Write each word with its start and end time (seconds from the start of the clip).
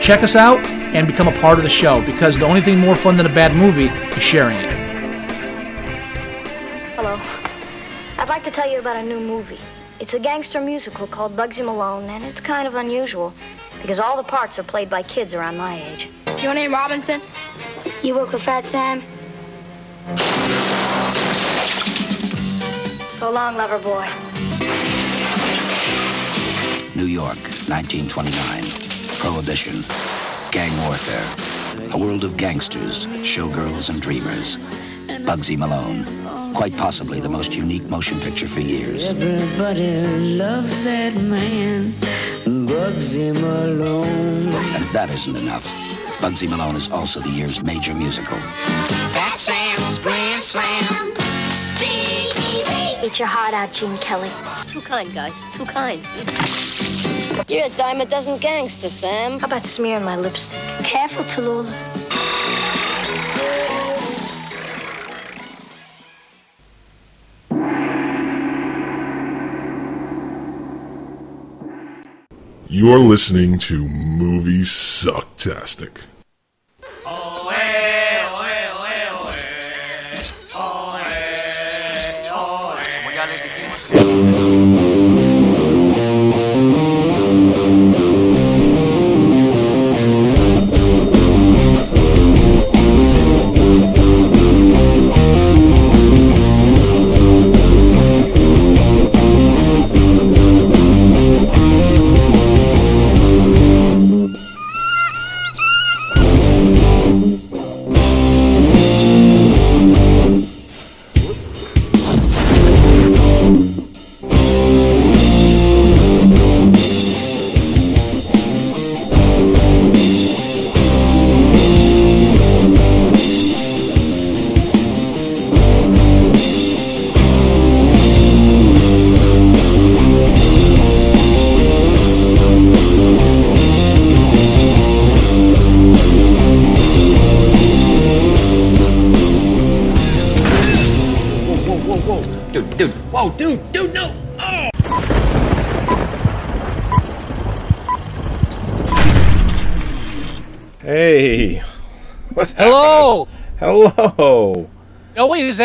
Check 0.00 0.22
us 0.22 0.36
out 0.36 0.58
and 0.94 1.06
become 1.06 1.26
a 1.26 1.32
part 1.40 1.58
of 1.58 1.64
the 1.64 1.70
show 1.70 2.00
because 2.04 2.38
the 2.38 2.44
only 2.44 2.60
thing 2.60 2.78
more 2.78 2.94
fun 2.94 3.16
than 3.16 3.26
a 3.26 3.34
bad 3.34 3.54
movie 3.56 3.86
is 4.16 4.22
sharing 4.22 4.56
it. 4.56 4.72
Hello. 6.94 7.20
I'd 8.18 8.28
like 8.28 8.44
to 8.44 8.50
tell 8.50 8.70
you 8.70 8.78
about 8.78 8.96
a 8.96 9.02
new 9.02 9.20
movie. 9.20 9.58
It's 9.98 10.14
a 10.14 10.18
gangster 10.18 10.60
musical 10.60 11.06
called 11.06 11.36
Bugsy 11.36 11.64
Malone, 11.64 12.04
and 12.10 12.22
it's 12.22 12.40
kind 12.40 12.68
of 12.68 12.74
unusual 12.74 13.32
because 13.80 13.98
all 13.98 14.16
the 14.16 14.22
parts 14.22 14.58
are 14.58 14.62
played 14.62 14.90
by 14.90 15.02
kids 15.02 15.34
around 15.34 15.56
my 15.56 15.82
age. 15.82 16.08
Your 16.42 16.54
name 16.54 16.72
Robinson? 16.72 17.20
You 18.02 18.14
work 18.14 18.32
with 18.32 18.42
Fat 18.42 18.64
Sam? 18.64 19.02
So 23.18 23.32
long, 23.32 23.56
lover 23.56 23.78
boy. 23.78 24.06
New 26.94 27.06
York, 27.06 27.38
1929. 27.68 28.85
Prohibition. 29.26 29.82
Gang 30.52 30.70
warfare. 30.86 31.26
A 31.92 31.98
world 31.98 32.22
of 32.22 32.36
gangsters, 32.36 33.06
showgirls, 33.26 33.90
and 33.90 34.00
dreamers. 34.00 34.56
Bugsy 35.26 35.58
Malone. 35.58 36.04
Quite 36.54 36.76
possibly 36.76 37.18
the 37.18 37.28
most 37.28 37.52
unique 37.52 37.82
motion 37.90 38.20
picture 38.20 38.46
for 38.46 38.60
years. 38.60 39.10
Everybody 39.10 40.00
loves 40.38 40.84
that 40.84 41.16
man, 41.16 41.92
Bugsy 42.44 43.34
Malone. 43.34 44.54
And 44.54 44.84
if 44.84 44.92
that 44.92 45.10
isn't 45.10 45.34
enough, 45.34 45.66
Bugsy 46.20 46.48
Malone 46.48 46.76
is 46.76 46.88
also 46.92 47.18
the 47.18 47.30
year's 47.30 47.64
major 47.64 47.94
musical. 47.94 48.36
Fat 49.10 49.36
Sam's 49.36 49.98
Grand 49.98 50.40
Slam. 50.40 51.12
Eat 53.02 53.18
your 53.18 53.28
heart 53.28 53.54
out, 53.54 53.72
Gene 53.72 53.98
Kelly. 53.98 54.30
Too 54.68 54.80
kind, 54.80 55.12
guys. 55.12 55.34
Too 55.56 55.64
kind. 55.64 56.00
You're 57.48 57.66
a 57.66 57.70
dime 57.70 58.00
a 58.00 58.04
dozen 58.06 58.38
gangster, 58.38 58.88
Sam. 58.88 59.38
How 59.38 59.46
about 59.46 59.62
smearing 59.62 60.04
my 60.04 60.16
lipstick? 60.16 60.58
Careful, 60.84 61.24
Tallulah. 61.24 61.72
You're 72.68 72.98
listening 72.98 73.58
to 73.60 73.88
Movie 73.88 74.62
Sucktastic. 74.62 76.00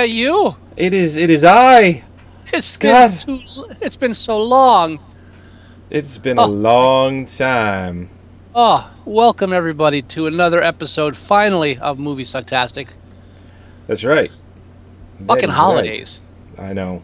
That 0.02 0.10
you? 0.10 0.56
It 0.78 0.96
is. 0.96 1.16
It 1.16 1.30
is 1.30 1.44
I. 1.44 2.04
It's 2.52 2.68
Scott. 2.68 3.24
been 3.28 3.40
too, 3.48 3.66
it's 3.82 3.96
been 3.96 4.16
so 4.16 4.42
long. 4.42 5.00
It's 5.92 6.18
been 6.18 6.40
Oh. 6.40 6.46
a 6.46 6.48
long 6.48 7.28
time. 7.28 8.10
Oh, 8.56 8.90
welcome 9.06 9.54
everybody 9.54 10.02
to 10.14 10.26
another 10.26 10.62
episode, 10.62 11.16
finally, 11.16 11.78
of 11.78 12.00
Movie 12.00 12.24
Sucktastic. 12.24 12.88
That's 13.88 14.04
right. 14.04 14.32
That 15.20 15.28
Fucking 15.28 15.50
right. 15.50 15.56
holidays. 15.56 16.20
I 16.58 16.74
know. 16.74 17.04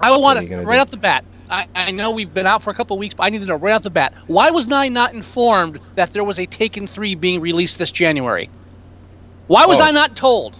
I 0.00 0.16
want 0.16 0.38
to 0.48 0.56
right 0.62 0.76
do? 0.76 0.80
off 0.80 0.90
the 0.90 0.96
bat. 0.96 1.24
I, 1.50 1.66
I 1.74 1.90
know 1.90 2.10
we've 2.12 2.32
been 2.32 2.46
out 2.46 2.62
for 2.62 2.70
a 2.70 2.74
couple 2.74 2.96
weeks, 2.96 3.14
but 3.14 3.24
I 3.24 3.28
need 3.28 3.42
to 3.42 3.46
know 3.46 3.56
right 3.56 3.74
off 3.74 3.82
the 3.82 3.90
bat 3.90 4.14
why 4.26 4.48
was 4.50 4.72
I 4.72 4.88
not 4.88 5.12
informed 5.12 5.78
that 5.96 6.14
there 6.14 6.24
was 6.24 6.38
a 6.38 6.46
Taken 6.46 6.86
Three 6.86 7.14
being 7.14 7.42
released 7.42 7.76
this 7.78 7.92
January? 7.92 8.48
Why 9.48 9.66
was 9.66 9.78
Oh. 9.80 9.84
I 9.84 9.90
not 9.90 10.16
told? 10.16 10.56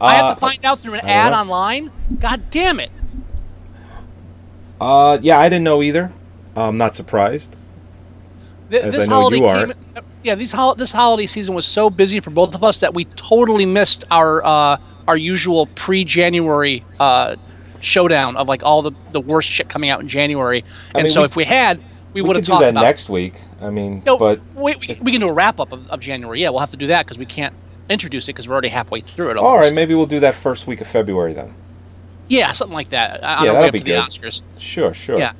I 0.00 0.18
Uh, 0.20 0.24
have 0.28 0.34
to 0.36 0.40
find 0.40 0.64
out 0.64 0.80
through 0.80 0.94
an 0.94 1.06
ad 1.06 1.32
know. 1.32 1.38
online. 1.38 1.90
God 2.20 2.42
damn 2.50 2.80
it! 2.80 2.90
Uh, 4.80 5.18
yeah, 5.22 5.38
I 5.38 5.48
didn't 5.48 5.64
know 5.64 5.82
either. 5.82 6.12
I'm 6.56 6.76
not 6.76 6.94
surprised. 6.94 7.56
Th- 8.70 8.82
As 8.82 8.94
this 8.94 9.04
I 9.04 9.06
know 9.06 9.14
holiday 9.16 9.36
you 9.38 9.44
are. 9.46 9.66
came. 9.66 9.74
Yeah, 10.22 10.34
these 10.34 10.52
hol- 10.52 10.74
this 10.74 10.90
holiday 10.92 11.26
season 11.26 11.54
was 11.54 11.66
so 11.66 11.90
busy 11.90 12.20
for 12.20 12.30
both 12.30 12.54
of 12.54 12.64
us 12.64 12.78
that 12.78 12.94
we 12.94 13.04
totally 13.04 13.66
missed 13.66 14.04
our 14.10 14.44
uh, 14.44 14.76
our 15.06 15.16
usual 15.16 15.66
pre-January 15.74 16.82
uh, 16.98 17.36
showdown 17.80 18.36
of 18.36 18.48
like 18.48 18.62
all 18.62 18.80
the, 18.82 18.92
the 19.12 19.20
worst 19.20 19.50
shit 19.50 19.68
coming 19.68 19.90
out 19.90 20.00
in 20.00 20.08
January. 20.08 20.64
I 20.94 20.98
and 20.98 21.04
mean, 21.04 21.12
so 21.12 21.20
we- 21.20 21.26
if 21.26 21.36
we 21.36 21.44
had, 21.44 21.78
we, 22.14 22.22
We, 22.22 22.28
would 22.28 22.36
have 22.36 22.44
do 22.46 22.52
talked 22.52 22.62
that 22.62 22.70
about. 22.70 22.82
next 22.82 23.08
week. 23.10 23.34
I 23.60 23.68
mean, 23.70 24.02
No, 24.06 24.16
but 24.16 24.40
wait, 24.54 24.78
we, 24.80 24.98
we 25.02 25.12
can 25.12 25.20
do 25.20 25.28
a 25.28 25.32
wrap 25.32 25.60
up 25.60 25.72
of, 25.72 25.86
of 25.88 26.00
January. 26.00 26.40
Yeah, 26.40 26.50
we'll 26.50 26.60
have 26.60 26.70
to 26.70 26.76
do 26.78 26.86
that 26.88 27.04
because 27.04 27.18
we 27.18 27.26
can't 27.26 27.54
introduce 27.88 28.24
it 28.28 28.32
because 28.34 28.48
we're 28.48 28.54
already 28.54 28.68
halfway 28.68 29.00
through 29.00 29.30
it. 29.30 29.36
all 29.36 29.46
almost. 29.46 29.66
right, 29.66 29.74
maybe 29.74 29.94
we'll 29.94 30.06
do 30.06 30.20
that 30.20 30.34
first 30.34 30.66
week 30.66 30.80
of 30.80 30.86
February 30.86 31.34
then. 31.34 31.54
Yeah, 32.28 32.52
something 32.52 32.74
like 32.74 32.90
that. 32.90 33.22
I, 33.22 33.44
Yeah, 33.44 33.52
that'll 33.52 33.70
be 33.70 33.80
good. 33.80 34.02
Oscars. 34.02 34.42
Sure, 34.58 34.94
sure. 34.94 35.18
Yeah. 35.18 35.32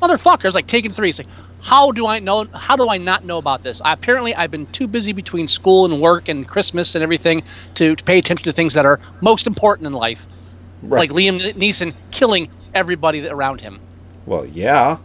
Motherfuckers 0.00 0.54
like 0.54 0.66
Taken 0.66 0.92
three. 0.92 1.10
It's 1.10 1.18
like, 1.18 1.28
how 1.62 1.90
do 1.90 2.06
I 2.06 2.20
know? 2.20 2.44
How 2.44 2.76
do 2.76 2.88
I 2.88 2.96
not 2.96 3.24
know 3.24 3.38
about 3.38 3.62
this? 3.62 3.80
I, 3.80 3.92
apparently, 3.92 4.34
I've 4.34 4.50
been 4.50 4.66
too 4.66 4.86
busy 4.86 5.12
between 5.12 5.48
school 5.48 5.84
and 5.84 6.00
work 6.00 6.28
and 6.28 6.46
Christmas 6.46 6.94
and 6.94 7.02
everything 7.02 7.42
to, 7.74 7.96
to 7.96 8.04
pay 8.04 8.18
attention 8.18 8.44
to 8.44 8.52
things 8.52 8.74
that 8.74 8.86
are 8.86 9.00
most 9.20 9.46
important 9.46 9.86
in 9.86 9.92
life, 9.92 10.20
Right. 10.82 11.00
like 11.00 11.10
Liam 11.10 11.40
Neeson 11.54 11.92
killing 12.12 12.48
everybody 12.74 13.26
around 13.28 13.60
him. 13.60 13.80
Well, 14.26 14.46
yeah. 14.46 14.98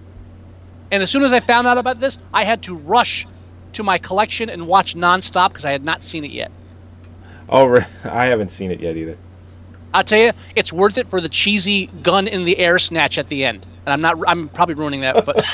And 0.91 1.01
as 1.01 1.09
soon 1.09 1.23
as 1.23 1.31
I 1.33 1.39
found 1.39 1.67
out 1.67 1.77
about 1.77 1.99
this, 1.99 2.17
I 2.33 2.43
had 2.43 2.61
to 2.63 2.75
rush 2.75 3.25
to 3.73 3.83
my 3.83 3.97
collection 3.97 4.49
and 4.49 4.67
watch 4.67 4.95
nonstop 4.95 5.49
because 5.49 5.65
I 5.65 5.71
had 5.71 5.83
not 5.83 6.03
seen 6.03 6.23
it 6.25 6.31
yet. 6.31 6.51
Oh, 7.51 7.65
re- 7.65 7.85
I 8.05 8.25
haven't 8.25 8.49
seen 8.49 8.71
it 8.71 8.79
yet 8.79 8.95
either. 8.95 9.17
I'll 9.93 10.05
tell 10.05 10.19
you, 10.19 10.31
it's 10.55 10.71
worth 10.71 10.97
it 10.97 11.09
for 11.09 11.19
the 11.19 11.27
cheesy 11.27 11.87
gun 12.01 12.27
in 12.27 12.45
the 12.45 12.57
air 12.57 12.79
snatch 12.79 13.17
at 13.17 13.27
the 13.27 13.43
end. 13.43 13.65
And 13.85 13.93
I'm 13.93 14.01
not. 14.01 14.23
I'm 14.25 14.47
probably 14.47 14.75
ruining 14.75 15.01
that, 15.01 15.25
but 15.25 15.35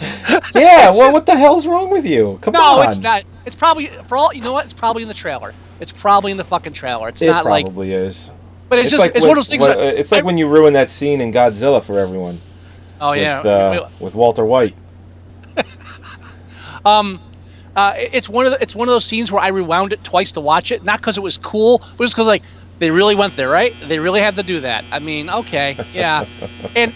Yeah. 0.54 0.90
well, 0.90 1.12
what 1.12 1.26
the 1.26 1.36
hell's 1.36 1.66
wrong 1.66 1.90
with 1.90 2.06
you? 2.06 2.38
Come 2.42 2.52
no, 2.52 2.60
on. 2.60 2.84
No, 2.84 2.90
it's 2.90 3.00
not. 3.00 3.24
It's 3.46 3.56
probably 3.56 3.88
for 4.08 4.16
all 4.16 4.32
you 4.32 4.42
know. 4.42 4.52
What? 4.52 4.66
It's 4.66 4.74
probably 4.74 5.02
in 5.02 5.08
the 5.08 5.14
trailer. 5.14 5.52
It's 5.80 5.90
probably 5.90 6.30
in 6.30 6.36
the 6.36 6.44
fucking 6.44 6.72
trailer. 6.72 7.08
It's 7.08 7.20
It 7.20 7.26
not 7.26 7.46
like. 7.46 7.62
It 7.62 7.70
probably 7.70 7.92
is. 7.92 8.30
But 8.68 8.78
it's, 8.78 8.90
just. 8.90 9.00
like 9.00 9.12
it's 9.14 9.20
when, 9.20 9.28
one 9.30 9.38
of 9.38 9.44
those 9.44 9.48
things. 9.48 9.60
when- 9.60 9.76
that, 9.76 9.94
uh, 9.94 9.98
it's 9.98 10.12
like 10.12 10.24
when 10.24 10.38
you 10.38 10.48
ruin 10.48 10.72
that 10.74 10.88
scene 10.88 11.20
in 11.20 11.32
Godzilla 11.32 11.82
for 11.82 11.98
everyone. 11.98 12.38
oh 13.00 13.12
yeah. 13.12 13.38
With, 13.38 13.46
uh, 13.46 13.88
with 13.98 14.14
Walter 14.14 14.44
White. 14.44 14.74
Um, 16.84 17.18
uh, 17.76 17.94
it's 17.96 18.28
one 18.28 18.46
of 18.46 18.52
the, 18.52 18.62
it's 18.62 18.74
one 18.74 18.88
of 18.88 18.92
those 18.92 19.04
scenes 19.04 19.32
where 19.32 19.42
I 19.42 19.48
rewound 19.48 19.92
it 19.92 20.02
twice 20.04 20.32
to 20.32 20.40
watch 20.40 20.70
it, 20.70 20.84
not 20.84 21.00
because 21.00 21.16
it 21.18 21.22
was 21.22 21.38
cool, 21.38 21.78
but 21.96 22.04
just 22.04 22.14
because 22.14 22.26
like 22.26 22.42
they 22.78 22.90
really 22.90 23.14
went 23.14 23.36
there, 23.36 23.48
right? 23.48 23.74
They 23.82 23.98
really 23.98 24.20
had 24.20 24.36
to 24.36 24.42
do 24.42 24.60
that. 24.60 24.84
I 24.92 24.98
mean, 24.98 25.28
okay, 25.28 25.76
yeah, 25.92 26.24
and 26.76 26.92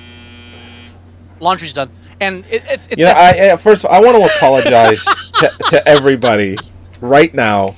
laundry's 1.40 1.72
done, 1.72 1.90
and 2.20 2.44
it, 2.46 2.64
it, 2.64 2.80
it's 2.90 2.98
You 2.98 3.06
know, 3.06 3.12
I, 3.12 3.52
I 3.52 3.56
first 3.56 3.84
I 3.86 4.00
want 4.00 4.16
to 4.16 4.36
apologize 4.36 5.04
to, 5.04 5.50
to 5.70 5.88
everybody 5.88 6.56
right 7.00 7.32
now. 7.34 7.74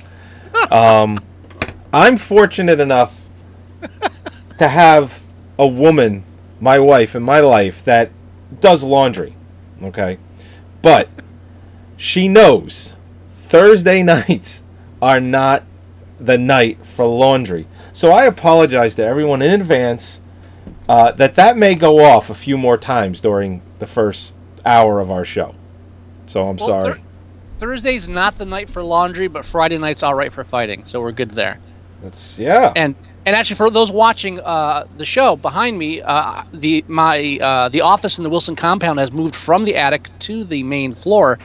Um, 0.69 1.23
I'm 1.93 2.17
fortunate 2.17 2.79
enough 2.79 3.19
to 4.57 4.67
have 4.67 5.21
a 5.57 5.67
woman, 5.67 6.23
my 6.59 6.77
wife, 6.77 7.15
in 7.15 7.23
my 7.23 7.39
life 7.39 7.83
that 7.85 8.11
does 8.59 8.83
laundry. 8.83 9.35
Okay, 9.81 10.19
but 10.83 11.09
she 12.01 12.27
knows 12.27 12.95
Thursday 13.35 14.01
nights 14.15 14.63
are 15.03 15.19
not 15.19 15.63
the 16.19 16.35
night 16.35 16.83
for 16.83 17.05
laundry. 17.05 17.67
So 17.93 18.11
I 18.11 18.25
apologize 18.25 18.95
to 18.95 19.05
everyone 19.05 19.43
in 19.43 19.61
advance 19.61 20.19
uh, 20.89 21.11
that 21.11 21.35
that 21.35 21.57
may 21.57 21.75
go 21.75 22.03
off 22.03 22.31
a 22.31 22.33
few 22.33 22.57
more 22.57 22.77
times 22.77 23.21
during 23.21 23.61
the 23.77 23.85
first 23.85 24.35
hour 24.65 24.99
of 24.99 25.11
our 25.11 25.23
show. 25.23 25.53
So 26.25 26.47
I'm 26.49 26.57
Well, 26.57 26.67
sorry. 26.67 26.93
Thur- 26.93 27.01
Thursday's 27.59 28.09
not 28.09 28.39
the 28.39 28.45
night 28.45 28.71
for 28.71 28.81
laundry, 28.81 29.27
but 29.27 29.45
Friday 29.45 29.77
night's 29.77 30.01
all 30.01 30.15
right 30.15 30.33
for 30.33 30.43
fighting, 30.43 30.85
so 30.85 31.01
we're 31.01 31.11
good 31.11 31.29
there. 31.29 31.59
That's 32.01 32.39
yeah. 32.39 32.73
And 32.75 32.95
and 33.27 33.35
actually, 33.35 33.57
for 33.57 33.69
those 33.69 33.91
watching 33.91 34.39
uh, 34.39 34.87
the 34.97 35.05
show 35.05 35.35
behind 35.35 35.77
me, 35.77 36.01
uh, 36.01 36.45
the 36.51 36.83
my 36.87 37.37
uh, 37.39 37.69
the 37.69 37.81
office 37.81 38.17
in 38.17 38.23
the 38.23 38.29
Wilson 38.31 38.55
compound 38.55 38.97
has 38.97 39.11
moved 39.11 39.35
from 39.35 39.65
the 39.65 39.75
attic 39.75 40.09
to 40.21 40.43
the 40.43 40.63
main 40.63 40.95
floor. 40.95 41.37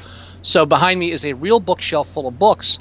So 0.47 0.65
behind 0.65 1.01
me 1.01 1.11
is 1.11 1.25
a 1.25 1.33
real 1.33 1.59
bookshelf 1.59 2.09
full 2.11 2.29
of 2.29 2.39
books, 2.39 2.79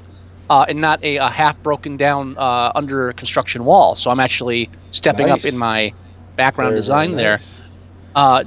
uh, 0.51 0.67
and 0.69 0.79
not 0.79 1.03
a, 1.03 1.17
a 1.17 1.29
half 1.29 1.61
broken 1.63 1.97
down 1.97 2.37
uh, 2.37 2.71
under 2.75 3.11
construction 3.13 3.65
wall. 3.65 3.95
So 3.95 4.11
I'm 4.11 4.19
actually 4.19 4.69
stepping 4.91 5.27
Nice. 5.27 5.43
up 5.43 5.51
in 5.51 5.57
my 5.57 5.91
background 6.35 6.69
Very, 6.69 6.79
design 6.79 7.09
very 7.11 7.23
there. 7.23 7.31
nice. 7.31 7.61
Uh, 8.13 8.43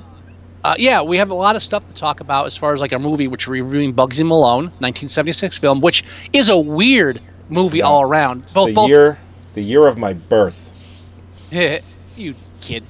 uh, 0.63 0.75
yeah, 0.79 1.03
we 1.03 1.17
have 1.17 1.31
a 1.31 1.35
lot 1.35 1.57
of 1.57 1.65
stuff 1.65 1.85
to 1.89 1.95
talk 1.95 2.21
about 2.21 2.47
as 2.47 2.57
far 2.57 2.73
as 2.73 2.81
like 2.81 2.93
our 2.93 3.01
movie, 3.01 3.27
which 3.27 3.49
we're 3.49 3.65
reviewing 3.65 3.93
Bugsy 3.93 4.25
Malone, 4.25 4.67
1976 4.79 5.59
film, 5.59 5.81
which 5.81 6.05
is 6.33 6.49
a 6.49 6.57
weird 6.57 7.21
movie 7.49 7.83
all 7.83 8.03
around. 8.03 8.43
Both, 8.55 8.69
the 8.69 8.73
both 8.75 8.89
year, 8.89 9.19
the 9.55 9.63
year 9.63 9.89
of 9.89 9.99
my 9.99 10.13
birth. 10.13 10.65
you 12.17 12.37
kid. 12.61 12.85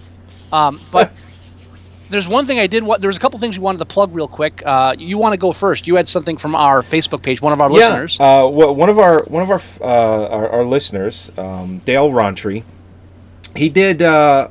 Um, 0.52 0.78
but 0.92 1.10
there's 2.10 2.28
one 2.28 2.46
thing 2.46 2.58
I 2.58 2.66
did. 2.66 2.82
What 2.82 3.00
there's 3.00 3.16
a 3.16 3.20
couple 3.20 3.38
things 3.38 3.56
you 3.56 3.62
wanted 3.62 3.78
to 3.78 3.84
plug 3.84 4.14
real 4.14 4.28
quick. 4.28 4.62
Uh, 4.64 4.94
you 4.98 5.18
want 5.18 5.32
to 5.34 5.36
go 5.36 5.52
first? 5.52 5.86
You 5.86 5.96
had 5.96 6.08
something 6.08 6.36
from 6.36 6.54
our 6.54 6.82
Facebook 6.82 7.22
page. 7.22 7.40
One 7.42 7.52
of 7.52 7.60
our 7.60 7.70
listeners. 7.70 8.16
Yeah, 8.18 8.26
uh, 8.26 8.48
wh- 8.48 8.76
one 8.76 8.88
of 8.88 8.98
our 8.98 9.22
one 9.24 9.42
of 9.42 9.50
our 9.50 9.60
uh, 9.80 10.28
our, 10.28 10.48
our 10.48 10.64
listeners, 10.64 11.30
um, 11.38 11.78
Dale 11.78 12.10
Rontry, 12.10 12.64
he 13.56 13.68
did, 13.68 14.02
uh, 14.02 14.48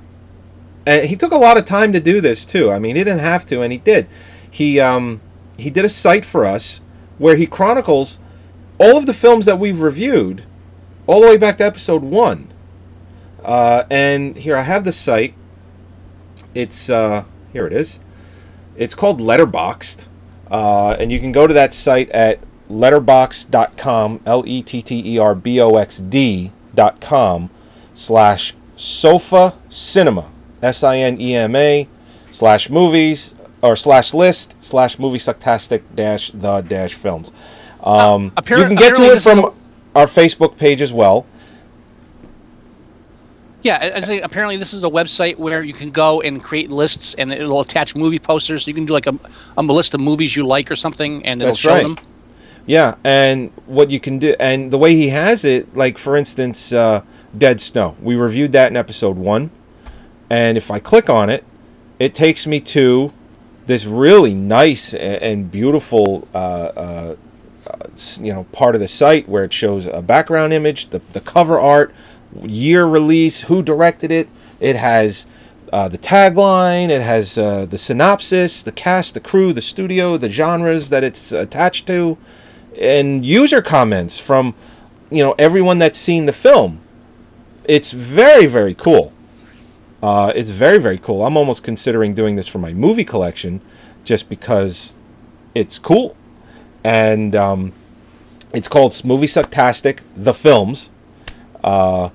and 0.85 1.05
he 1.05 1.15
took 1.15 1.31
a 1.31 1.37
lot 1.37 1.57
of 1.57 1.65
time 1.65 1.93
to 1.93 1.99
do 1.99 2.21
this 2.21 2.45
too. 2.45 2.71
I 2.71 2.79
mean, 2.79 2.95
he 2.95 3.03
didn't 3.03 3.19
have 3.19 3.45
to, 3.47 3.61
and 3.61 3.71
he 3.71 3.77
did. 3.79 4.07
He 4.49 4.79
um, 4.79 5.21
he 5.57 5.69
did 5.69 5.85
a 5.85 5.89
site 5.89 6.25
for 6.25 6.45
us 6.45 6.81
where 7.17 7.35
he 7.35 7.45
chronicles 7.47 8.19
all 8.79 8.95
of 8.97 9.05
the 9.07 9.13
films 9.13 9.45
that 9.47 9.57
we've 9.59 9.81
reviewed, 9.81 10.43
all 11.07 11.21
the 11.21 11.27
way 11.27 11.37
back 11.37 11.57
to 11.57 11.65
episode 11.65 12.03
one. 12.03 12.53
Uh, 13.43 13.85
and 13.89 14.35
here 14.37 14.55
I 14.55 14.61
have 14.63 14.83
the 14.83 14.91
site. 14.91 15.33
It's 16.53 16.89
uh, 16.89 17.23
here 17.51 17.67
it 17.67 17.73
is. 17.73 17.99
It's 18.75 18.93
called 18.95 19.19
Letterboxd. 19.19 20.07
Uh, 20.49 20.95
and 20.99 21.11
you 21.11 21.19
can 21.19 21.31
go 21.31 21.45
to 21.45 21.53
that 21.53 21.73
site 21.73 22.09
at 22.11 22.39
letterboxd.com, 22.69 24.21
L 24.25 24.43
E 24.45 24.61
T 24.61 24.81
T 24.81 25.15
E 25.15 25.19
R 25.19 25.35
B 25.35 25.59
O 25.59 25.75
X 25.75 25.99
D.com, 25.99 27.49
slash 27.93 28.53
sofa 28.75 29.55
cinema, 29.69 30.31
S 30.61 30.83
I 30.83 30.97
N 30.97 31.19
E 31.19 31.35
M 31.35 31.55
A, 31.55 31.87
slash 32.31 32.69
movies, 32.69 33.35
or 33.61 33.75
slash 33.75 34.13
list, 34.13 34.55
slash 34.61 34.99
movie 34.99 35.17
sucktastic 35.17 35.83
dash 35.95 36.31
the 36.33 36.61
dash 36.61 36.93
films. 36.93 37.31
Um, 37.83 38.31
appar- 38.31 38.57
you 38.57 38.65
can 38.65 38.75
get 38.75 38.95
to 38.95 39.03
it 39.13 39.21
from 39.21 39.53
our 39.95 40.05
Facebook 40.05 40.57
page 40.57 40.81
as 40.81 40.93
well. 40.93 41.25
Yeah, 43.67 43.91
I- 43.95 44.01
think 44.01 44.23
apparently 44.23 44.55
this 44.55 44.73
is 44.73 44.83
a 44.83 44.89
website 44.89 45.37
where 45.37 45.61
you 45.61 45.73
can 45.73 45.91
go 45.91 46.21
and 46.21 46.41
create 46.41 46.69
lists, 46.71 47.15
and 47.15 47.33
it'll 47.33 47.59
attach 47.59 47.95
movie 47.95 48.17
posters. 48.17 48.63
So 48.63 48.69
you 48.69 48.73
can 48.73 48.85
do 48.85 48.93
like 48.93 49.07
a, 49.07 49.15
a 49.57 49.61
list 49.61 49.93
of 49.93 49.99
movies 49.99 50.37
you 50.37 50.47
like 50.47 50.71
or 50.71 50.77
something, 50.77 51.25
and 51.25 51.41
it'll 51.41 51.51
That's 51.51 51.59
show 51.59 51.73
right. 51.73 51.83
them. 51.83 51.97
Yeah, 52.65 52.95
and 53.03 53.51
what 53.65 53.89
you 53.89 53.99
can 53.99 54.19
do, 54.19 54.35
and 54.39 54.71
the 54.71 54.77
way 54.77 54.95
he 54.95 55.09
has 55.09 55.43
it, 55.43 55.75
like 55.75 55.97
for 55.97 56.15
instance, 56.15 56.71
uh, 56.71 57.01
Dead 57.37 57.59
Snow. 57.59 57.97
We 58.01 58.15
reviewed 58.15 58.53
that 58.53 58.71
in 58.71 58.77
episode 58.77 59.17
one, 59.17 59.51
and 60.29 60.57
if 60.57 60.71
I 60.71 60.79
click 60.79 61.09
on 61.09 61.29
it, 61.29 61.43
it 61.99 62.15
takes 62.15 62.47
me 62.47 62.61
to 62.61 63.11
this 63.65 63.85
really 63.85 64.33
nice 64.33 64.93
and 64.93 65.51
beautiful, 65.51 66.25
uh, 66.33 66.37
uh, 66.37 67.15
uh, 67.69 67.87
you 68.21 68.33
know, 68.33 68.45
part 68.53 68.75
of 68.75 68.81
the 68.81 68.87
site 68.87 69.27
where 69.27 69.43
it 69.43 69.51
shows 69.51 69.87
a 69.87 70.01
background 70.01 70.53
image, 70.53 70.89
the 70.89 71.01
the 71.11 71.19
cover 71.19 71.59
art, 71.59 71.93
year 72.43 72.85
release, 72.85 73.41
who 73.41 73.63
directed 73.63 74.11
it. 74.11 74.29
It 74.59 74.75
has 74.75 75.25
uh, 75.71 75.87
the 75.87 75.97
tagline. 75.97 76.89
It 76.89 77.01
has 77.01 77.37
uh, 77.37 77.65
the 77.65 77.77
synopsis, 77.77 78.61
the 78.61 78.71
cast, 78.71 79.13
the 79.13 79.19
crew, 79.19 79.53
the 79.53 79.61
studio, 79.61 80.17
the 80.17 80.29
genres 80.29 80.89
that 80.89 81.03
it's 81.03 81.31
attached 81.31 81.87
to, 81.87 82.17
and 82.79 83.25
user 83.25 83.61
comments 83.61 84.17
from 84.19 84.55
you 85.09 85.23
know 85.23 85.35
everyone 85.37 85.79
that's 85.79 85.99
seen 85.99 86.25
the 86.25 86.33
film. 86.33 86.79
It's 87.65 87.91
very 87.91 88.45
very 88.45 88.73
cool. 88.73 89.13
Uh, 90.01 90.31
it's 90.35 90.51
very 90.51 90.77
very 90.77 90.97
cool. 90.97 91.25
I'm 91.25 91.37
almost 91.37 91.63
considering 91.63 92.13
doing 92.13 92.35
this 92.35 92.47
for 92.47 92.59
my 92.59 92.73
movie 92.73 93.05
collection, 93.05 93.61
just 94.03 94.29
because 94.29 94.95
it's 95.53 95.79
cool, 95.79 96.15
and 96.83 97.35
um, 97.35 97.73
it's 98.53 98.67
called 98.67 99.03
Movie 99.03 99.27
Sucktastic: 99.27 99.99
The 100.15 100.33
Films. 100.33 100.91
Uh, 101.63 102.09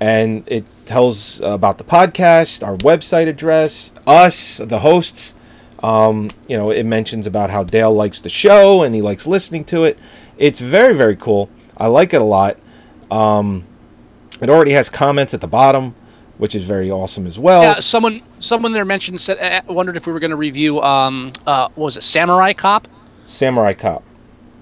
and 0.00 0.44
it 0.46 0.64
tells 0.86 1.40
about 1.40 1.78
the 1.78 1.84
podcast, 1.84 2.66
our 2.66 2.76
website 2.78 3.28
address, 3.28 3.92
us, 4.06 4.58
the 4.58 4.80
hosts. 4.80 5.34
Um, 5.82 6.30
you 6.48 6.56
know, 6.56 6.70
it 6.70 6.84
mentions 6.84 7.26
about 7.26 7.50
how 7.50 7.62
Dale 7.62 7.92
likes 7.92 8.20
the 8.20 8.30
show 8.30 8.82
and 8.82 8.94
he 8.94 9.02
likes 9.02 9.26
listening 9.26 9.64
to 9.66 9.84
it. 9.84 9.98
It's 10.38 10.58
very, 10.58 10.94
very 10.94 11.16
cool. 11.16 11.50
I 11.76 11.88
like 11.88 12.14
it 12.14 12.20
a 12.22 12.24
lot. 12.24 12.58
Um, 13.10 13.64
it 14.40 14.48
already 14.48 14.72
has 14.72 14.88
comments 14.88 15.34
at 15.34 15.40
the 15.40 15.46
bottom, 15.46 15.94
which 16.38 16.54
is 16.54 16.64
very 16.64 16.90
awesome 16.90 17.26
as 17.26 17.38
well. 17.38 17.62
Yeah, 17.62 17.80
someone 17.80 18.22
someone 18.40 18.72
there 18.72 18.84
mentioned 18.84 19.20
said 19.20 19.38
uh, 19.38 19.72
wondered 19.72 19.96
if 19.96 20.06
we 20.06 20.12
were 20.12 20.20
going 20.20 20.30
to 20.30 20.36
review 20.36 20.80
um 20.82 21.32
uh 21.46 21.68
what 21.74 21.84
was 21.84 21.96
it 21.96 22.02
Samurai 22.02 22.52
Cop? 22.52 22.88
Samurai 23.24 23.74
Cop. 23.74 24.02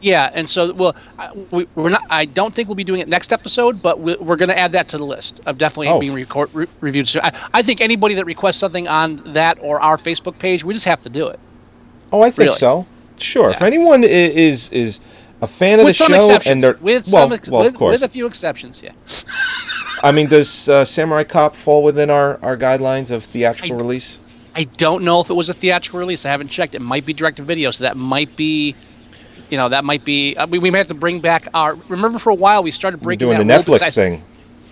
Yeah, 0.02 0.30
and 0.34 0.50
so 0.50 0.72
well, 0.74 0.96
I- 1.18 1.32
we, 1.52 1.66
we're 1.74 1.88
not. 1.88 2.02
I 2.10 2.24
don't 2.26 2.54
think 2.54 2.68
we'll 2.68 2.74
be 2.74 2.84
doing 2.84 3.00
it 3.00 3.08
next 3.08 3.32
episode, 3.32 3.80
but 3.80 4.00
we, 4.00 4.16
we're 4.16 4.36
going 4.36 4.48
to 4.50 4.58
add 4.58 4.72
that 4.72 4.88
to 4.88 4.98
the 4.98 5.04
list 5.06 5.40
of 5.46 5.56
definitely 5.58 5.88
Oh. 5.88 6.00
being 6.00 6.12
record, 6.12 6.50
re- 6.52 6.66
reviewed. 6.80 7.08
soon. 7.08 7.22
I, 7.24 7.32
I 7.54 7.62
think 7.62 7.80
anybody 7.80 8.14
that 8.16 8.24
requests 8.26 8.56
something 8.58 8.88
on 8.88 9.32
that 9.32 9.58
or 9.62 9.80
our 9.80 9.96
Facebook 9.96 10.38
page, 10.38 10.64
we 10.64 10.74
just 10.74 10.86
have 10.86 11.00
to 11.02 11.08
do 11.08 11.28
it. 11.28 11.38
Oh, 12.12 12.20
I 12.20 12.26
think 12.30 12.48
Really? 12.48 12.58
so. 12.58 12.86
Sure. 13.16 13.50
If 13.50 13.62
anyone 13.62 14.02
is 14.04 14.68
is 14.70 14.98
a 15.40 15.46
fan 15.46 15.78
of 15.80 15.86
the 15.86 15.92
show 15.92 16.06
and 16.46 16.62
they're 16.62 16.74
with 16.80 17.08
well, 17.12 17.26
some 17.28 17.32
ex- 17.32 17.48
well, 17.48 17.62
with, 17.62 17.72
of 17.72 17.78
course. 17.78 17.94
with 18.00 18.02
a 18.10 18.12
few 18.12 18.26
exceptions, 18.26 18.82
yeah. 18.82 18.92
I 20.02 20.10
mean, 20.10 20.26
does 20.28 20.68
uh, 20.68 20.84
Samurai 20.84 21.22
Cop 21.22 21.54
fall 21.54 21.82
within 21.84 22.10
our, 22.10 22.38
our 22.42 22.56
guidelines 22.56 23.12
of 23.12 23.22
theatrical 23.22 23.76
I- 23.76 23.80
release? 23.80 24.18
I 24.56 24.64
don't 24.64 25.04
know 25.04 25.20
if 25.20 25.30
it 25.30 25.34
was 25.34 25.48
a 25.48 25.54
theatrical 25.54 26.00
release. 26.00 26.26
I 26.26 26.30
haven't 26.30 26.48
checked. 26.48 26.74
It 26.74 26.82
might 26.82 27.06
be 27.06 27.12
direct 27.14 27.36
to 27.38 27.42
video, 27.42 27.70
so 27.70 27.84
that 27.84 27.96
might 27.96 28.34
be, 28.36 28.74
you 29.52 29.58
know, 29.58 29.68
that 29.68 29.84
might 29.84 30.02
be. 30.02 30.34
I 30.38 30.46
mean, 30.46 30.62
we 30.62 30.70
may 30.70 30.78
have 30.78 30.88
to 30.88 30.94
bring 30.94 31.20
back 31.20 31.46
our. 31.52 31.74
Remember, 31.88 32.18
for 32.18 32.30
a 32.30 32.34
while 32.34 32.62
we 32.62 32.70
started 32.70 33.00
breaking 33.00 33.28
doing 33.28 33.38
the 33.38 33.44
Netflix 33.44 33.64
because 33.74 33.82
I- 33.82 33.90
thing. 33.90 34.24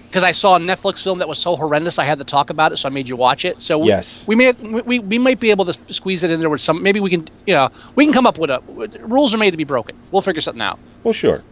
because 0.09 0.23
I 0.23 0.33
saw 0.33 0.57
a 0.57 0.59
Netflix 0.59 1.03
film 1.03 1.19
that 1.19 1.29
was 1.29 1.39
so 1.39 1.55
horrendous 1.55 1.99
I 1.99 2.05
had 2.05 2.17
to 2.19 2.25
talk 2.25 2.49
about 2.49 2.73
it, 2.73 2.79
so 2.79 2.89
I 2.89 2.91
made 2.91 3.07
you 3.07 3.15
watch 3.15 3.45
it. 3.45 3.61
So 3.61 3.79
we, 3.79 3.89
Yes. 3.89 4.25
we 4.27 4.35
may 4.35 4.53
we, 4.53 4.99
we 4.99 5.19
might 5.19 5.39
be 5.39 5.51
able 5.51 5.67
to 5.67 5.93
squeeze 5.93 6.23
it 6.23 6.31
in 6.31 6.41
there 6.41 6.49
with 6.49 6.63
some. 6.63 6.83
Maybe 6.83 6.99
we 6.99 7.11
can 7.11 7.29
you 7.47 7.53
know 7.53 7.69
we 7.95 8.07
can 8.07 8.15
come 8.15 8.27
up 8.27 8.39
with 8.39 8.49
a 8.51 8.63
rules 9.03 9.35
are 9.35 9.39
made 9.39 9.51
to 9.51 9.59
be 9.59 9.65
broken. 9.65 9.95
We'll 10.11 10.23
figure 10.23 10.41
something 10.41 10.63
out. 10.63 10.79
Well, 11.05 11.13
sure. 11.13 11.43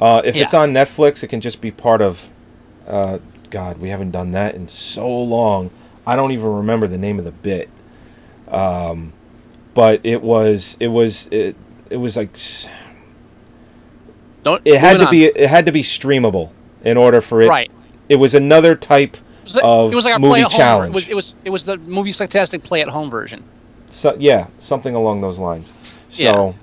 Uh, 0.00 0.22
if 0.24 0.36
Yeah. 0.36 0.44
it's 0.44 0.54
on 0.54 0.72
Netflix, 0.72 1.24
it 1.24 1.28
can 1.28 1.40
just 1.40 1.60
be 1.60 1.72
part 1.72 2.00
of. 2.00 2.30
Uh, 2.86 3.18
God, 3.50 3.78
we 3.78 3.88
haven't 3.90 4.12
done 4.12 4.30
that 4.32 4.54
in 4.54 4.68
so 4.68 5.08
long. 5.10 5.70
I 6.06 6.14
don't 6.16 6.30
even 6.30 6.46
remember 6.54 6.86
the 6.86 6.96
name 6.98 7.18
of 7.18 7.24
the 7.24 7.32
bit. 7.32 7.68
Um, 8.48 9.12
but 9.74 10.00
it 10.04 10.22
was 10.22 10.76
it 10.80 10.88
was 10.88 11.26
it, 11.32 11.56
it 11.92 11.96
was 11.98 12.16
like 12.16 12.36
Don't, 14.42 14.62
it 14.64 14.80
had 14.80 14.98
to 14.98 15.08
be 15.08 15.24
it 15.26 15.48
had 15.48 15.66
to 15.66 15.72
be 15.72 15.82
streamable 15.82 16.50
in 16.84 16.96
order 16.96 17.20
for 17.20 17.42
it. 17.42 17.48
Right. 17.48 17.70
It 18.08 18.16
was 18.16 18.34
another 18.34 18.74
type 18.74 19.16
It 19.16 19.44
was 19.44 19.54
like, 19.54 19.64
of 19.64 19.92
it 19.92 19.96
was 19.96 20.04
like 20.04 20.14
our 20.14 20.20
movie 20.20 20.30
play 20.32 20.40
at 20.42 20.52
home. 20.52 20.58
challenge. 20.58 20.90
It 20.90 20.94
was, 20.94 21.08
it 21.10 21.14
was 21.14 21.34
it 21.44 21.50
was 21.50 21.64
the 21.64 21.76
movie 21.78 22.12
fantastic 22.12 22.62
play 22.62 22.80
at 22.82 22.88
home 22.88 23.10
version. 23.10 23.44
So 23.90 24.16
yeah, 24.18 24.48
something 24.58 24.94
along 24.94 25.20
those 25.20 25.38
lines. 25.38 25.72
So, 26.08 26.54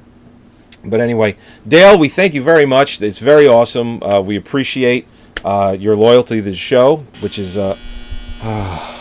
But 0.83 1.00
anyway, 1.00 1.38
Dale, 1.67 1.98
we 1.98 2.09
thank 2.09 2.33
you 2.33 2.41
very 2.41 2.65
much. 2.65 3.01
It's 3.01 3.19
very 3.19 3.48
awesome. 3.48 4.01
Uh, 4.03 4.21
we 4.21 4.36
appreciate 4.36 5.07
uh, 5.43 5.75
your 5.79 5.95
loyalty 5.95 6.38
to 6.38 6.41
the 6.41 6.55
show, 6.55 7.05
which 7.21 7.39
is 7.39 7.55
uh, 7.57 7.75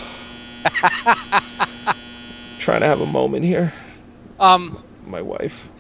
trying 2.59 2.81
to 2.81 2.87
have 2.87 3.01
a 3.01 3.07
moment 3.07 3.45
here. 3.45 3.73
Um, 4.39 4.83
My 5.07 5.23
wife. 5.23 5.71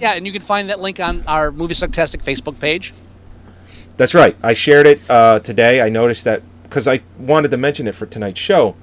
Yeah, 0.00 0.12
and 0.12 0.26
you 0.26 0.32
can 0.32 0.42
find 0.42 0.68
that 0.70 0.80
link 0.80 0.98
on 1.00 1.24
our 1.26 1.50
Movie 1.50 1.74
Sucktastic 1.74 2.22
Facebook 2.24 2.58
page. 2.58 2.92
That's 3.96 4.14
right. 4.14 4.36
I 4.42 4.54
shared 4.54 4.86
it 4.86 5.00
uh, 5.10 5.40
today. 5.40 5.82
I 5.82 5.88
noticed 5.88 6.24
that 6.24 6.42
because 6.62 6.88
I 6.88 7.00
wanted 7.18 7.50
to 7.50 7.56
mention 7.56 7.86
it 7.86 7.94
for 7.94 8.06
tonight's 8.06 8.40
show. 8.40 8.74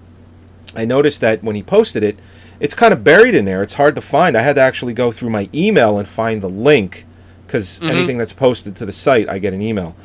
I 0.76 0.86
noticed 0.86 1.22
that 1.22 1.44
when 1.44 1.56
he 1.56 1.64
posted 1.64 2.04
it, 2.04 2.20
it's 2.60 2.76
kind 2.76 2.94
of 2.94 3.04
buried 3.04 3.34
in 3.34 3.46
there. 3.46 3.64
It's 3.64 3.76
hard 3.76 3.96
to 3.96 4.02
find. 4.02 4.38
I 4.38 4.42
had 4.42 4.56
to 4.56 4.62
actually 4.62 4.94
go 4.94 5.12
through 5.12 5.30
my 5.30 5.50
email 5.54 5.98
and 5.98 6.08
find 6.08 6.42
the 6.42 6.50
link 6.50 7.06
because 7.46 7.80
Mhm. 7.80 7.90
anything 7.90 8.18
that's 8.18 8.34
posted 8.34 8.76
to 8.76 8.86
the 8.86 8.92
site, 8.92 9.30
I 9.30 9.40
get 9.40 9.54
an 9.54 9.62
email. 9.62 9.96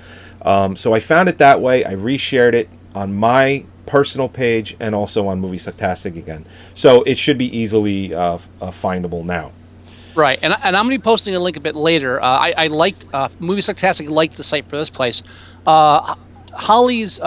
Um, 0.42 0.76
so 0.76 0.95
I 0.95 1.00
found 1.00 1.28
it 1.28 1.38
that 1.38 1.61
way. 1.61 1.85
I 1.85 1.95
reshared 1.95 2.54
it 2.54 2.69
on 2.95 3.14
my 3.14 3.64
personal 3.87 4.28
page 4.28 4.76
and 4.81 4.95
also 4.95 5.26
on 5.26 5.40
Movie 5.40 5.59
Sucktastic 5.59 6.16
again. 6.16 6.45
So 6.75 7.02
it 7.02 7.19
should 7.19 7.37
be 7.38 7.57
easily 7.57 8.14
uh, 8.14 8.38
uh, 8.61 8.71
findable 8.71 9.25
now. 9.25 9.50
Right, 10.14 10.38
and, 10.42 10.52
and 10.52 10.76
I'm 10.76 10.85
going 10.87 10.97
to 10.97 11.00
be 11.00 11.02
posting 11.02 11.35
a 11.35 11.40
link 11.40 11.57
a 11.57 11.61
bit 11.61 11.75
later. 11.75 12.23
Uh, 12.23 12.26
I, 12.26 12.54
I 12.57 12.66
liked 12.66 13.07
uh, 13.14 13.28
Movie 13.38 13.62
Sucktastic 13.62 14.09
liked 14.11 14.37
the 14.37 14.45
site 14.45 14.69
for 14.69 14.76
this 14.76 14.90
place. 14.90 15.23
Uh, 15.66 16.16
Holly's 16.52 17.19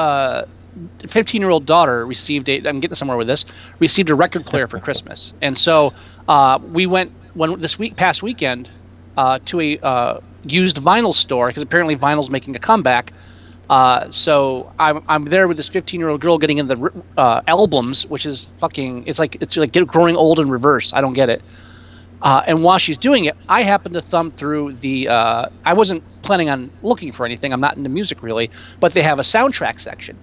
15 1.08 1.42
year 1.42 1.50
old 1.50 1.66
daughter 1.66 2.06
received 2.06 2.50
a. 2.50 2.68
I'm 2.68 2.80
getting 2.80 2.96
somewhere 2.96 3.18
with 3.18 3.28
this. 3.28 3.46
Received 3.80 4.10
a 4.10 4.16
record 4.16 4.46
player 4.46 4.68
for 4.68 4.80
Christmas, 4.86 5.34
and 5.42 5.58
so 5.58 5.94
uh, 6.28 6.60
we 6.62 6.86
went 6.86 7.12
when 7.34 7.60
this 7.60 7.80
week 7.80 7.96
past 7.96 8.24
weekend 8.24 8.70
uh, 9.18 9.40
to 9.46 9.62
a 9.62 9.78
uh, 9.80 10.20
used 10.44 10.78
vinyl 10.78 11.14
store 11.14 11.48
because 11.48 11.64
apparently 11.64 11.96
vinyl's 11.96 12.30
making 12.30 12.56
a 12.56 12.60
comeback. 12.60 13.14
Uh, 13.68 14.12
so 14.12 14.72
I'm, 14.78 15.04
I'm 15.08 15.26
there 15.26 15.48
with 15.48 15.58
this 15.58 15.68
15 15.68 16.00
year 16.00 16.10
old 16.10 16.22
girl 16.22 16.38
getting 16.38 16.60
in 16.60 16.68
the 16.68 16.92
uh, 17.18 17.42
albums, 17.48 18.06
which 18.06 18.26
is 18.26 18.50
fucking. 18.60 19.08
It's 19.08 19.20
like 19.20 19.38
it's 19.42 19.58
like 19.58 19.74
growing 19.88 20.16
old 20.16 20.40
in 20.40 20.50
reverse. 20.50 20.94
I 20.94 21.02
don't 21.02 21.14
get 21.14 21.30
it. 21.30 21.42
Uh, 22.22 22.42
and 22.48 22.64
while 22.64 22.78
she's 22.78 22.98
doing 22.98 23.26
it, 23.26 23.36
I 23.50 23.62
happen 23.62 23.94
to 23.94 24.02
thumb 24.02 24.32
through 24.32 24.74
the. 24.74 25.08
Uh, 25.10 25.50
I 25.66 25.74
wasn't 25.74 26.04
planning 26.24 26.50
on 26.50 26.72
looking 26.82 27.12
for 27.12 27.26
anything. 27.26 27.54
I'm 27.54 27.62
not 27.62 27.78
into 27.78 27.90
music 27.90 28.24
really, 28.24 28.50
but 28.80 28.94
they 28.94 29.02
have 29.04 29.20
a 29.20 29.24
soundtrack 29.24 29.80
section, 29.80 30.18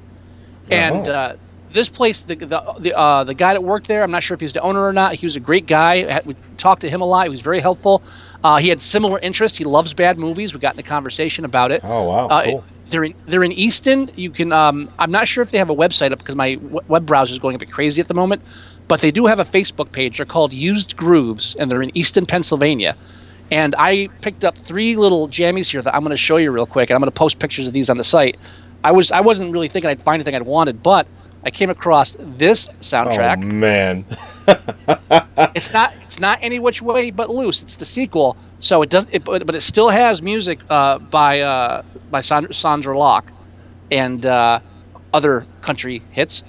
and 0.70 1.08
Oh. 1.08 1.12
uh, 1.12 1.37
this 1.72 1.88
place, 1.88 2.20
the 2.20 2.34
the 2.34 2.62
the, 2.80 2.96
uh, 2.99 3.25
the 3.25 3.34
guy 3.34 3.52
that 3.52 3.62
worked 3.62 3.88
there, 3.88 4.02
I'm 4.02 4.11
not 4.11 4.22
sure 4.25 4.34
if 4.34 4.40
he 4.40 4.44
was 4.44 4.52
the 4.52 4.61
owner 4.62 4.84
or 4.84 4.92
not. 4.92 5.14
He 5.14 5.26
was 5.26 5.37
a 5.37 5.40
great 5.40 5.66
guy. 5.66 6.11
Had- 6.11 6.26
We 6.26 6.34
talked 6.58 6.80
to 6.82 6.90
him 6.90 7.00
a 7.00 7.06
lot. 7.06 7.25
He 7.25 7.30
was 7.30 7.40
very 7.40 7.61
helpful. 7.61 8.02
Uh, 8.42 8.56
he 8.56 8.68
had 8.68 8.80
similar 8.80 9.18
interests. 9.20 9.56
He 9.58 9.64
loves 9.64 9.94
bad 9.94 10.18
movies. 10.18 10.52
We 10.54 10.61
got 10.61 10.75
in 10.75 10.80
a 10.80 10.82
conversation 10.82 11.44
about 11.44 11.70
it. 11.72 11.82
Oh 11.84 12.04
wow, 12.04 12.26
Uh, 12.28 12.44
cool. 12.44 12.64
They're 12.90 13.04
in 13.04 13.14
they're 13.26 13.44
in 13.44 13.52
Easton. 13.52 14.11
You 14.16 14.30
can. 14.30 14.52
Um, 14.52 14.90
I'm 14.99 15.11
not 15.11 15.28
sure 15.28 15.42
if 15.42 15.50
they 15.50 15.58
have 15.58 15.70
a 15.70 15.75
website 15.75 16.11
up 16.12 16.18
because 16.18 16.34
my 16.34 16.54
w- 16.56 16.80
web 16.88 17.06
browser 17.06 17.32
is 17.32 17.38
going 17.38 17.54
a 17.54 17.58
bit 17.58 17.70
crazy 17.70 18.00
at 18.02 18.08
the 18.08 18.14
moment, 18.14 18.42
but 18.92 19.00
they 19.00 19.11
do 19.11 19.25
have 19.25 19.40
a 19.40 19.44
Facebook 19.46 19.90
page. 19.90 20.18
They're 20.18 20.26
called 20.26 20.52
Used 20.52 20.99
Grooves, 20.99 21.54
and 21.54 21.70
they're 21.70 21.80
in 21.80 21.96
Easton, 21.96 22.26
Pennsylvania. 22.26 22.94
And 23.50 23.75
I 23.78 24.08
picked 24.20 24.44
up 24.44 24.58
three 24.58 24.96
little 24.96 25.28
jammies 25.28 25.70
here 25.70 25.80
that 25.80 25.94
I'm 25.94 26.02
going 26.02 26.11
to 26.11 26.18
show 26.18 26.37
you 26.37 26.50
real 26.50 26.66
quick, 26.66 26.90
and 26.90 26.94
I'm 26.94 27.00
going 27.00 27.11
to 27.11 27.18
post 27.18 27.38
pictures 27.38 27.66
of 27.66 27.72
these 27.72 27.88
on 27.88 27.96
the 27.96 28.04
site. 28.04 28.38
I 28.84 28.92
was 28.92 29.11
I 29.11 29.22
wasn't 29.22 29.50
really 29.50 29.68
thinking 29.68 29.88
I'd 29.88 30.02
find 30.02 30.16
anything 30.16 30.34
I'd 30.34 30.42
wanted, 30.42 30.82
but 30.82 31.06
I 31.42 31.50
came 31.50 31.70
across 31.70 32.14
this 32.18 32.68
soundtrack. 32.82 33.38
Oh 33.38 33.46
man. 33.46 34.04
it's 35.56 35.72
not 35.72 35.94
it's 36.02 36.20
not 36.20 36.40
any 36.42 36.58
which 36.58 36.82
way 36.82 37.11
but 37.11 37.30
loose. 37.30 37.62
It's 37.62 37.76
the 37.76 37.87
sequel, 37.87 38.37
so 38.58 38.82
it 38.82 38.90
does. 38.90 39.06
It, 39.11 39.25
but, 39.25 39.54
it 39.54 39.62
still 39.62 39.88
has 39.88 40.20
music 40.20 40.58
uh, 40.68 40.99
by 40.99 41.40
uh, 41.40 41.82
by 42.11 42.20
Sandra, 42.20 42.52
Sondra 42.52 42.94
Locke 42.94 43.32
and 43.90 44.26
uh, 44.26 44.61
other 45.14 45.46
country 45.62 46.02
hits. 46.11 46.44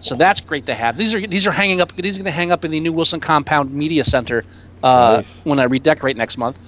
So 0.00 0.14
that's 0.14 0.40
great 0.40 0.66
to 0.66 0.74
have. 0.74 0.96
These 0.96 1.14
are 1.14 1.26
these 1.26 1.46
are 1.46 1.52
hanging 1.52 1.80
up. 1.80 1.94
These 1.96 2.16
are 2.16 2.18
going 2.18 2.24
to 2.26 2.30
hang 2.30 2.52
up 2.52 2.64
in 2.64 2.70
the 2.70 2.80
new 2.80 2.92
Wilson 2.92 3.20
Compound 3.20 3.72
Media 3.72 4.04
Center 4.04 4.44
uh, 4.82 5.16
Nice. 5.16 5.44
when 5.44 5.58
I 5.58 5.64
redecorate 5.64 6.16
next 6.16 6.36
month. 6.38 6.58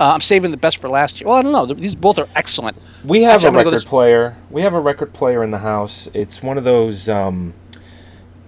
Uh, 0.00 0.12
I'm 0.14 0.20
saving 0.20 0.50
the 0.50 0.56
best 0.56 0.78
for 0.78 0.88
last 0.88 1.20
year. 1.20 1.28
Well, 1.28 1.36
I 1.38 1.42
don't 1.42 1.52
know. 1.52 1.66
These 1.66 1.94
both 1.94 2.18
are 2.18 2.28
excellent. 2.34 2.76
We 3.04 3.22
have 3.22 3.44
Actually, 3.44 3.60
a 3.60 3.64
record 3.64 3.84
player. 3.84 4.36
We 4.50 4.62
have 4.62 4.74
a 4.74 4.80
record 4.80 5.12
player 5.12 5.44
in 5.44 5.50
the 5.50 5.58
house. 5.58 6.08
It's 6.14 6.42
one 6.42 6.56
of 6.58 6.64
those. 6.64 7.08
Um, 7.08 7.54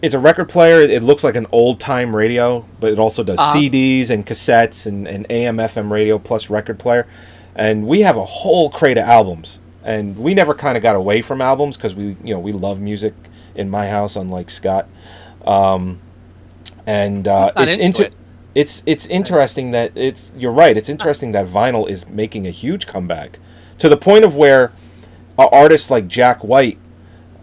it's 0.02 0.14
a 0.14 0.18
record 0.18 0.48
player. 0.48 0.80
It 0.80 1.02
looks 1.02 1.22
like 1.24 1.36
an 1.36 1.46
old 1.52 1.80
time 1.80 2.14
radio, 2.14 2.64
but 2.80 2.92
it 2.92 2.98
also 2.98 3.22
does 3.22 3.38
Uh-huh. 3.38 3.58
CDs 3.58 4.10
and 4.10 4.26
cassettes 4.26 4.86
and, 4.86 5.06
and 5.06 5.26
AM 5.30 5.56
FM 5.58 5.90
radio 5.90 6.18
plus 6.18 6.50
record 6.50 6.78
player. 6.78 7.06
And 7.54 7.86
we 7.86 8.00
have 8.00 8.16
a 8.16 8.24
whole 8.24 8.68
crate 8.70 8.98
of 8.98 9.04
albums. 9.04 9.60
And 9.84 10.16
we 10.18 10.34
never 10.34 10.54
kind 10.54 10.76
of 10.76 10.82
got 10.82 10.96
away 10.96 11.20
from 11.22 11.40
albums 11.40 11.76
because 11.76 11.94
we, 11.94 12.16
you 12.24 12.34
know, 12.34 12.40
we 12.40 12.52
love 12.52 12.80
music 12.80 13.14
in 13.54 13.70
my 13.70 13.88
house, 13.88 14.16
unlike 14.16 14.50
Scott. 14.50 14.88
Um, 15.44 16.00
and 16.86 17.26
uh, 17.28 17.50
it's 17.56 17.78
inter- 17.78 18.04
it. 18.04 18.14
it's 18.54 18.82
it's 18.86 19.06
interesting 19.06 19.70
that 19.72 19.92
it's 19.94 20.32
you're 20.36 20.52
right. 20.52 20.76
It's 20.76 20.88
interesting 20.88 21.32
that 21.32 21.46
vinyl 21.46 21.88
is 21.88 22.08
making 22.08 22.46
a 22.46 22.50
huge 22.50 22.86
comeback 22.86 23.38
to 23.78 23.88
the 23.88 23.96
point 23.96 24.24
of 24.24 24.36
where 24.36 24.72
uh, 25.38 25.48
artists 25.50 25.90
like 25.90 26.08
Jack 26.08 26.44
White 26.44 26.78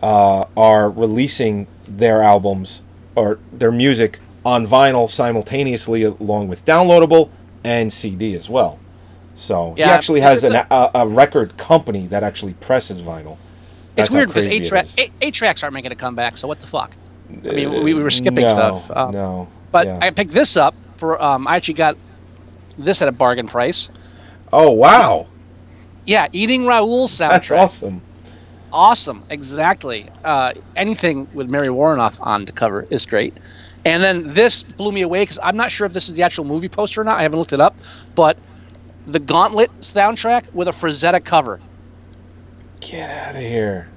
uh, 0.01 0.45
are 0.55 0.89
releasing 0.89 1.67
their 1.85 2.21
albums 2.21 2.83
or 3.15 3.39
their 3.51 3.71
music 3.71 4.19
on 4.45 4.65
vinyl 4.65 5.09
simultaneously, 5.09 6.03
along 6.03 6.47
with 6.47 6.65
downloadable 6.65 7.29
and 7.63 7.91
CD 7.91 8.35
as 8.35 8.49
well. 8.49 8.79
So 9.35 9.73
he 9.75 9.83
actually 9.83 10.21
has 10.21 10.43
an, 10.43 10.55
a, 10.55 10.91
a 10.95 11.07
record 11.07 11.57
company 11.57 12.07
that 12.07 12.23
actually 12.23 12.53
presses 12.53 13.01
vinyl. 13.01 13.37
That's 13.95 14.07
It's 14.07 14.15
weird 14.15 14.29
because 14.29 14.47
eight 14.47 14.71
it 14.71 14.95
eight, 14.97 15.11
eight 15.21 15.33
tracks 15.33 15.63
aren't 15.63 15.73
making 15.73 15.91
a 15.91 15.95
comeback. 15.95 16.37
So 16.37 16.47
what 16.47 16.61
the 16.61 16.67
fuck? 16.67 16.91
I 17.29 17.51
mean, 17.51 17.71
we, 17.83 17.93
we 17.93 18.01
were 18.03 18.11
skipping 18.11 18.45
no, 18.45 18.53
stuff. 18.53 18.91
Um, 18.91 19.11
no, 19.13 19.47
But 19.71 19.87
yeah. 19.87 19.99
I 20.01 20.11
picked 20.11 20.31
this 20.31 20.57
up 20.57 20.75
for. 20.97 21.21
Um, 21.21 21.47
I 21.47 21.55
actually 21.55 21.75
got 21.75 21.97
this 22.77 23.01
at 23.01 23.07
a 23.07 23.11
bargain 23.11 23.47
price. 23.47 23.89
Oh 24.53 24.71
wow, 24.71 25.27
Yeah, 26.05 26.27
Eating 26.33 26.65
Raoul 26.65 27.07
soundtrack. 27.07 27.29
that's 27.29 27.51
awesome. 27.51 28.01
Awesome, 28.73 29.23
exactly. 29.29 30.09
Uh, 30.23 30.53
anything 30.75 31.27
with 31.33 31.49
Mary 31.49 31.67
Woronov 31.67 32.15
on 32.21 32.45
the 32.45 32.51
cover 32.51 32.85
is 32.89 33.05
great. 33.05 33.33
And 33.83 34.01
then 34.01 34.33
this 34.33 34.63
blew 34.63 34.91
me 34.91 35.01
away 35.01 35.23
because 35.23 35.39
I'm 35.41 35.57
not 35.57 35.71
sure 35.71 35.87
if 35.87 35.93
this 35.93 36.07
is 36.07 36.15
the 36.15 36.23
actual 36.23 36.45
movie 36.45 36.69
poster 36.69 37.01
or 37.01 37.03
not. 37.03 37.19
I 37.19 37.23
haven't 37.23 37.39
looked 37.39 37.53
it 37.53 37.59
up, 37.59 37.75
but 38.15 38.37
the 39.07 39.19
Gauntlet 39.19 39.71
soundtrack 39.81 40.53
with 40.53 40.67
a 40.67 40.71
Frazetta 40.71 41.23
cover. 41.23 41.59
Get 42.81 43.09
out 43.09 43.35
of 43.35 43.41
here. 43.41 43.87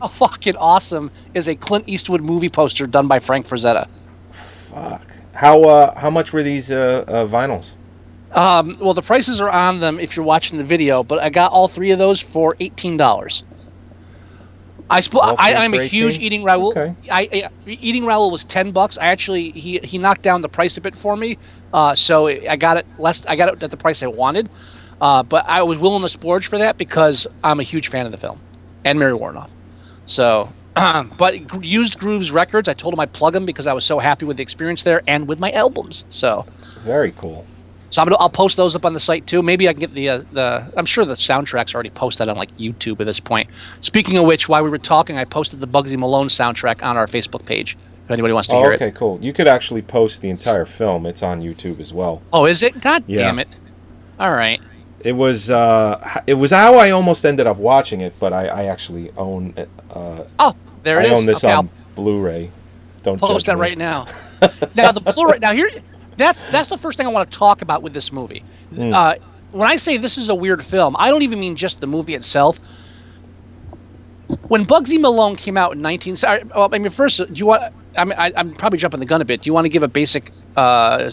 How 0.00 0.08
fucking 0.08 0.56
awesome 0.56 1.10
is 1.32 1.48
a 1.48 1.54
Clint 1.54 1.84
Eastwood 1.86 2.20
movie 2.20 2.48
poster 2.48 2.86
done 2.86 3.06
by 3.08 3.20
Frank 3.20 3.46
Frazetta? 3.46 3.88
Fuck. 4.32 5.06
How 5.32 5.62
uh 5.62 5.98
how 5.98 6.10
much 6.10 6.32
were 6.32 6.42
these 6.42 6.70
uh, 6.70 7.04
uh 7.06 7.26
vinyls? 7.26 7.76
Um, 8.32 8.78
well, 8.80 8.94
the 8.94 9.02
prices 9.02 9.40
are 9.40 9.50
on 9.50 9.80
them 9.80 10.00
if 10.00 10.16
you're 10.16 10.24
watching 10.24 10.58
the 10.58 10.64
video, 10.64 11.02
but 11.02 11.20
I 11.20 11.30
got 11.30 11.52
all 11.52 11.68
three 11.68 11.90
of 11.90 11.98
those 11.98 12.20
for 12.20 12.56
eighteen 12.60 12.96
dollars. 12.96 13.44
I, 15.38 15.54
I'm 15.54 15.72
a 15.72 15.84
huge 15.84 16.16
18? 16.16 16.22
eating 16.22 16.44
Raoul. 16.44 16.70
Okay. 16.70 16.94
I, 17.10 17.28
I 17.32 17.50
eating 17.66 18.04
Raoul 18.04 18.30
was 18.30 18.44
ten 18.44 18.72
bucks. 18.72 18.98
I 18.98 19.06
actually 19.06 19.50
he 19.52 19.78
he 19.78 19.98
knocked 19.98 20.22
down 20.22 20.42
the 20.42 20.48
price 20.48 20.76
a 20.76 20.80
bit 20.80 20.96
for 20.96 21.16
me, 21.16 21.38
uh, 21.72 21.94
so 21.94 22.28
I 22.28 22.56
got 22.56 22.76
it 22.76 22.86
less. 22.98 23.24
I 23.26 23.36
got 23.36 23.54
it 23.54 23.62
at 23.62 23.70
the 23.70 23.76
price 23.76 24.02
I 24.02 24.08
wanted, 24.08 24.50
uh, 25.02 25.22
but 25.22 25.44
I 25.46 25.62
was 25.64 25.76
willing 25.78 26.00
to 26.02 26.08
splurge 26.08 26.46
for 26.46 26.56
that 26.58 26.78
because 26.78 27.26
I'm 27.44 27.60
a 27.60 27.64
huge 27.64 27.88
fan 27.88 28.06
of 28.06 28.12
the 28.12 28.18
film 28.18 28.40
and 28.84 28.98
Mary 28.98 29.12
Woronov. 29.12 29.50
So, 30.06 30.50
but 30.74 31.62
used 31.64 31.98
Grooves 31.98 32.30
Records, 32.30 32.68
I 32.68 32.72
told 32.74 32.94
him 32.94 33.00
I'd 33.00 33.12
plug 33.12 33.34
them 33.34 33.44
because 33.44 33.66
I 33.66 33.74
was 33.74 33.84
so 33.84 33.98
happy 33.98 34.24
with 34.24 34.38
the 34.38 34.42
experience 34.42 34.82
there 34.84 35.02
and 35.06 35.28
with 35.28 35.38
my 35.38 35.50
albums. 35.52 36.04
So. 36.08 36.46
Very 36.84 37.12
cool. 37.12 37.44
So 37.90 38.00
I'm 38.00 38.06
gonna, 38.08 38.16
I'll 38.18 38.30
post 38.30 38.56
those 38.56 38.74
up 38.74 38.86
on 38.86 38.94
the 38.94 39.00
site 39.00 39.26
too. 39.26 39.42
Maybe 39.42 39.68
I 39.68 39.74
can 39.74 39.80
get 39.80 39.92
the 39.92 40.08
uh, 40.08 40.22
the. 40.32 40.72
I'm 40.78 40.86
sure 40.86 41.04
the 41.04 41.14
soundtracks 41.14 41.74
already 41.74 41.90
posted 41.90 42.26
on 42.26 42.36
like 42.38 42.56
YouTube 42.56 43.00
at 43.00 43.04
this 43.04 43.20
point. 43.20 43.50
Speaking 43.82 44.16
of 44.16 44.24
which, 44.24 44.48
while 44.48 44.64
we 44.64 44.70
were 44.70 44.78
talking, 44.78 45.18
I 45.18 45.24
posted 45.26 45.60
the 45.60 45.68
Bugsy 45.68 45.98
Malone 45.98 46.28
soundtrack 46.28 46.82
on 46.82 46.96
our 46.96 47.06
Facebook 47.06 47.44
page. 47.44 47.76
If 48.06 48.10
anybody 48.10 48.32
wants 48.32 48.48
to 48.48 48.54
Oh, 48.54 48.60
hear 48.60 48.72
okay, 48.72 48.86
it. 48.86 48.88
Okay, 48.88 48.96
cool. 48.98 49.18
You 49.20 49.34
could 49.34 49.46
actually 49.46 49.82
post 49.82 50.22
the 50.22 50.30
entire 50.30 50.64
film. 50.64 51.04
It's 51.04 51.22
on 51.22 51.42
YouTube 51.42 51.80
as 51.80 51.92
well. 51.92 52.22
Oh, 52.32 52.46
is 52.46 52.62
it? 52.62 52.80
God 52.80 53.04
Yeah. 53.06 53.18
damn 53.18 53.38
it! 53.38 53.48
All 54.18 54.32
right. 54.32 54.60
It 55.04 55.12
was 55.12 55.50
uh 55.50 56.22
it 56.26 56.34
was 56.34 56.50
how 56.50 56.74
I 56.76 56.90
almost 56.90 57.24
ended 57.26 57.46
up 57.46 57.56
watching 57.56 58.00
it, 58.00 58.14
but 58.18 58.32
I, 58.32 58.46
I 58.46 58.64
actually 58.66 59.10
own 59.16 59.54
uh 59.90 60.24
Oh, 60.38 60.54
there 60.82 61.00
it 61.00 61.06
I 61.06 61.12
is. 61.12 61.12
own 61.12 61.26
this 61.26 61.44
okay, 61.44 61.52
on 61.52 61.68
Blu-ray. 61.94 62.50
Don't 63.02 63.20
post 63.20 63.46
that 63.46 63.56
me. 63.56 63.60
right 63.60 63.78
now. 63.78 64.06
now 64.76 64.92
the 64.92 65.00
Blu-ray. 65.00 65.38
Now 65.38 65.52
here, 65.52 65.70
that's 66.16 66.40
that's 66.50 66.68
the 66.68 66.78
first 66.78 66.96
thing 66.96 67.06
I 67.06 67.10
want 67.10 67.30
to 67.30 67.36
talk 67.36 67.62
about 67.62 67.82
with 67.82 67.92
this 67.92 68.12
movie. 68.12 68.44
Mm. 68.72 68.94
Uh, 68.94 69.18
when 69.52 69.68
I 69.68 69.76
say 69.76 69.96
this 69.96 70.18
is 70.18 70.28
a 70.28 70.34
weird 70.34 70.64
film, 70.64 70.96
I 70.98 71.10
don't 71.10 71.22
even 71.22 71.40
mean 71.40 71.56
just 71.56 71.80
the 71.80 71.86
movie 71.86 72.14
itself. 72.14 72.58
When 74.48 74.64
Bugsy 74.64 74.98
Malone 74.98 75.36
came 75.36 75.58
out 75.58 75.72
in 75.72 75.82
19, 75.82 76.16
sorry, 76.16 76.42
well, 76.44 76.70
I 76.72 76.78
mean, 76.78 76.90
first, 76.90 77.18
do 77.18 77.26
you 77.34 77.46
want? 77.46 77.74
I 77.96 78.04
mean, 78.04 78.18
I, 78.18 78.32
I'm 78.34 78.54
probably 78.54 78.78
jumping 78.78 79.00
the 79.00 79.06
gun 79.06 79.20
a 79.20 79.26
bit. 79.26 79.42
Do 79.42 79.48
you 79.48 79.52
want 79.52 79.66
to 79.66 79.68
give 79.68 79.82
a 79.82 79.88
basic 79.88 80.30
uh, 80.56 81.10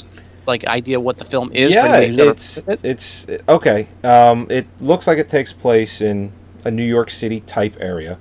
like 0.50 0.66
idea 0.66 1.00
what 1.00 1.16
the 1.18 1.26
film 1.26 1.52
is? 1.54 1.72
yeah, 1.72 1.98
it's 2.00 2.58
it? 2.58 2.80
it's 2.84 3.28
okay. 3.48 3.88
Um, 4.04 4.48
it 4.50 4.68
looks 4.82 5.08
like 5.08 5.18
it 5.18 5.30
takes 5.30 5.54
place 5.54 6.02
in 6.02 6.34
a 6.66 6.72
New 6.72 6.84
York 6.84 7.10
City 7.10 7.40
type 7.42 7.78
area. 7.80 8.18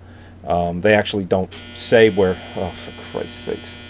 Um, 0.46 0.80
they 0.80 0.94
actually 0.94 1.24
don't 1.24 1.52
say 1.74 2.10
where. 2.10 2.36
Oh, 2.56 2.68
for 2.70 2.92
Christ's 3.10 3.34
sakes! 3.34 3.80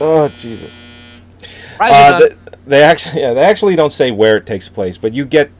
Oh 0.00 0.28
Jesus! 0.38 0.74
Uh, 1.78 2.12
on- 2.14 2.20
th- 2.20 2.38
they 2.66 2.82
actually, 2.82 3.20
yeah, 3.20 3.34
they 3.34 3.42
actually 3.42 3.76
don't 3.76 3.92
say 3.92 4.10
where 4.10 4.36
it 4.36 4.46
takes 4.46 4.68
place, 4.68 4.96
but 4.96 5.12
you 5.12 5.24
get, 5.26 5.50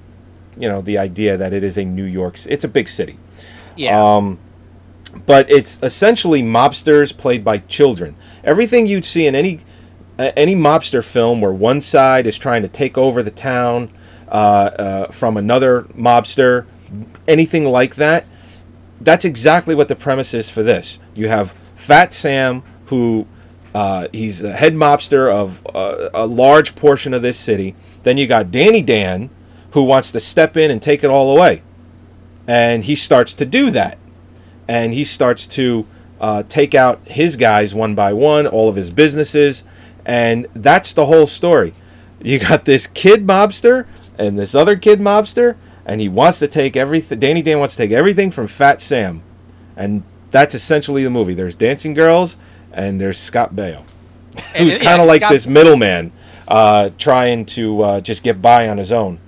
you 0.56 0.68
know, 0.68 0.80
the 0.80 0.96
idea 0.96 1.36
that 1.36 1.52
it 1.52 1.62
is 1.62 1.76
a 1.76 1.84
New 1.84 2.04
York. 2.04 2.38
It's 2.48 2.64
a 2.64 2.68
big 2.68 2.88
city. 2.88 3.18
yeah. 3.76 4.00
Um, 4.00 4.38
but 5.26 5.50
it's 5.50 5.78
essentially 5.82 6.42
mobsters 6.42 7.14
played 7.14 7.44
by 7.44 7.58
children. 7.58 8.16
Everything 8.44 8.86
you'd 8.86 9.04
see 9.04 9.26
in 9.26 9.34
any 9.34 9.60
any 10.18 10.54
mobster 10.54 11.04
film 11.04 11.40
where 11.40 11.52
one 11.52 11.80
side 11.80 12.26
is 12.26 12.38
trying 12.38 12.62
to 12.62 12.68
take 12.68 12.96
over 12.96 13.22
the 13.22 13.30
town 13.30 13.90
uh, 14.28 14.30
uh, 14.30 15.06
from 15.08 15.36
another 15.36 15.82
mobster, 15.96 16.66
anything 17.26 17.64
like 17.64 17.96
that. 17.96 18.26
That's 19.00 19.24
exactly 19.24 19.74
what 19.74 19.88
the 19.88 19.96
premise 19.96 20.32
is 20.34 20.48
for 20.48 20.62
this. 20.62 20.98
You 21.14 21.28
have 21.28 21.54
Fat 21.74 22.14
Sam, 22.14 22.62
who 22.86 23.26
uh, 23.74 24.08
he's 24.12 24.42
a 24.42 24.52
head 24.52 24.74
mobster 24.74 25.32
of 25.32 25.66
uh, 25.74 26.10
a 26.14 26.26
large 26.26 26.74
portion 26.74 27.14
of 27.14 27.22
this 27.22 27.38
city. 27.38 27.74
Then 28.02 28.18
you 28.18 28.26
got 28.26 28.50
Dandy 28.50 28.82
Dan, 28.82 29.30
who 29.72 29.82
wants 29.82 30.12
to 30.12 30.20
step 30.20 30.56
in 30.56 30.70
and 30.70 30.80
take 30.80 31.02
it 31.02 31.10
all 31.10 31.36
away, 31.36 31.62
and 32.46 32.84
he 32.84 32.94
starts 32.94 33.34
to 33.34 33.46
do 33.46 33.70
that 33.70 33.98
and 34.68 34.94
he 34.94 35.04
starts 35.04 35.46
to 35.46 35.86
uh, 36.20 36.42
take 36.48 36.74
out 36.74 37.00
his 37.06 37.36
guys 37.36 37.74
one 37.74 37.94
by 37.94 38.12
one, 38.12 38.46
all 38.46 38.68
of 38.68 38.76
his 38.76 38.90
businesses, 38.90 39.64
and 40.04 40.46
that's 40.54 40.92
the 40.92 41.06
whole 41.06 41.26
story. 41.26 41.74
You 42.22 42.38
got 42.38 42.64
this 42.64 42.86
kid 42.86 43.26
mobster 43.26 43.86
and 44.18 44.38
this 44.38 44.54
other 44.54 44.76
kid 44.76 45.00
mobster, 45.00 45.56
and 45.84 46.00
he 46.00 46.08
wants 46.08 46.38
to 46.40 46.48
take 46.48 46.76
everything. 46.76 47.18
Dandy 47.18 47.42
Dan 47.42 47.58
wants 47.58 47.74
to 47.74 47.82
take 47.82 47.90
everything 47.90 48.30
from 48.30 48.46
Fat 48.46 48.80
Sam, 48.80 49.22
and 49.76 50.02
that's 50.30 50.54
essentially 50.54 51.02
the 51.04 51.10
movie. 51.10 51.34
There's 51.34 51.54
dancing 51.56 51.94
girls, 51.94 52.36
and 52.72 53.00
there's 53.00 53.18
Scott 53.18 53.54
Baio, 53.54 53.84
who's 54.56 54.76
kind 54.76 54.84
yeah, 54.84 55.02
of 55.02 55.08
like 55.08 55.22
Scott- 55.22 55.32
this 55.32 55.46
middleman, 55.46 56.12
uh, 56.46 56.90
trying 56.98 57.44
to 57.46 57.82
uh, 57.82 58.00
just 58.00 58.22
get 58.22 58.40
by 58.40 58.68
on 58.68 58.78
his 58.78 58.92
own. 58.92 59.18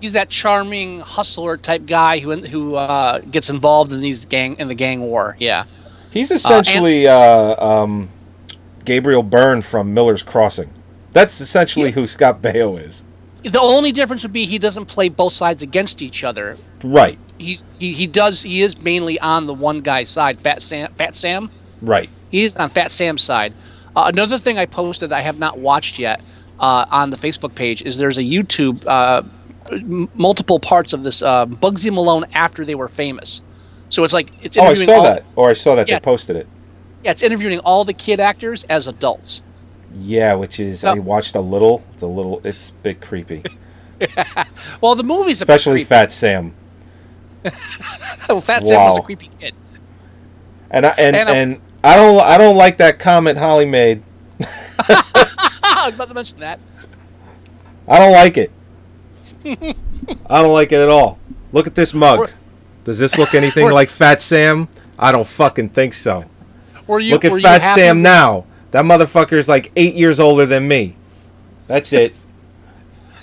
he's 0.00 0.12
that 0.14 0.28
charming 0.28 0.98
hustler 1.00 1.56
type 1.56 1.86
guy 1.86 2.18
who 2.18 2.36
who 2.36 2.74
uh, 2.74 3.20
gets 3.20 3.48
involved 3.50 3.92
in 3.92 4.00
these 4.00 4.24
gang 4.24 4.56
in 4.58 4.66
the 4.68 4.74
gang 4.74 5.00
war. 5.00 5.36
Yeah. 5.38 5.64
He's 6.10 6.30
essentially 6.30 7.06
uh, 7.06 7.64
um, 7.64 8.10
Gabriel 8.84 9.22
Byrne 9.22 9.62
from 9.62 9.94
Miller's 9.94 10.22
Crossing. 10.22 10.70
That's 11.12 11.40
essentially 11.40 11.90
who 11.92 12.06
Scott 12.06 12.40
Baio 12.42 12.82
is. 12.82 13.04
The 13.44 13.60
only 13.60 13.92
difference 13.92 14.22
would 14.22 14.32
be 14.32 14.46
he 14.46 14.58
doesn't 14.58 14.86
play 14.86 15.08
both 15.08 15.32
sides 15.32 15.62
against 15.62 16.00
each 16.00 16.22
other. 16.24 16.56
Right, 16.84 17.18
He's 17.38 17.64
he, 17.78 17.92
he 17.92 18.06
does 18.06 18.40
he 18.42 18.62
is 18.62 18.78
mainly 18.78 19.18
on 19.18 19.46
the 19.46 19.54
one 19.54 19.80
guy's 19.80 20.08
side. 20.10 20.40
Fat 20.40 20.62
Sam. 20.62 20.92
Fat 20.94 21.16
Sam. 21.16 21.50
right. 21.80 22.08
He 22.30 22.44
is 22.44 22.56
on 22.56 22.70
Fat 22.70 22.90
Sam's 22.92 23.20
side. 23.22 23.52
Uh, 23.94 24.04
another 24.06 24.38
thing 24.38 24.58
I 24.58 24.64
posted 24.66 25.10
that 25.10 25.18
I 25.18 25.20
have 25.22 25.38
not 25.38 25.58
watched 25.58 25.98
yet 25.98 26.22
uh, 26.60 26.86
on 26.90 27.10
the 27.10 27.16
Facebook 27.18 27.54
page 27.54 27.82
is 27.82 27.96
there's 27.98 28.16
a 28.16 28.22
YouTube 28.22 28.86
uh, 28.86 29.22
m- 29.70 30.08
multiple 30.14 30.58
parts 30.60 30.92
of 30.94 31.02
this 31.02 31.20
uh, 31.20 31.44
Bugsy 31.46 31.92
Malone 31.92 32.24
after 32.32 32.64
they 32.64 32.74
were 32.74 32.88
famous. 32.88 33.42
So 33.90 34.04
it's 34.04 34.14
like 34.14 34.30
it's 34.42 34.56
Oh, 34.56 34.62
I 34.62 34.74
saw 34.74 34.92
all, 34.92 35.02
that. 35.02 35.24
Or 35.36 35.50
I 35.50 35.52
saw 35.52 35.74
that 35.74 35.88
Yeah. 35.88 35.96
they 35.96 36.00
posted 36.00 36.36
it. 36.36 36.46
Yeah, 37.02 37.10
it's 37.10 37.22
interviewing 37.22 37.58
all 37.60 37.84
the 37.84 37.92
kid 37.92 38.20
actors 38.20 38.64
as 38.64 38.88
adults. 38.88 39.42
Yeah, 39.94 40.34
which 40.34 40.60
is 40.60 40.84
I 40.84 40.94
watched 40.94 41.34
a 41.34 41.40
little. 41.40 41.84
It's 41.94 42.02
a 42.02 42.06
little. 42.06 42.40
It's 42.44 42.70
a 42.70 42.72
bit 42.74 43.00
creepy, 43.00 43.42
Well, 44.80 44.94
the 44.94 45.04
movie's 45.04 45.40
especially. 45.40 45.84
Fat 45.84 46.12
Sam. 46.12 46.54
well, 48.28 48.40
Fat 48.40 48.64
Sam 48.64 48.88
was 48.88 48.98
a 48.98 49.02
creepy 49.02 49.30
kid. 49.38 49.54
And 50.70 50.86
I, 50.86 50.90
and 50.90 51.16
And, 51.16 51.28
uh, 51.28 51.32
and 51.32 51.60
I 51.84 51.96
don't 51.96 52.20
I 52.20 52.38
don't 52.38 52.56
like 52.56 52.78
that 52.78 52.98
comment 52.98 53.38
Holly 53.38 53.66
made. 53.66 54.02
I 54.78 55.84
was 55.86 55.94
about 55.94 56.08
to 56.08 56.14
mention 56.14 56.38
that. 56.40 56.60
I 57.88 57.98
don't 57.98 58.12
like 58.12 58.36
it. 58.36 58.52
I 59.44 60.42
don't 60.42 60.52
like 60.52 60.72
it 60.72 60.78
at 60.78 60.88
all. 60.88 61.18
Look 61.52 61.66
at 61.66 61.74
this 61.74 61.92
mug. 61.92 62.30
Does 62.84 62.98
this 62.98 63.18
look 63.18 63.34
anything 63.34 63.70
like 63.70 63.90
Fat 63.90 64.22
Sam? 64.22 64.68
I 64.98 65.12
don't 65.12 65.26
fucking 65.26 65.70
think 65.70 65.94
so. 65.94 66.24
Were 66.86 67.00
you 67.00 67.12
Look 67.12 67.24
at 67.24 67.40
Fat 67.40 67.74
Sam 67.74 67.98
with- 67.98 68.04
now. 68.04 68.44
That 68.72 68.84
motherfucker 68.84 69.34
is 69.34 69.48
like 69.48 69.70
eight 69.76 69.94
years 69.94 70.18
older 70.18 70.46
than 70.46 70.66
me. 70.66 70.96
That's 71.66 71.92
it. 71.92 72.14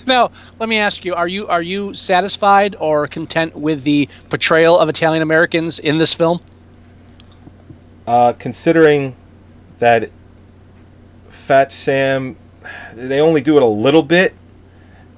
Now, 0.06 0.30
let 0.58 0.68
me 0.68 0.78
ask 0.78 1.04
you: 1.04 1.14
Are 1.14 1.28
you 1.28 1.48
are 1.48 1.62
you 1.62 1.92
satisfied 1.94 2.76
or 2.78 3.06
content 3.08 3.56
with 3.56 3.82
the 3.82 4.08
portrayal 4.28 4.78
of 4.78 4.88
Italian 4.88 5.22
Americans 5.22 5.78
in 5.78 5.98
this 5.98 6.14
film? 6.14 6.40
Uh, 8.06 8.32
considering 8.38 9.14
that 9.78 10.10
Fat 11.28 11.72
Sam, 11.72 12.36
they 12.94 13.20
only 13.20 13.40
do 13.40 13.56
it 13.56 13.62
a 13.62 13.66
little 13.66 14.02
bit, 14.02 14.34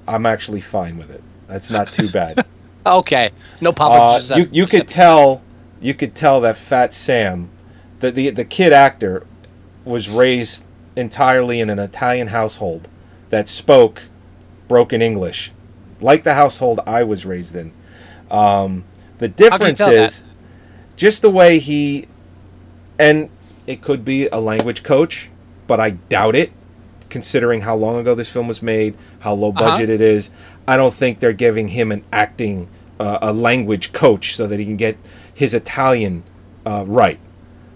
I'm 0.07 0.25
actually 0.25 0.61
fine 0.61 0.97
with 0.97 1.09
it. 1.11 1.23
That's 1.47 1.69
not 1.69 1.93
too 1.93 2.09
bad. 2.09 2.45
Okay, 2.85 3.31
no 3.61 3.71
problem. 3.71 4.29
uh, 4.31 4.35
you 4.35 4.49
you 4.51 4.67
could 4.67 4.89
tell 4.89 5.41
you 5.79 5.93
could 5.93 6.13
tell 6.15 6.41
that 6.41 6.57
Fat 6.57 6.93
Sam, 6.93 7.49
the, 8.03 8.11
the 8.11 8.29
the 8.31 8.45
kid 8.45 8.73
actor, 8.73 9.25
was 9.85 10.09
raised 10.09 10.63
entirely 10.95 11.59
in 11.59 11.69
an 11.69 11.79
Italian 11.79 12.27
household 12.27 12.87
that 13.29 13.47
spoke 13.49 14.03
broken 14.67 15.01
English, 15.01 15.51
like 16.01 16.23
the 16.23 16.33
household 16.33 16.79
I 16.85 17.03
was 17.03 17.25
raised 17.25 17.55
in. 17.55 17.71
Um, 18.29 18.83
the 19.19 19.27
difference 19.27 19.79
is 19.79 20.23
just 20.97 21.21
the 21.21 21.29
way 21.29 21.59
he, 21.59 22.07
and 22.99 23.29
it 23.67 23.81
could 23.81 24.03
be 24.03 24.27
a 24.27 24.39
language 24.39 24.83
coach, 24.83 25.29
but 25.67 25.79
I 25.79 25.91
doubt 25.91 26.35
it, 26.35 26.51
considering 27.09 27.61
how 27.61 27.75
long 27.75 27.97
ago 27.97 28.15
this 28.15 28.29
film 28.29 28.47
was 28.47 28.61
made, 28.61 28.95
how 29.19 29.33
low 29.33 29.49
Uh-huh. 29.49 29.71
budget 29.71 29.89
it 29.89 30.01
is. 30.01 30.29
I 30.67 30.77
don't 30.77 30.93
think 30.93 31.19
they're 31.19 31.33
giving 31.33 31.69
him 31.69 31.91
an 31.91 32.03
acting, 32.11 32.67
uh, 32.99 33.19
a 33.21 33.31
language 33.33 33.93
coach, 33.93 34.35
so 34.35 34.45
that 34.47 34.59
he 34.59 34.65
can 34.65 34.77
get 34.77 34.97
his 35.33 35.53
Italian 35.53 36.23
uh, 36.65 36.83
right. 36.87 37.19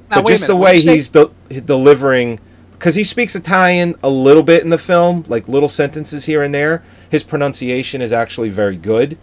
Now, 0.09 0.21
but 0.21 0.27
just 0.27 0.47
the 0.47 0.55
way 0.55 0.71
when 0.71 0.75
you 0.75 0.81
say- 0.81 0.93
he's 0.95 1.09
de- 1.09 1.61
delivering, 1.61 2.39
because 2.71 2.95
he 2.95 3.03
speaks 3.03 3.35
Italian 3.35 3.95
a 4.03 4.09
little 4.09 4.43
bit 4.43 4.63
in 4.63 4.69
the 4.69 4.77
film, 4.77 5.25
like 5.27 5.47
little 5.47 5.69
sentences 5.69 6.25
here 6.25 6.43
and 6.43 6.53
there. 6.53 6.83
His 7.09 7.23
pronunciation 7.23 8.01
is 8.01 8.11
actually 8.11 8.49
very 8.49 8.77
good. 8.77 9.17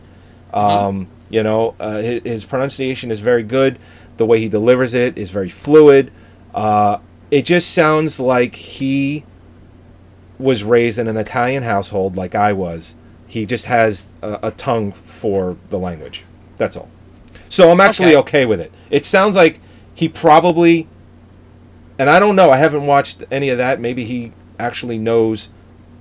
Mm-hmm. 0.53 0.59
Um, 0.59 1.09
You 1.31 1.42
know, 1.42 1.75
uh, 1.81 1.99
his, 1.99 2.23
his 2.23 2.44
pronunciation 2.44 3.11
is 3.11 3.18
very 3.20 3.42
good. 3.42 3.79
The 4.18 4.27
way 4.27 4.38
he 4.38 4.49
delivers 4.49 4.94
it 4.94 5.18
is 5.18 5.31
very 5.31 5.49
fluid. 5.49 6.12
Uh, 6.55 6.99
it 7.31 7.44
just 7.44 7.70
sounds 7.73 8.20
like 8.20 8.55
he 8.55 9.25
was 10.38 10.62
raised 10.62 10.99
in 10.99 11.09
an 11.09 11.16
Italian 11.16 11.62
household, 11.64 12.14
like 12.16 12.35
I 12.35 12.53
was. 12.53 12.94
He 13.27 13.47
just 13.47 13.64
has 13.64 14.14
a, 14.23 14.38
a 14.44 14.51
tongue 14.53 14.92
for 14.92 15.57
the 15.70 15.79
language. 15.79 16.23
That's 16.57 16.77
all. 16.77 16.88
So 17.49 17.70
I'm 17.70 17.81
actually 17.81 18.14
Okay. 18.16 18.42
okay 18.42 18.47
with 18.47 18.61
it. 18.61 18.70
It 18.90 19.05
sounds 19.05 19.35
like 19.35 19.59
he 19.95 20.09
probably, 20.09 20.89
and 21.99 22.11
I 22.11 22.19
don't 22.19 22.37
know. 22.37 22.51
I 22.51 22.57
haven't 22.59 22.87
watched 22.87 23.23
any 23.31 23.49
of 23.49 23.59
that. 23.59 23.81
Maybe 23.81 24.05
he 24.05 24.33
actually 24.59 24.99
knows. 24.99 25.49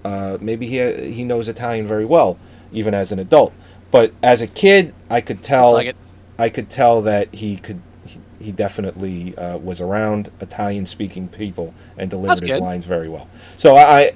Uh, 0.04 0.38
maybe 0.42 0.68
he 0.68 1.12
he 1.12 1.24
knows 1.24 1.48
Italian 1.48 1.86
very 1.88 2.06
well, 2.06 2.38
even 2.72 2.94
as 2.94 3.12
an 3.12 3.20
adult. 3.20 3.54
But 3.92 4.14
as 4.24 4.42
a 4.42 4.48
kid, 4.48 4.94
I 5.10 5.22
could 5.22 5.42
tell. 5.44 5.74
like. 5.74 5.96
I 6.40 6.50
could 6.50 6.70
tell 6.70 7.02
that 7.04 7.34
he 7.36 7.58
could. 7.58 7.80
He, 8.06 8.20
he 8.40 8.52
definitely 8.52 9.38
uh, 9.38 9.58
was 9.58 9.80
around 9.80 10.30
Italian-speaking 10.42 11.30
people 11.30 11.74
and 11.98 12.10
delivered 12.10 12.30
That's 12.38 12.42
his 12.42 12.52
good. 12.58 12.62
lines 12.62 12.86
very 12.86 13.08
well. 13.08 13.30
So 13.56 13.76
I, 13.76 13.82
I- 14.00 14.12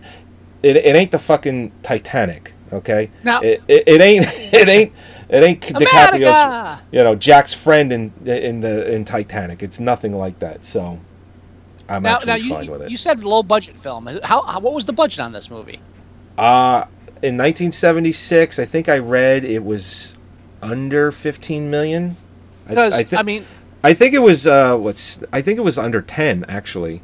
it, 0.63 0.76
it 0.78 0.96
ain't 0.96 1.12
the 1.12 1.20
fucking 1.20 1.72
Titanic, 1.84 2.54
okay? 2.74 3.12
Now- 3.24 3.40
it, 3.42 3.62
it, 3.68 3.84
it 3.88 4.02
ain't 4.02 4.26
it 4.54 4.68
ain't 4.68 4.94
it 5.30 5.44
ain't 5.44 5.62
DiCaprio's 5.62 6.44
America! 6.44 6.82
you 6.92 7.04
know 7.04 7.16
Jack's 7.16 7.54
friend 7.54 7.92
in 7.92 8.13
in 8.26 8.62
the 8.62 8.94
in 8.94 9.06
Titanic. 9.06 9.62
It's 9.63 9.80
nothing 9.80 10.13
like 10.18 10.40
that. 10.40 10.63
So 10.66 11.00
I'm 11.90 12.04
Now, 12.04 12.16
actually 12.16 12.28
now 12.28 12.36
you, 12.36 12.50
fine 12.50 12.72
with 12.72 12.82
it. 12.84 12.92
you 12.92 12.98
said 12.98 13.24
low 13.24 13.44
budget 13.44 13.82
film. 13.82 14.08
How, 14.24 14.42
how 14.44 14.60
what 14.60 14.74
was 14.74 14.86
the 14.86 14.94
budget 14.94 15.20
on 15.20 15.32
this 15.32 15.50
movie? 15.50 15.80
Uh 16.38 16.86
in 17.24 17.36
1976, 17.36 18.60
I 18.60 18.66
think 18.66 18.88
I 18.88 19.00
read 19.00 19.44
it 19.44 19.63
was 19.63 20.13
under 20.62 21.12
15 21.12 21.70
million. 21.70 22.16
Because 22.68 22.94
I, 22.94 23.04
thi- 23.04 23.24
mean, 23.24 23.46
I 23.84 23.94
think 23.94 24.13
it 24.13 24.20
was 24.20 24.46
uh 24.46 24.78
what's 24.78 25.20
I 25.34 25.42
think 25.42 25.58
it 25.58 25.63
was 25.63 25.78
under 25.78 26.02
10 26.02 26.46
actually. 26.48 27.02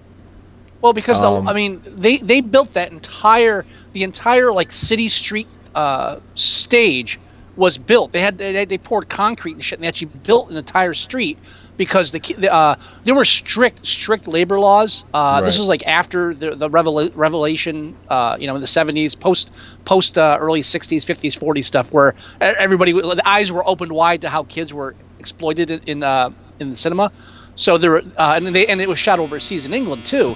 well, 0.81 0.93
because 0.93 1.19
Um, 1.19 1.45
the, 1.45 1.51
I 1.51 1.53
mean, 1.53 1.81
they 1.85 2.17
they 2.17 2.41
built 2.41 2.73
that 2.73 2.91
entire 2.91 3.65
the 3.93 4.03
entire 4.03 4.51
like 4.51 4.71
city 4.71 5.07
street 5.09 5.47
uh, 5.75 6.19
stage 6.35 7.19
was 7.55 7.77
built. 7.77 8.11
They 8.11 8.21
had 8.21 8.37
they, 8.37 8.65
they 8.65 8.77
poured 8.77 9.09
concrete 9.09 9.53
and 9.53 9.63
shit, 9.63 9.79
and 9.79 9.83
they 9.83 9.87
actually 9.87 10.11
built 10.23 10.49
an 10.49 10.57
entire 10.57 10.93
street 10.93 11.37
because 11.77 12.11
the, 12.11 12.19
the 12.37 12.53
uh, 12.53 12.75
there 13.03 13.15
were 13.15 13.25
strict 13.25 13.85
strict 13.85 14.27
labor 14.27 14.59
laws. 14.59 15.03
Uh, 15.13 15.41
This 15.41 15.57
was 15.57 15.67
like 15.67 15.85
after 15.87 16.33
the 16.33 16.55
the 16.55 16.69
revela- 16.69 17.11
revelation, 17.15 17.95
uh, 18.09 18.37
you 18.39 18.47
know, 18.47 18.55
in 18.55 18.61
the 18.61 18.67
seventies, 18.67 19.15
post 19.15 19.51
post 19.85 20.17
uh, 20.17 20.37
early 20.39 20.61
sixties, 20.61 21.03
fifties, 21.03 21.35
forties 21.35 21.67
stuff, 21.67 21.91
where 21.91 22.15
everybody 22.39 22.91
the 22.93 23.21
eyes 23.25 23.51
were 23.51 23.67
opened 23.67 23.91
wide 23.91 24.21
to 24.21 24.29
how 24.29 24.43
kids 24.43 24.73
were 24.73 24.95
exploited 25.19 25.69
in 25.69 25.81
in, 25.85 26.03
uh, 26.03 26.29
in 26.59 26.71
the 26.71 26.77
cinema. 26.77 27.11
So 27.55 27.77
there, 27.77 27.91
were, 27.91 28.03
uh, 28.17 28.33
and 28.35 28.47
they 28.47 28.67
and 28.67 28.81
it 28.81 28.89
was 28.89 28.99
shot 28.99 29.19
overseas 29.19 29.65
in 29.65 29.73
England 29.73 30.05
too, 30.05 30.35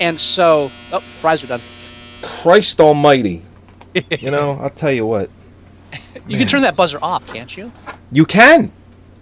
and 0.00 0.20
so 0.20 0.70
oh, 0.92 1.00
fries 1.20 1.42
are 1.42 1.46
done. 1.46 1.62
Christ 2.22 2.80
Almighty. 2.80 3.42
you 3.94 4.30
know, 4.30 4.58
I'll 4.60 4.70
tell 4.70 4.92
you 4.92 5.06
what. 5.06 5.30
You 6.26 6.36
can 6.38 6.46
turn 6.46 6.62
that 6.62 6.76
buzzer 6.76 6.98
off, 7.00 7.26
can't 7.28 7.54
you? 7.56 7.72
You 8.12 8.26
can. 8.26 8.70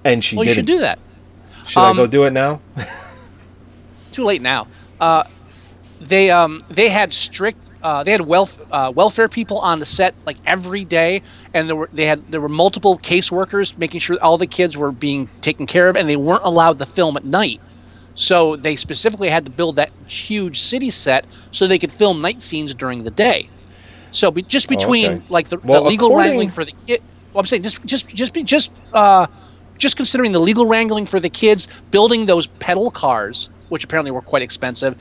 And 0.05 0.23
she 0.25 0.37
well, 0.37 0.45
you 0.45 0.55
didn't. 0.55 0.67
should 0.67 0.75
do 0.75 0.81
that. 0.81 0.99
Should 1.67 1.81
I 1.81 1.93
go 1.95 2.05
Um, 2.05 2.11
do 2.11 2.25
it 2.25 2.33
now? 2.33 2.61
too 4.13 4.25
late 4.25 4.43
now. 4.43 4.67
Uh, 5.01 5.25
they 6.01 6.31
um 6.31 6.63
they 6.71 6.89
had 6.89 7.13
strict 7.13 7.59
uh, 7.83 8.03
they 8.03 8.11
had 8.13 8.21
welf- 8.21 8.59
uh, 8.71 8.93
welfare 8.95 9.29
people 9.29 9.59
on 9.59 9.79
the 9.79 9.87
set 9.87 10.15
like 10.27 10.37
every 10.47 10.85
day, 10.85 11.23
and 11.55 11.69
there 11.69 11.77
were 11.77 11.89
they 11.93 12.07
had 12.07 12.21
there 12.31 12.41
were 12.41 12.49
multiple 12.49 12.99
caseworkers 12.99 13.77
making 13.79 14.01
sure 14.01 14.19
all 14.23 14.39
the 14.39 14.47
kids 14.47 14.77
were 14.77 14.93
being 14.93 15.29
taken 15.41 15.67
care 15.67 15.89
of, 15.89 15.97
and 15.97 16.09
they 16.09 16.17
weren't 16.17 16.45
allowed 16.45 16.79
to 16.81 16.87
film 16.87 17.17
at 17.17 17.25
night. 17.25 17.61
So 18.15 18.57
they 18.57 18.77
specifically 18.77 19.29
had 19.29 19.45
to 19.45 19.51
build 19.51 19.77
that 19.77 19.91
huge 20.07 20.61
city 20.61 20.91
set 20.91 21.27
so 21.51 21.67
they 21.67 21.79
could 21.79 21.93
film 21.93 22.21
night 22.23 22.43
scenes 22.43 22.75
during 22.75 23.05
the 23.05 23.11
day. 23.11 23.49
So 24.13 24.31
be, 24.31 24.43
just 24.43 24.67
Oh, 24.67 24.77
between 24.77 25.11
okay. 25.11 25.23
like 25.29 25.49
the, 25.49 25.59
Well, 25.59 25.83
the 25.85 25.91
legal 25.91 26.09
according- 26.09 26.31
wrangling 26.31 26.51
for 26.51 26.65
the 26.65 26.73
kid, 26.87 27.03
well, 27.33 27.41
I'm 27.41 27.47
saying 27.47 27.63
just 27.63 27.85
just 27.85 28.09
just 28.09 28.33
be 28.33 28.43
just 28.43 28.71
uh, 28.95 29.27
just 29.79 29.97
considering 29.97 30.33
the 30.33 30.41
legal 30.41 30.67
wrangling 30.67 31.07
for 31.07 31.21
the 31.21 31.29
kids, 31.29 31.69
building 31.91 32.27
those 32.27 32.47
pedal 32.47 32.91
cars, 32.91 33.51
which 33.69 33.85
apparently 33.85 34.11
were 34.11 34.23
quite 34.23 34.43
expensive, 34.43 34.97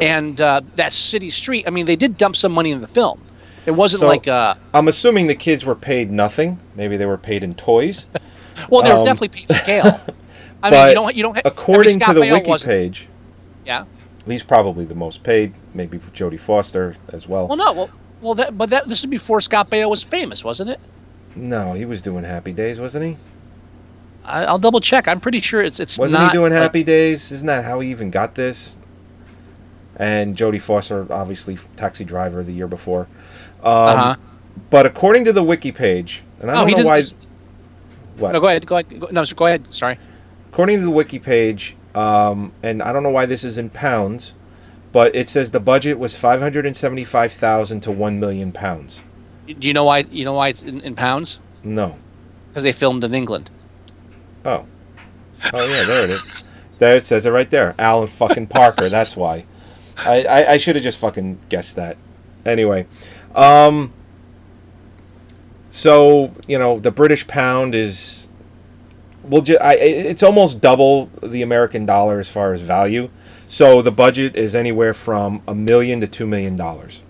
and 0.00 0.40
uh, 0.40 0.60
that 0.76 0.92
city 0.92 1.30
street. 1.30 1.64
I 1.66 1.70
mean, 1.70 1.86
they 1.86 1.96
did 1.96 2.16
dump 2.16 2.36
some 2.36 2.52
money 2.52 2.70
in 2.70 2.80
the 2.80 2.86
film. 2.88 3.20
It 3.66 3.72
wasn't 3.72 4.00
So, 4.00 4.06
like 4.08 4.28
uh, 4.28 4.54
I'm 4.72 4.86
assuming 4.88 5.26
the 5.26 5.34
kids 5.34 5.64
were 5.64 5.74
paid 5.74 6.10
nothing. 6.12 6.60
Maybe 6.76 6.96
they 6.96 7.06
were 7.06 7.18
paid 7.18 7.42
in 7.42 7.54
toys. 7.54 8.06
well, 8.70 8.82
they 8.82 8.92
were 8.92 9.00
um, 9.00 9.04
definitely 9.04 9.28
paid 9.28 9.50
scale. 9.56 10.00
I 10.62 10.70
mean, 10.70 10.88
you 10.88 10.94
don't 10.94 11.16
you 11.16 11.22
don't. 11.24 11.32
I 11.32 11.36
mean, 11.38 11.42
according 11.44 11.98
to 12.00 12.12
the 12.14 12.20
Baio 12.20 12.32
wiki 12.34 12.48
wasn't- 12.50 12.70
page, 12.70 13.08
Yeah. 13.66 13.84
he's 14.26 14.42
probably 14.44 14.84
the 14.84 14.94
most 14.94 15.22
paid. 15.24 15.54
Maybe 15.74 15.98
for 15.98 16.10
Jodie 16.12 16.38
Foster 16.38 16.94
as 17.08 17.26
well. 17.26 17.48
Well, 17.48 17.56
no. 17.56 17.72
Well, 17.72 17.90
well, 18.20 18.34
that 18.34 18.56
but 18.56 18.70
that 18.70 18.88
this 18.88 19.00
is 19.00 19.06
before 19.06 19.40
Scott 19.40 19.70
Baio 19.70 19.88
was 19.90 20.02
famous, 20.02 20.42
wasn't 20.44 20.70
it? 20.70 20.80
No, 21.36 21.74
he 21.74 21.84
was 21.84 22.00
doing 22.00 22.24
Happy 22.24 22.52
Days, 22.52 22.80
wasn't 22.80 23.04
he? 23.04 23.16
I, 24.24 24.44
I'll 24.44 24.58
double 24.58 24.80
check. 24.80 25.08
I'm 25.08 25.20
pretty 25.20 25.40
sure 25.40 25.62
it's 25.62 25.80
it's 25.80 25.96
Wasn't 25.98 26.22
he 26.22 26.30
doing 26.30 26.52
like- 26.52 26.60
Happy 26.62 26.82
Days? 26.84 27.30
Isn't 27.32 27.46
that 27.46 27.64
how 27.64 27.80
he 27.80 27.90
even 27.90 28.10
got 28.10 28.34
this? 28.34 28.78
And 29.96 30.36
Jodie 30.36 30.60
Foster, 30.60 31.06
obviously, 31.12 31.58
Taxi 31.76 32.04
Driver 32.04 32.42
the 32.42 32.52
year 32.52 32.66
before. 32.66 33.06
Um, 33.62 33.72
Uh-huh. 33.72 34.16
But 34.70 34.86
according 34.86 35.24
to 35.26 35.32
the 35.32 35.42
wiki 35.42 35.72
page, 35.72 36.22
and 36.40 36.50
I 36.50 36.54
Oh, 36.62 36.66
don't 36.66 36.80
know 36.80 36.86
why. 36.86 37.02
What? 38.18 38.32
No, 38.32 38.40
go 38.40 38.48
ahead. 38.48 38.66
Go 38.66 38.76
ahead. 38.78 39.00
Go, 39.00 39.08
no, 39.10 39.24
go 39.24 39.46
ahead. 39.46 39.66
Sorry. 39.70 39.98
According 40.52 40.78
to 40.80 40.84
the 40.84 40.90
wiki 40.90 41.18
page, 41.18 41.76
um, 41.94 42.52
and 42.62 42.82
I 42.82 42.92
don't 42.92 43.02
know 43.02 43.10
why 43.10 43.26
this 43.26 43.44
is 43.44 43.56
in 43.58 43.70
pounds, 43.70 44.34
but 44.92 45.14
it 45.14 45.28
says 45.28 45.50
the 45.50 45.60
budget 45.60 45.98
was 45.98 46.16
five 46.16 46.40
hundred 46.40 46.66
and 46.66 46.76
seventy-five 46.76 47.32
thousand 47.32 47.80
to 47.80 47.90
one 47.90 48.18
million 48.20 48.52
pounds. 48.52 49.02
Do 49.46 49.66
you 49.66 49.74
know 49.74 49.84
why? 49.84 50.00
You 50.10 50.24
know 50.24 50.34
why 50.34 50.48
it's 50.48 50.62
in, 50.62 50.80
in 50.80 50.94
pounds? 50.94 51.38
No. 51.62 51.96
Because 52.48 52.62
they 52.62 52.72
filmed 52.72 53.04
in 53.04 53.14
England. 53.14 53.50
Oh. 54.44 54.66
Oh 55.52 55.64
yeah, 55.66 55.84
there 55.84 56.04
it 56.04 56.10
is. 56.10 56.22
There 56.78 56.96
it 56.96 57.06
says 57.06 57.26
it 57.26 57.30
right 57.30 57.50
there. 57.50 57.74
Alan 57.78 58.08
fucking 58.08 58.46
Parker. 58.46 58.88
That's 58.88 59.16
why. 59.16 59.44
I, 59.96 60.24
I, 60.24 60.52
I 60.52 60.56
should 60.56 60.76
have 60.76 60.82
just 60.82 60.98
fucking 60.98 61.40
guessed 61.48 61.76
that. 61.76 61.96
Anyway, 62.46 62.86
um, 63.34 63.92
so 65.68 66.34
you 66.48 66.58
know 66.58 66.78
the 66.78 66.90
British 66.90 67.26
pound 67.26 67.74
is, 67.74 68.28
well, 69.22 69.44
I, 69.60 69.74
it's 69.74 70.22
almost 70.22 70.60
double 70.60 71.06
the 71.22 71.42
American 71.42 71.84
dollar 71.84 72.18
as 72.18 72.30
far 72.30 72.54
as 72.54 72.62
value. 72.62 73.10
So 73.50 73.82
the 73.82 73.90
budget 73.90 74.36
is 74.36 74.54
anywhere 74.54 74.94
from 74.94 75.42
a 75.48 75.54
million 75.56 76.00
to 76.00 76.06
two 76.06 76.24
million 76.24 76.54
dollars, 76.54 77.02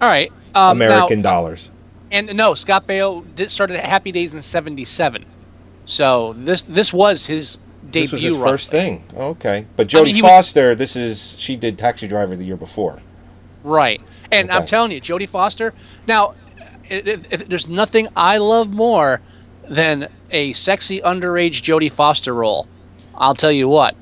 All 0.00 0.08
right. 0.08 0.32
Um, 0.54 0.78
American 0.78 1.20
now, 1.20 1.30
dollars. 1.30 1.70
And 2.10 2.34
no, 2.34 2.54
Scott 2.54 2.86
Baio 2.88 3.22
did 3.34 3.50
started 3.50 3.76
at 3.76 3.84
Happy 3.84 4.10
Days 4.10 4.32
in 4.32 4.40
'77. 4.40 5.26
So 5.84 6.34
this 6.38 6.62
this 6.62 6.90
was 6.90 7.26
his 7.26 7.58
debut. 7.90 8.02
This 8.02 8.12
was 8.12 8.22
his 8.22 8.36
roughly. 8.38 8.50
first 8.52 8.70
thing. 8.70 9.04
Okay, 9.14 9.66
but 9.76 9.94
I 9.94 9.98
Jodie 9.98 10.04
mean, 10.06 10.14
he 10.14 10.22
was- 10.22 10.30
Foster, 10.30 10.74
this 10.74 10.96
is 10.96 11.36
she 11.38 11.54
did 11.54 11.76
Taxi 11.78 12.08
Driver 12.08 12.34
the 12.34 12.44
year 12.44 12.56
before. 12.56 13.02
Right. 13.62 14.00
And 14.32 14.50
I'm 14.50 14.66
telling 14.66 14.90
you, 14.92 15.00
Jodie 15.02 15.28
Foster. 15.28 15.74
Now, 16.06 16.34
it, 16.88 17.06
it, 17.06 17.26
it- 17.30 17.48
there's 17.50 17.68
nothing 17.68 18.08
I 18.16 18.38
love 18.38 18.70
more 18.70 19.20
than 19.68 20.08
a 20.30 20.54
sexy 20.54 21.02
underage 21.02 21.60
Jodie 21.62 21.92
Foster 21.92 22.34
role. 22.34 22.66
I'll 23.14 23.34
tell 23.34 23.52
you 23.52 23.68
what. 23.68 23.94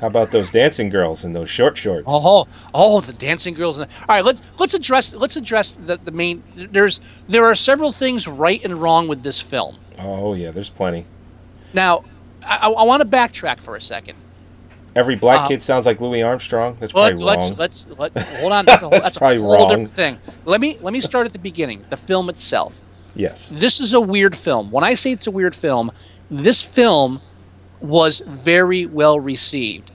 How 0.00 0.08
about 0.08 0.30
those 0.30 0.50
dancing 0.50 0.90
girls 0.90 1.24
and 1.24 1.34
those 1.34 1.48
short 1.48 1.78
shorts? 1.78 2.04
Oh, 2.08 2.46
oh, 2.74 3.00
the 3.00 3.12
dancing 3.14 3.54
girls. 3.54 3.78
All 3.78 3.86
right, 4.08 4.24
let's 4.24 4.42
let's 4.58 4.74
address 4.74 5.14
let's 5.14 5.36
address 5.36 5.72
the, 5.86 5.96
the 6.04 6.10
main. 6.10 6.42
There's 6.54 7.00
there 7.28 7.44
are 7.46 7.56
several 7.56 7.92
things 7.92 8.26
right 8.28 8.62
and 8.62 8.80
wrong 8.80 9.08
with 9.08 9.22
this 9.22 9.40
film. 9.40 9.76
Oh 9.98 10.34
yeah, 10.34 10.50
there's 10.50 10.68
plenty. 10.68 11.06
Now, 11.72 12.04
I, 12.44 12.68
I 12.68 12.82
want 12.84 13.02
to 13.02 13.08
backtrack 13.08 13.60
for 13.60 13.76
a 13.76 13.80
second. 13.80 14.16
Every 14.94 15.16
black 15.16 15.42
Uh, 15.42 15.48
kid 15.48 15.62
sounds 15.62 15.84
like 15.86 16.00
Louis 16.00 16.22
Armstrong. 16.22 16.76
That's 16.80 16.94
Let, 16.94 17.10
probably 17.10 17.24
let's 17.24 17.48
wrong. 17.50 17.56
let's 17.58 17.86
let 17.98 18.18
hold 18.40 18.52
on. 18.52 18.64
That's, 18.66 18.82
a, 18.82 18.88
That's 18.88 19.02
that's 19.04 19.16
a 19.16 19.18
probably 19.18 19.38
whole 19.38 19.56
wrong. 19.56 19.68
different 19.68 19.94
thing. 19.94 20.18
Let 20.44 20.60
me 20.60 20.78
let 20.82 20.92
me 20.92 21.00
start 21.00 21.26
at 21.26 21.32
the 21.32 21.38
beginning. 21.38 21.84
The 21.90 21.96
film 21.96 22.28
itself. 22.28 22.74
Yes. 23.14 23.48
This 23.54 23.80
is 23.80 23.94
a 23.94 24.00
weird 24.00 24.36
film. 24.36 24.70
When 24.70 24.84
I 24.84 24.94
say 24.94 25.12
it's 25.12 25.26
a 25.26 25.30
weird 25.30 25.54
film, 25.54 25.90
this 26.30 26.60
film 26.60 27.20
was 27.86 28.20
very 28.26 28.86
well 28.86 29.20
received. 29.20 29.90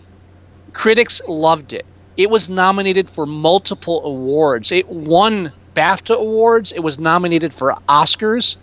Critics 0.73 1.21
loved 1.27 1.73
it. 1.73 1.85
It 2.17 2.29
was 2.29 2.49
nominated 2.49 3.09
for 3.09 3.25
multiple 3.25 4.03
awards. 4.05 4.71
It 4.71 4.87
won 4.89 5.51
BAFTA 5.75 6.15
awards. 6.17 6.71
It 6.71 6.79
was 6.79 6.99
nominated 6.99 7.53
for 7.53 7.75
Oscars. 7.87 8.57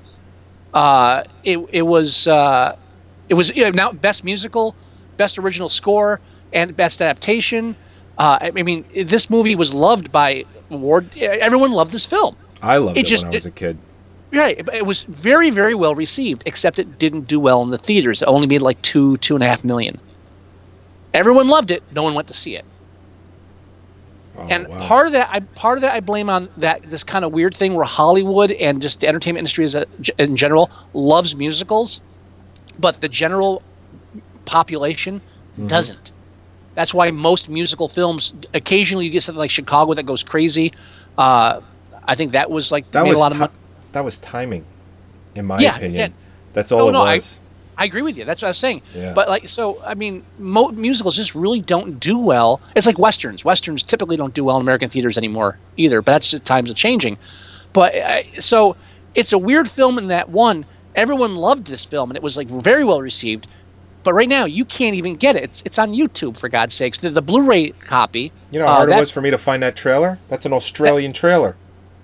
Uh, 0.75 1.25
it 1.45 1.59
it 1.73 1.83
was 1.83 2.27
uh, 2.27 2.77
it 3.29 3.35
was 3.35 3.55
you 3.55 3.65
know, 3.65 3.71
now 3.71 3.93
best 3.93 4.25
musical, 4.25 4.75
best 5.17 5.39
original 5.39 5.69
score, 5.69 6.21
and 6.53 6.77
best 6.77 7.01
adaptation. 7.01 7.75
Uh, 8.19 8.39
I 8.41 8.53
I 8.55 8.63
mean, 8.63 8.85
this 9.07 9.31
movie 9.31 9.55
was 9.55 9.73
loved 9.73 10.13
by 10.13 10.45
award. 10.71 11.17
Everyone 11.17 11.73
loved 11.73 11.93
this 11.93 12.05
film. 12.05 12.37
I 12.63 12.77
loved 12.79 12.99
it 12.99 13.03
it, 13.03 13.07
just- 13.07 13.25
when 13.25 13.33
I 13.33 13.37
was 13.37 13.47
a 13.47 13.51
kid. 13.51 13.79
Right, 14.33 14.59
it- 14.73 14.85
was 14.87 15.05
very, 15.05 15.51
very 15.51 15.75
well 15.75 15.95
received, 15.95 16.43
except 16.47 16.79
it 16.79 16.99
didn't 16.99 17.23
do 17.29 17.41
well 17.41 17.63
in 17.63 17.71
the 17.71 17.79
theaters. 17.79 18.21
It 18.23 18.27
only 18.27 18.47
made 18.47 18.61
like 18.63 18.81
two, 18.83 19.17
two 19.19 19.35
and 19.35 19.43
a 19.43 19.49
half 19.49 19.65
million. 19.65 19.99
Everyone 21.15 21.49
loved 21.49 21.71
it. 21.71 21.83
No 21.95 22.03
one 22.03 22.15
went 22.15 22.29
to 22.29 22.35
see 22.35 22.55
it. 22.57 22.65
Oh, 24.37 24.47
and 24.49 24.69
wow. 24.69 24.79
part 24.81 25.07
of 25.07 25.13
that, 25.15 25.29
I 25.33 25.41
part 25.41 25.79
of 25.79 25.83
that, 25.83 25.95
I 25.95 26.01
blame 26.01 26.29
on 26.31 26.49
that 26.59 26.89
this 26.91 27.03
kind 27.03 27.25
of 27.25 27.33
weird 27.33 27.57
thing 27.57 27.75
where 27.75 27.85
Hollywood 27.87 28.53
and 28.53 28.81
just 28.83 29.01
the 29.01 29.09
entertainment 29.09 29.41
industry 29.41 29.65
as 29.65 29.75
a, 29.75 29.87
in 30.19 30.37
general 30.37 30.71
loves 30.93 31.35
musicals, 31.35 32.01
but 32.79 33.01
the 33.01 33.09
general 33.09 33.63
population 34.45 35.21
Mm-hmm. 35.55 35.67
doesn't. 35.67 36.13
That's 36.77 36.95
why 36.95 37.11
most 37.11 37.49
musical 37.49 37.89
films, 37.89 38.33
occasionally 38.55 39.07
you 39.07 39.11
get 39.11 39.25
something 39.25 39.41
like 39.41 39.51
Chicago 39.51 39.95
that 39.95 40.05
goes 40.05 40.23
crazy. 40.23 40.73
Uh, 41.17 41.63
I 42.07 42.15
think 42.15 42.31
that 42.33 42.49
was 42.49 42.71
like 42.71 42.89
that 42.93 43.03
made 43.03 43.09
was 43.11 43.19
a 43.19 43.21
lot 43.21 43.33
of 43.33 43.39
money. 43.39 43.53
That 43.93 44.05
was 44.05 44.19
timing, 44.19 44.65
in 45.35 45.47
my 45.47 45.59
Yeah, 45.61 45.77
opinion. 45.77 46.11
yeah. 46.13 46.17
That's 46.53 46.73
all 46.73 46.83
Oh, 46.83 46.89
it 46.89 46.93
no, 46.93 47.01
was. 47.05 47.39
I 47.77 47.85
agree 47.85 48.03
with 48.03 48.17
you. 48.17 48.25
That's 48.25 48.43
what 48.43 48.49
I 48.49 48.51
was 48.51 48.59
saying. 48.59 48.83
Yeah. 48.93 49.13
But 49.13 49.29
like, 49.29 49.49
so 49.49 49.81
I 49.87 49.95
mean, 49.95 50.25
mo- 50.39 50.71
musicals 50.71 51.15
just 51.15 51.35
really 51.37 51.61
don't 51.61 52.01
do 52.01 52.19
well. 52.19 52.61
It's 52.75 52.87
like 52.87 52.99
westerns. 52.99 53.45
Westerns 53.45 53.85
typically 53.85 54.17
don't 54.17 54.35
do 54.35 54.43
well 54.45 54.57
in 54.57 54.63
American 54.63 54.91
theaters 54.91 55.17
anymore 55.17 55.59
either. 55.77 56.03
But 56.03 56.13
that's 56.13 56.29
just 56.31 56.45
times 56.45 56.71
are 56.71 56.75
changing. 56.75 57.19
But 57.73 57.95
uh, 57.95 58.41
so 58.41 58.75
it's 59.15 59.33
a 59.33 59.39
weird 59.39 59.71
film 59.71 59.97
in 59.99 60.09
that 60.09 60.29
one. 60.29 60.65
Everyone 60.97 61.37
loved 61.37 61.69
this 61.69 61.85
film 61.85 62.11
and 62.11 62.17
it 62.17 62.23
was 62.23 62.37
like 62.37 62.49
very 62.49 62.85
well 62.85 63.01
received. 63.01 63.47
But 64.03 64.13
right 64.15 64.29
now 64.29 64.45
you 64.47 64.65
can't 64.65 64.97
even 64.97 65.15
get 65.17 65.37
it. 65.37 65.45
It's 65.45 65.63
it's 65.65 65.79
on 65.79 65.93
YouTube 65.93 66.37
for 66.37 66.49
God's 66.49 66.75
sakes. 66.75 66.99
The, 66.99 67.11
the 67.11 67.23
Blu-ray 67.23 67.71
copy. 67.71 68.33
You 68.51 68.59
know 68.59 68.67
how 68.67 68.73
uh, 68.73 68.77
hard 68.77 68.91
it 68.91 68.99
was 68.99 69.11
for 69.13 69.21
me 69.21 69.31
to 69.31 69.39
find 69.39 69.63
that 69.63 69.77
trailer? 69.77 70.19
That's 70.29 70.47
an 70.47 70.53
Australian 70.53 71.13
trailer. 71.13 71.55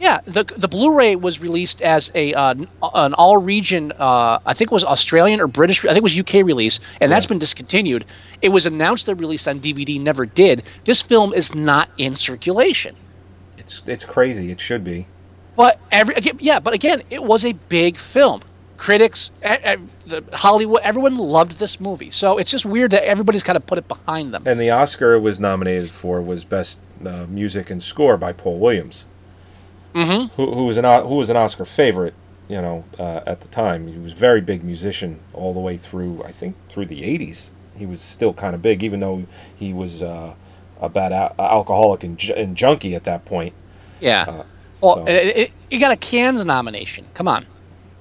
Yeah, 0.01 0.21
the 0.27 0.45
the 0.57 0.69
Blu-ray 0.69 1.17
was 1.17 1.41
released 1.41 1.81
as 1.81 2.11
a 2.15 2.35
uh, 2.35 2.55
an 2.95 3.15
all-region. 3.15 3.93
Uh, 3.93 4.39
I 4.45 4.53
think 4.55 4.71
it 4.71 4.75
was 4.75 4.85
Australian 4.85 5.41
or 5.41 5.47
British. 5.47 5.85
I 5.85 5.89
think 5.89 5.99
it 5.99 6.03
was 6.03 6.19
UK 6.19 6.45
release, 6.45 6.81
and 7.01 7.11
that's 7.13 7.27
been 7.27 7.39
discontinued. 7.39 8.05
It 8.43 8.49
was 8.49 8.67
announced 8.67 9.07
that 9.07 9.15
released 9.17 9.47
on 9.47 9.61
DVD, 9.61 10.01
never 10.01 10.27
did. 10.27 10.65
This 10.85 11.01
film 11.01 11.33
is 11.33 11.55
not 11.55 11.89
in 11.97 12.17
circulation. 12.17 12.97
It's 13.57 13.83
it's 13.87 14.05
crazy. 14.05 14.51
It 14.51 14.61
should 14.61 14.83
be. 14.85 15.07
But 15.57 15.79
every 15.93 16.15
again, 16.17 16.39
yeah, 16.41 16.59
but 16.59 16.75
again, 16.75 17.03
it 17.11 17.23
was 17.23 17.45
a 17.45 17.53
big 17.53 17.97
film. 17.97 18.43
critics, 18.77 19.31
the 19.41 20.25
Hollywood, 20.33 20.83
everyone 20.83 21.17
loved 21.17 21.59
this 21.59 21.81
movie. 21.81 22.11
So 22.11 22.39
it's 22.39 22.51
just 22.51 22.65
weird 22.65 22.91
that 22.91 23.07
everybody's 23.09 23.43
kind 23.43 23.57
of 23.57 23.65
put 23.67 23.79
it 23.79 23.87
behind 23.89 24.35
them. 24.35 24.43
And 24.47 24.61
the 24.61 24.71
Oscar 24.71 25.15
it 25.15 25.21
was 25.21 25.39
nominated 25.39 25.91
for 25.91 26.21
was 26.21 26.45
best 26.45 26.81
uh, 27.07 27.27
music 27.29 27.71
and 27.71 27.83
score 27.83 28.17
by 28.17 28.33
Paul 28.33 28.59
Williams, 28.59 29.07
Mm-hmm. 29.95 30.35
who, 30.35 30.53
who 30.55 30.65
was 30.65 30.77
an 30.77 30.85
who 30.85 31.15
was 31.17 31.31
an 31.31 31.37
Oscar 31.37 31.65
favorite. 31.65 32.15
You 32.49 32.61
know, 32.61 32.85
uh, 32.99 33.21
at 33.27 33.41
the 33.41 33.49
time, 33.49 33.89
he 33.89 33.99
was 33.99 34.13
a 34.13 34.17
very 34.17 34.43
big 34.43 34.63
musician 34.63 35.21
all 35.33 35.55
the 35.55 35.61
way 35.61 35.77
through. 35.79 36.23
I 36.25 36.33
think 36.33 36.57
through 36.69 36.87
the 36.87 37.01
'80s, 37.03 37.51
he 37.77 37.87
was 37.87 38.03
still 38.03 38.35
kind 38.35 38.55
of 38.55 38.61
big, 38.61 38.83
even 38.83 39.01
though 39.01 39.25
he 39.57 39.73
was 39.73 40.03
uh, 40.03 40.35
a 40.81 40.89
bad 40.91 41.13
al- 41.13 41.35
alcoholic 41.39 42.05
and, 42.05 42.19
ju- 42.19 42.35
and 42.35 42.55
junkie 42.55 42.95
at 42.95 43.05
that 43.05 43.25
point. 43.25 43.55
Yeah. 44.01 44.25
Uh, 44.29 44.45
well, 44.83 44.95
so- 44.97 45.07
it, 45.07 45.37
it, 45.37 45.53
it 45.71 45.79
got 45.79 45.93
a 45.93 45.97
Cannes 45.97 46.45
nomination. 46.45 47.07
Come 47.15 47.29
on, 47.29 47.47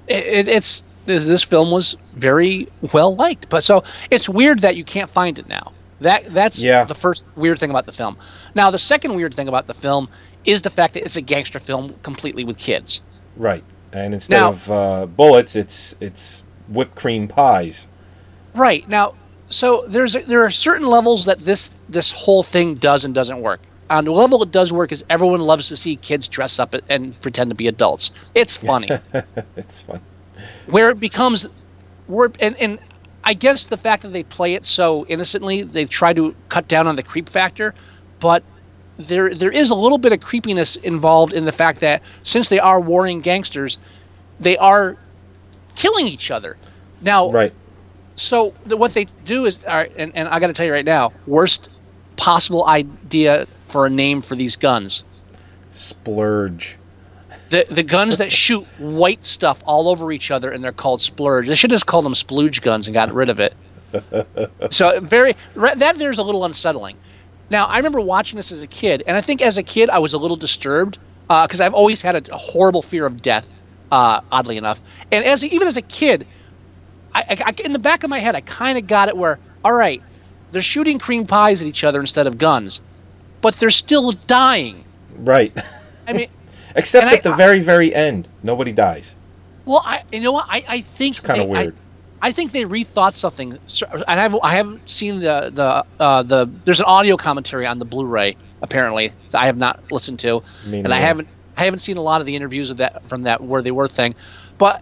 it, 0.07 0.25
it, 0.25 0.47
it's 0.49 0.83
this, 1.05 1.25
this 1.25 1.43
film 1.43 1.71
was 1.71 1.95
very 2.13 2.67
well 2.91 3.15
liked, 3.15 3.47
but 3.47 3.63
so 3.63 3.83
it's 4.11 4.27
weird 4.27 4.59
that 4.63 4.75
you 4.75 4.83
can't 4.83 5.09
find 5.09 5.39
it 5.39 5.47
now. 5.47 5.71
That 6.01 6.33
that's 6.33 6.59
Yeah. 6.59 6.83
the 6.83 6.95
first 6.95 7.25
weird 7.37 7.59
thing 7.59 7.69
about 7.69 7.85
the 7.85 7.93
film. 7.93 8.17
Now, 8.55 8.71
the 8.71 8.79
second 8.79 9.13
weird 9.15 9.33
thing 9.35 9.47
about 9.47 9.67
the 9.67 9.73
film 9.73 10.09
is 10.45 10.61
the 10.61 10.69
fact 10.69 10.93
that 10.95 11.03
it's 11.05 11.15
a 11.15 11.21
gangster 11.21 11.59
film 11.59 11.95
completely 12.03 12.43
with 12.43 12.57
kids. 12.57 13.01
Right, 13.35 13.63
and 13.91 14.13
instead 14.13 14.39
Now- 14.39 14.49
of 14.49 14.71
uh, 14.71 15.05
bullets, 15.07 15.55
it's 15.55 15.95
it's 15.99 16.43
whipped 16.67 16.95
cream 16.95 17.27
pies. 17.27 17.87
Right 18.55 18.87
now, 18.87 19.15
so 19.49 19.85
there's 19.87 20.15
a, 20.15 20.21
there 20.21 20.43
are 20.43 20.51
certain 20.51 20.87
levels 20.87 21.25
that 21.25 21.43
this 21.43 21.69
this 21.89 22.11
whole 22.11 22.43
thing 22.43 22.75
does 22.75 23.05
and 23.05 23.13
doesn't 23.13 23.41
work. 23.41 23.61
On 23.89 24.05
the 24.05 24.11
level 24.11 24.41
it 24.41 24.51
does 24.51 24.71
work 24.71 24.91
is 24.91 25.03
everyone 25.09 25.41
loves 25.41 25.67
to 25.67 25.77
see 25.77 25.95
kids 25.95 26.27
dress 26.27 26.57
up 26.57 26.73
and 26.89 27.19
pretend 27.21 27.49
to 27.51 27.55
be 27.55 27.67
adults. 27.67 28.11
It's 28.33 28.55
funny. 28.55 28.89
it's 29.55 29.79
fun. 29.79 30.01
where 30.67 30.89
it 30.89 30.99
becomes 30.99 31.47
where 32.07 32.31
and, 32.39 32.55
and 32.57 32.79
I 33.23 33.33
guess 33.33 33.65
the 33.65 33.77
fact 33.77 34.03
that 34.03 34.13
they 34.13 34.23
play 34.23 34.53
it 34.53 34.65
so 34.65 35.05
innocently, 35.07 35.63
they've 35.63 35.89
tried 35.89 36.15
to 36.17 36.35
cut 36.49 36.67
down 36.67 36.87
on 36.87 36.95
the 36.95 37.03
creep 37.03 37.29
factor, 37.29 37.73
but 38.19 38.43
there 38.97 39.33
there 39.33 39.51
is 39.51 39.69
a 39.69 39.75
little 39.75 39.97
bit 39.97 40.13
of 40.13 40.19
creepiness 40.21 40.75
involved 40.77 41.33
in 41.33 41.45
the 41.45 41.51
fact 41.51 41.79
that 41.81 42.01
since 42.23 42.49
they 42.49 42.59
are 42.59 42.79
warring 42.79 43.21
gangsters, 43.21 43.77
they 44.39 44.57
are 44.57 44.97
killing 45.75 46.07
each 46.07 46.29
other. 46.31 46.55
Now, 47.01 47.31
Right. 47.31 47.53
so 48.15 48.53
the, 48.65 48.77
what 48.77 48.93
they 48.93 49.05
do 49.25 49.45
is, 49.45 49.63
all 49.65 49.75
right, 49.75 49.91
and, 49.97 50.11
and 50.15 50.27
I 50.29 50.39
got 50.39 50.47
to 50.47 50.53
tell 50.53 50.65
you 50.65 50.71
right 50.71 50.85
now, 50.85 51.11
worst 51.27 51.69
possible 52.15 52.65
idea 52.65 53.47
for 53.69 53.85
a 53.85 53.89
name 53.89 54.21
for 54.21 54.35
these 54.35 54.55
guns. 54.55 55.03
Splurge. 55.71 56.77
The 57.49 57.65
the 57.69 57.83
guns 57.83 58.17
that 58.17 58.31
shoot 58.31 58.65
white 58.77 59.25
stuff 59.25 59.59
all 59.65 59.89
over 59.89 60.11
each 60.11 60.31
other 60.31 60.51
and 60.51 60.63
they're 60.63 60.71
called 60.71 61.01
splurge. 61.01 61.47
They 61.47 61.55
should 61.55 61.71
just 61.71 61.85
called 61.85 62.05
them 62.05 62.13
splooge 62.13 62.61
guns 62.61 62.87
and 62.87 62.93
got 62.93 63.11
rid 63.11 63.29
of 63.29 63.39
it. 63.39 63.53
so 64.71 64.99
very 65.01 65.35
that 65.55 65.97
there's 65.97 66.17
a 66.19 66.23
little 66.23 66.45
unsettling. 66.45 66.97
Now 67.53 67.65
I 67.67 67.77
remember 67.77 68.01
watching 68.01 68.37
this 68.37 68.51
as 68.51 68.63
a 68.63 68.67
kid, 68.67 69.03
and 69.05 69.15
I 69.15 69.21
think 69.21 69.39
as 69.43 69.59
a 69.59 69.63
kid 69.63 69.91
I 69.91 69.99
was 69.99 70.13
a 70.13 70.17
little 70.17 70.35
disturbed 70.35 70.97
because 71.27 71.61
I've 71.61 71.75
always 71.75 72.01
had 72.01 72.15
a, 72.27 72.33
a 72.33 72.37
horrible 72.37 72.81
fear 72.81 73.05
of 73.05 73.21
death, 73.21 73.47
uh, 73.91 74.21
oddly 74.31 74.57
enough. 74.57 74.79
And 75.11 75.23
as 75.23 75.43
even 75.45 75.67
as 75.67 75.77
a 75.77 75.83
kid, 75.83 76.25
I, 77.13 77.21
I, 77.21 77.37
I- 77.55 77.61
in 77.63 77.71
the 77.71 77.77
back 77.79 78.03
of 78.03 78.09
my 78.09 78.17
head 78.17 78.33
I 78.35 78.41
kind 78.41 78.79
of 78.79 78.87
got 78.87 79.07
it 79.07 79.15
where 79.15 79.37
all 79.63 79.71
right, 79.73 80.01
they're 80.51 80.63
shooting 80.63 80.97
cream 80.97 81.27
pies 81.27 81.61
at 81.61 81.67
each 81.67 81.83
other 81.83 81.99
instead 82.01 82.25
of 82.25 82.39
guns, 82.39 82.81
but 83.41 83.59
they're 83.59 83.69
still 83.69 84.11
dying. 84.13 84.83
Right. 85.15 85.55
I 86.07 86.13
mean, 86.13 86.29
Except 86.75 87.11
at 87.13 87.21
the 87.21 87.33
very 87.33 87.59
very 87.59 87.93
end, 87.93 88.27
nobody 88.41 88.71
dies. 88.71 89.13
Well, 89.65 89.83
I 89.85 90.01
you 90.11 90.21
know 90.21 90.31
what 90.31 90.47
I, 90.49 90.65
I 90.67 90.81
think 90.81 91.19
It's 91.19 91.27
they- 91.27 91.39
I- 91.39 91.45
weird. 91.45 91.75
I, 92.27 92.31
think 92.31 92.51
they 92.51 92.63
rethought 92.63 93.15
something. 93.15 93.57
So- 93.67 94.03
I 94.07 94.15
have 94.15 94.35
I 94.41 94.55
haven't 94.55 94.89
seen 94.89 95.19
the 95.19 95.51
the 95.53 95.85
uh, 96.01 96.23
the 96.23 96.49
there's 96.65 96.79
an 96.79 96.85
audio 96.85 97.17
commentary 97.17 97.67
on 97.67 97.79
the 97.79 97.85
Blu-ray 97.85 98.37
apparently 98.61 99.11
that 99.31 99.41
I 99.41 99.45
have 99.45 99.57
not 99.57 99.91
listened 99.91 100.19
to, 100.19 100.41
Me 100.65 100.79
and 100.79 100.93
I 100.93 100.99
haven't 100.99 101.27
I 101.55 101.65
haven't 101.65 101.79
seen 101.79 101.97
a 101.97 102.01
lot 102.01 102.21
of 102.21 102.25
the 102.25 102.35
interviews 102.35 102.71
of 102.71 102.77
that 102.77 103.07
from 103.09 103.23
that 103.23 103.43
where 103.43 103.61
they 103.61 103.71
were 103.71 103.87
thing, 103.87 104.15
but 104.57 104.81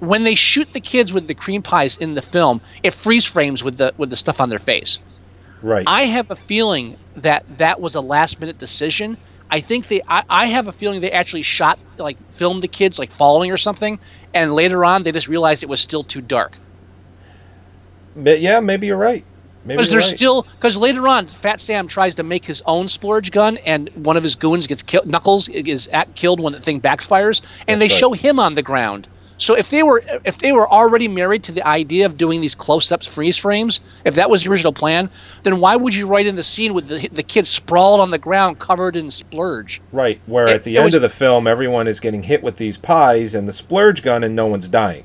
when 0.00 0.24
they 0.24 0.34
shoot 0.34 0.72
the 0.72 0.80
kids 0.80 1.12
with 1.12 1.26
the 1.26 1.34
cream 1.34 1.62
pies 1.62 1.96
in 1.98 2.14
the 2.14 2.22
film, 2.22 2.60
it 2.82 2.94
freeze 2.94 3.24
frames 3.24 3.62
with 3.62 3.76
the 3.76 3.94
with 3.96 4.10
the 4.10 4.16
stuff 4.16 4.40
on 4.40 4.48
their 4.48 4.58
face. 4.58 4.98
Right. 5.62 5.84
I 5.86 6.04
have 6.04 6.30
a 6.30 6.36
feeling 6.36 6.96
that 7.16 7.44
that 7.58 7.80
was 7.80 7.94
a 7.94 8.00
last 8.00 8.40
minute 8.40 8.58
decision. 8.58 9.16
I 9.50 9.60
think 9.60 9.88
they. 9.88 10.00
I, 10.08 10.24
I 10.28 10.46
have 10.46 10.68
a 10.68 10.72
feeling 10.72 11.00
they 11.00 11.10
actually 11.10 11.42
shot 11.42 11.78
like 11.98 12.16
filmed 12.32 12.62
the 12.62 12.68
kids 12.68 12.98
like 12.98 13.12
falling 13.12 13.50
or 13.50 13.58
something, 13.58 13.98
and 14.32 14.54
later 14.54 14.84
on 14.84 15.02
they 15.02 15.12
just 15.12 15.28
realized 15.28 15.62
it 15.62 15.68
was 15.68 15.80
still 15.80 16.02
too 16.02 16.20
dark. 16.20 16.56
Yeah, 18.24 18.60
maybe 18.60 18.86
you're 18.86 18.96
right. 18.96 19.24
Because 19.66 19.90
there's 19.90 20.08
right. 20.08 20.16
still 20.16 20.46
because 20.56 20.76
later 20.76 21.06
on 21.06 21.26
Fat 21.26 21.60
Sam 21.60 21.86
tries 21.86 22.14
to 22.14 22.22
make 22.22 22.46
his 22.46 22.62
own 22.64 22.88
splurge 22.88 23.30
gun, 23.30 23.58
and 23.58 23.90
one 23.94 24.16
of 24.16 24.22
his 24.22 24.34
goons 24.34 24.66
gets 24.66 24.82
killed. 24.82 25.06
Knuckles 25.06 25.48
is 25.48 25.86
at, 25.88 26.14
killed 26.14 26.40
when 26.40 26.54
the 26.54 26.60
thing 26.60 26.80
backfires, 26.80 27.42
and 27.68 27.78
That's 27.80 27.88
they 27.90 27.94
right. 27.94 28.00
show 28.00 28.12
him 28.12 28.40
on 28.40 28.54
the 28.54 28.62
ground. 28.62 29.06
So 29.36 29.54
if 29.54 29.68
they 29.70 29.82
were 29.82 30.02
if 30.24 30.38
they 30.38 30.52
were 30.52 30.66
already 30.70 31.08
married 31.08 31.44
to 31.44 31.52
the 31.52 31.66
idea 31.66 32.06
of 32.06 32.16
doing 32.16 32.40
these 32.40 32.54
close-ups 32.54 33.06
freeze 33.06 33.36
frames, 33.36 33.80
if 34.04 34.14
that 34.14 34.30
was 34.30 34.44
the 34.44 34.50
original 34.50 34.72
plan, 34.72 35.10
then 35.44 35.60
why 35.60 35.76
would 35.76 35.94
you 35.94 36.06
write 36.06 36.26
in 36.26 36.36
the 36.36 36.42
scene 36.42 36.72
with 36.72 36.88
the 36.88 37.08
the 37.12 37.22
kid 37.22 37.46
sprawled 37.46 38.00
on 38.00 38.10
the 38.10 38.18
ground 38.18 38.58
covered 38.58 38.96
in 38.96 39.10
splurge? 39.10 39.80
Right, 39.92 40.20
where 40.26 40.46
It- 40.46 40.54
at 40.56 40.64
the 40.64 40.76
end 40.78 40.86
was- 40.86 40.94
of 40.94 41.02
the 41.02 41.08
film, 41.10 41.46
everyone 41.46 41.86
is 41.86 42.00
getting 42.00 42.22
hit 42.24 42.42
with 42.42 42.56
these 42.56 42.76
pies 42.78 43.34
and 43.34 43.46
the 43.46 43.52
splurge 43.52 44.02
gun, 44.02 44.24
and 44.24 44.34
no 44.34 44.46
one's 44.46 44.68
dying. 44.68 45.04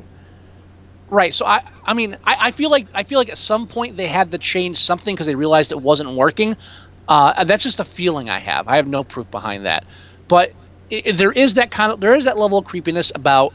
Right. 1.15 1.34
So 1.34 1.45
I, 1.45 1.62
I 1.86 1.93
mean, 1.93 2.17
I, 2.25 2.47
I 2.47 2.51
feel 2.51 2.69
like 2.69 2.88
I 2.93 3.04
feel 3.04 3.19
like 3.19 3.30
at 3.30 3.38
some 3.38 3.67
point 3.67 3.95
they 3.95 4.08
had 4.08 4.32
to 4.32 4.38
change 4.38 4.84
something 4.84 5.15
because 5.15 5.28
they 5.28 5.36
realized 5.36 5.71
it 5.71 5.82
wasn't 5.82 6.13
working. 6.13 6.58
Uh, 7.08 7.45
that's 7.45 7.63
just 7.63 7.80
a 7.80 7.86
feeling 7.86 8.30
I 8.30 8.39
have. 8.39 8.67
I 8.67 8.75
have 8.75 8.88
no 8.88 9.06
proof 9.06 9.32
behind 9.32 9.65
that, 9.65 9.86
but 10.28 10.51
i 10.91 11.01
i- 11.08 11.12
there 11.13 11.32
is 11.32 11.54
that 11.54 11.71
kind 11.71 11.93
of 11.93 12.01
there 12.01 12.15
is 12.15 12.25
that 12.25 12.38
level 12.38 12.58
of 12.58 12.65
creepiness 12.65 13.13
about 13.15 13.54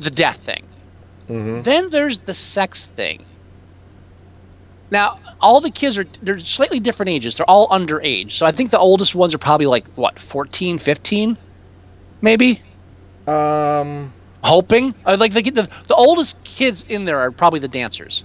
the 0.00 0.10
death 0.10 0.38
thing. 0.44 0.64
Mm-hmm. 1.28 1.62
Then 1.62 1.90
there's 1.90 2.18
the 2.18 2.34
sex 2.34 2.84
thing. 2.84 3.24
Now, 4.90 5.20
all 5.40 5.60
the 5.60 5.70
kids 5.70 5.96
are 5.96 6.06
they're 6.22 6.40
slightly 6.40 6.80
different 6.80 7.10
ages. 7.10 7.36
They're 7.36 7.48
all 7.48 7.68
underage. 7.68 8.32
So 8.32 8.46
I 8.46 8.50
think 8.50 8.72
the 8.72 8.80
oldest 8.80 9.14
ones 9.14 9.32
are 9.32 9.38
probably 9.38 9.66
like 9.66 9.86
what, 9.94 10.18
14, 10.18 10.80
15? 10.80 11.38
Maybe? 12.20 12.60
Um, 13.28 14.12
hoping. 14.42 14.94
Uh, 15.04 15.16
like 15.18 15.32
the, 15.32 15.42
the 15.42 15.68
the 15.88 15.94
oldest 15.94 16.42
kids 16.44 16.84
in 16.88 17.04
there 17.04 17.18
are 17.18 17.30
probably 17.30 17.60
the 17.60 17.68
dancers. 17.68 18.24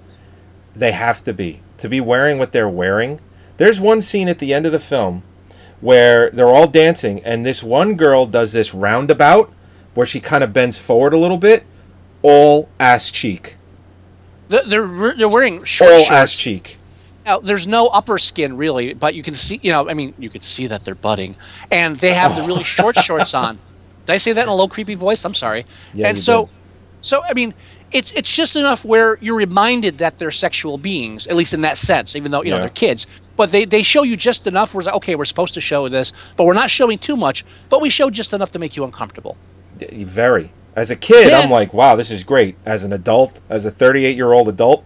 They 0.75 0.91
have 0.91 1.23
to 1.23 1.33
be 1.33 1.61
to 1.77 1.89
be 1.89 2.01
wearing 2.01 2.37
what 2.37 2.51
they're 2.51 2.69
wearing. 2.69 3.19
There's 3.57 3.79
one 3.79 4.01
scene 4.01 4.27
at 4.27 4.39
the 4.39 4.53
end 4.53 4.65
of 4.65 4.71
the 4.71 4.79
film 4.79 5.23
where 5.81 6.29
they're 6.31 6.47
all 6.49 6.67
dancing, 6.67 7.23
and 7.23 7.45
this 7.45 7.63
one 7.63 7.95
girl 7.95 8.25
does 8.25 8.53
this 8.53 8.73
roundabout 8.73 9.51
where 9.93 10.05
she 10.05 10.19
kind 10.19 10.43
of 10.43 10.51
bends 10.51 10.77
forward 10.77 11.13
a 11.13 11.17
little 11.17 11.37
bit, 11.37 11.63
all 12.21 12.67
ass 12.79 13.11
cheek, 13.11 13.55
They're 14.49 14.63
they're, 14.65 15.15
they're 15.15 15.29
wearing 15.29 15.63
short 15.63 15.91
all 15.91 15.99
shorts. 15.99 16.11
ass 16.11 16.35
cheek. 16.35 16.77
Now, 17.25 17.39
there's 17.39 17.65
no 17.65 17.87
upper 17.87 18.19
skin 18.19 18.55
really, 18.57 18.93
but 18.93 19.15
you 19.15 19.23
can 19.23 19.33
see, 19.33 19.59
you 19.63 19.71
know, 19.71 19.89
I 19.89 19.93
mean, 19.95 20.13
you 20.19 20.29
can 20.29 20.41
see 20.41 20.67
that 20.67 20.83
they're 20.85 20.95
budding, 20.95 21.35
and 21.71 21.95
they 21.95 22.13
have 22.13 22.35
the 22.35 22.43
really 22.43 22.63
short 22.63 22.95
shorts 22.99 23.33
on. 23.33 23.57
Did 24.05 24.13
I 24.13 24.17
say 24.17 24.33
that 24.33 24.43
in 24.43 24.49
a 24.49 24.55
low 24.55 24.67
creepy 24.67 24.95
voice? 24.95 25.25
I'm 25.25 25.33
sorry. 25.33 25.65
Yeah, 25.93 26.07
and 26.09 26.17
so, 26.17 26.45
did. 26.45 26.51
so 27.01 27.23
I 27.23 27.33
mean, 27.33 27.53
it's 27.91 28.11
it's 28.11 28.31
just 28.31 28.55
enough 28.55 28.83
where 28.85 29.17
you're 29.21 29.37
reminded 29.37 29.99
that 29.99 30.19
they're 30.19 30.31
sexual 30.31 30.77
beings, 30.77 31.27
at 31.27 31.35
least 31.35 31.53
in 31.53 31.61
that 31.61 31.77
sense, 31.77 32.15
even 32.15 32.31
though 32.31 32.43
you 32.43 32.51
know 32.51 32.59
they're 32.59 32.69
kids. 32.69 33.07
But 33.35 33.51
they 33.51 33.65
they 33.65 33.83
show 33.83 34.03
you 34.03 34.17
just 34.17 34.47
enough 34.47 34.73
where 34.73 34.81
it's 34.81 34.85
like, 34.87 34.95
okay, 34.95 35.15
we're 35.15 35.25
supposed 35.25 35.53
to 35.55 35.61
show 35.61 35.89
this, 35.89 36.13
but 36.37 36.45
we're 36.45 36.53
not 36.53 36.69
showing 36.69 36.97
too 36.97 37.15
much, 37.15 37.45
but 37.69 37.81
we 37.81 37.89
show 37.89 38.09
just 38.09 38.33
enough 38.33 38.51
to 38.53 38.59
make 38.59 38.75
you 38.75 38.83
uncomfortable. 38.83 39.37
Very. 39.77 40.51
As 40.75 40.91
a 40.91 40.95
kid, 40.95 41.29
Yeah. 41.29 41.39
I'm 41.39 41.49
like, 41.49 41.73
wow, 41.73 41.95
this 41.95 42.11
is 42.11 42.23
great. 42.25 42.57
As 42.65 42.83
an 42.83 42.91
adult, 42.91 43.39
as 43.49 43.65
a 43.65 43.71
38 43.71 44.15
year 44.15 44.33
old 44.33 44.49
adult, 44.49 44.83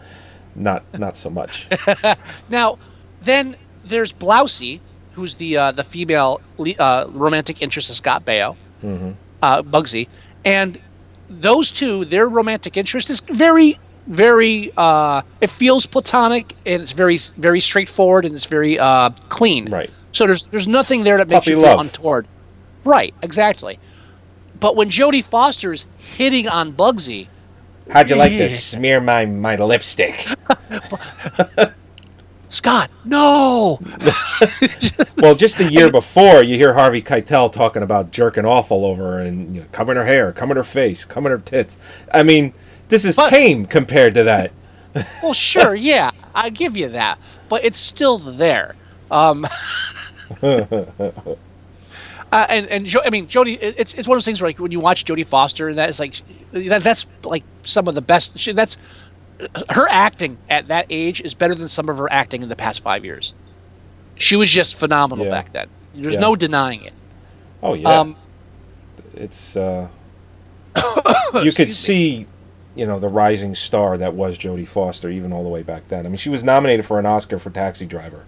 not 0.55 0.83
not 0.97 1.17
so 1.17 1.29
much. 1.29 1.67
Now, 2.49 2.77
then 3.23 3.55
there's 3.85 4.11
Blousey, 4.13 4.81
who's 5.13 5.35
the 5.35 5.57
uh, 5.57 5.71
the 5.71 5.83
female 5.83 6.41
uh, 6.77 7.05
romantic 7.09 7.61
interest 7.61 7.89
of 7.89 7.95
Scott 7.95 8.23
Baio, 8.25 8.55
hmm 8.81 9.11
uh, 9.41 9.61
Bugsy, 9.61 10.07
and 10.43 10.79
those 11.29 11.71
two, 11.71 12.05
their 12.05 12.27
romantic 12.27 12.77
interest 12.77 13.09
is 13.09 13.21
very, 13.21 13.79
very. 14.07 14.71
Uh, 14.75 15.21
it 15.41 15.49
feels 15.49 15.85
platonic, 15.85 16.55
and 16.65 16.81
it's 16.81 16.91
very, 16.91 17.17
very 17.37 17.59
straightforward, 17.59 18.25
and 18.25 18.33
it's 18.35 18.45
very 18.45 18.77
uh, 18.79 19.11
clean. 19.29 19.71
Right. 19.71 19.89
So 20.11 20.27
there's 20.27 20.47
there's 20.47 20.67
nothing 20.67 21.03
there 21.03 21.17
that 21.17 21.27
makes 21.27 21.47
you 21.47 21.53
feel 21.53 21.61
love. 21.63 21.79
untoward. 21.79 22.27
Right. 22.83 23.13
Exactly. 23.21 23.79
But 24.59 24.75
when 24.75 24.89
Jodie 24.89 25.23
Foster's 25.23 25.85
hitting 25.97 26.47
on 26.47 26.73
Bugsy, 26.73 27.27
How'd 27.89 28.09
you 28.09 28.15
like 28.17 28.37
to 28.37 28.49
smear 28.49 28.99
my 28.99 29.25
my 29.25 29.55
lipstick? 29.55 30.27
Scott, 32.49 32.89
no. 33.05 33.79
well, 35.17 35.35
just 35.35 35.59
the 35.59 35.69
year 35.69 35.91
before, 35.91 36.43
you 36.43 36.55
hear 36.55 36.73
Harvey 36.73 37.01
Keitel 37.01 37.51
talking 37.51 37.83
about 37.83 38.11
jerking 38.11 38.43
off 38.43 38.71
all 38.71 38.85
over 38.85 39.03
her 39.03 39.19
and 39.19 39.55
you 39.55 39.61
know, 39.61 39.67
combing 39.71 39.97
her 39.97 40.05
hair, 40.05 40.31
covering 40.31 40.57
her 40.57 40.63
face, 40.63 41.05
covering 41.05 41.37
her 41.37 41.43
tits. 41.43 41.77
I 42.11 42.23
mean, 42.23 42.53
this 42.89 43.05
is 43.05 43.15
tame 43.15 43.67
compared 43.67 44.15
to 44.15 44.23
that. 44.23 44.51
well, 45.23 45.33
sure, 45.33 45.75
yeah, 45.75 46.09
I 46.33 46.49
give 46.49 46.75
you 46.75 46.89
that, 46.89 47.19
but 47.47 47.63
it's 47.63 47.79
still 47.79 48.17
there. 48.17 48.75
Um, 49.11 49.45
uh, 50.41 51.35
and 52.31 52.67
and 52.67 52.85
jo- 52.87 53.01
I 53.05 53.11
mean, 53.11 53.27
Jodie, 53.27 53.59
it's 53.61 53.93
it's 53.93 54.07
one 54.07 54.17
of 54.17 54.19
those 54.19 54.25
things 54.25 54.41
where 54.41 54.49
like 54.49 54.59
when 54.59 54.71
you 54.71 54.79
watch 54.79 55.05
Jodie 55.05 55.27
Foster, 55.27 55.69
and 55.69 55.77
that 55.77 55.89
is 55.89 55.99
like 55.99 56.15
that, 56.51 56.83
that's 56.83 57.05
like 57.23 57.43
some 57.63 57.87
of 57.87 57.93
the 57.93 58.01
best. 58.01 58.39
She, 58.39 58.51
that's 58.53 58.77
her 59.69 59.87
acting 59.89 60.37
at 60.49 60.67
that 60.67 60.85
age 60.89 61.21
is 61.21 61.33
better 61.33 61.55
than 61.55 61.67
some 61.69 61.89
of 61.89 61.97
her 61.97 62.11
acting 62.11 62.43
in 62.43 62.49
the 62.49 62.55
past 62.55 62.81
five 62.81 63.05
years. 63.05 63.33
She 64.15 64.35
was 64.35 64.49
just 64.49 64.75
phenomenal 64.75 65.25
Yeah. 65.25 65.31
back 65.31 65.53
then. 65.53 65.67
There's 65.95 66.15
Yeah. 66.15 66.19
no 66.19 66.35
denying 66.35 66.83
it. 66.83 66.93
Oh 67.63 67.73
yeah. 67.73 67.89
Um, 67.89 68.15
it's 69.15 69.55
uh, 69.55 69.87
you 71.43 71.51
could 71.51 71.71
see, 71.71 72.25
you 72.75 72.85
know, 72.85 72.99
the 72.99 73.07
rising 73.07 73.55
star 73.55 73.97
that 73.97 74.13
was 74.13 74.37
Jodie 74.37 74.67
Foster 74.67 75.09
even 75.09 75.31
all 75.33 75.43
the 75.43 75.49
way 75.49 75.63
back 75.63 75.87
then. 75.87 76.05
I 76.05 76.09
mean, 76.09 76.17
she 76.17 76.29
was 76.29 76.43
nominated 76.43 76.85
for 76.85 76.99
an 76.99 77.05
Oscar 77.05 77.39
for 77.39 77.49
Taxi 77.49 77.85
Driver. 77.85 78.23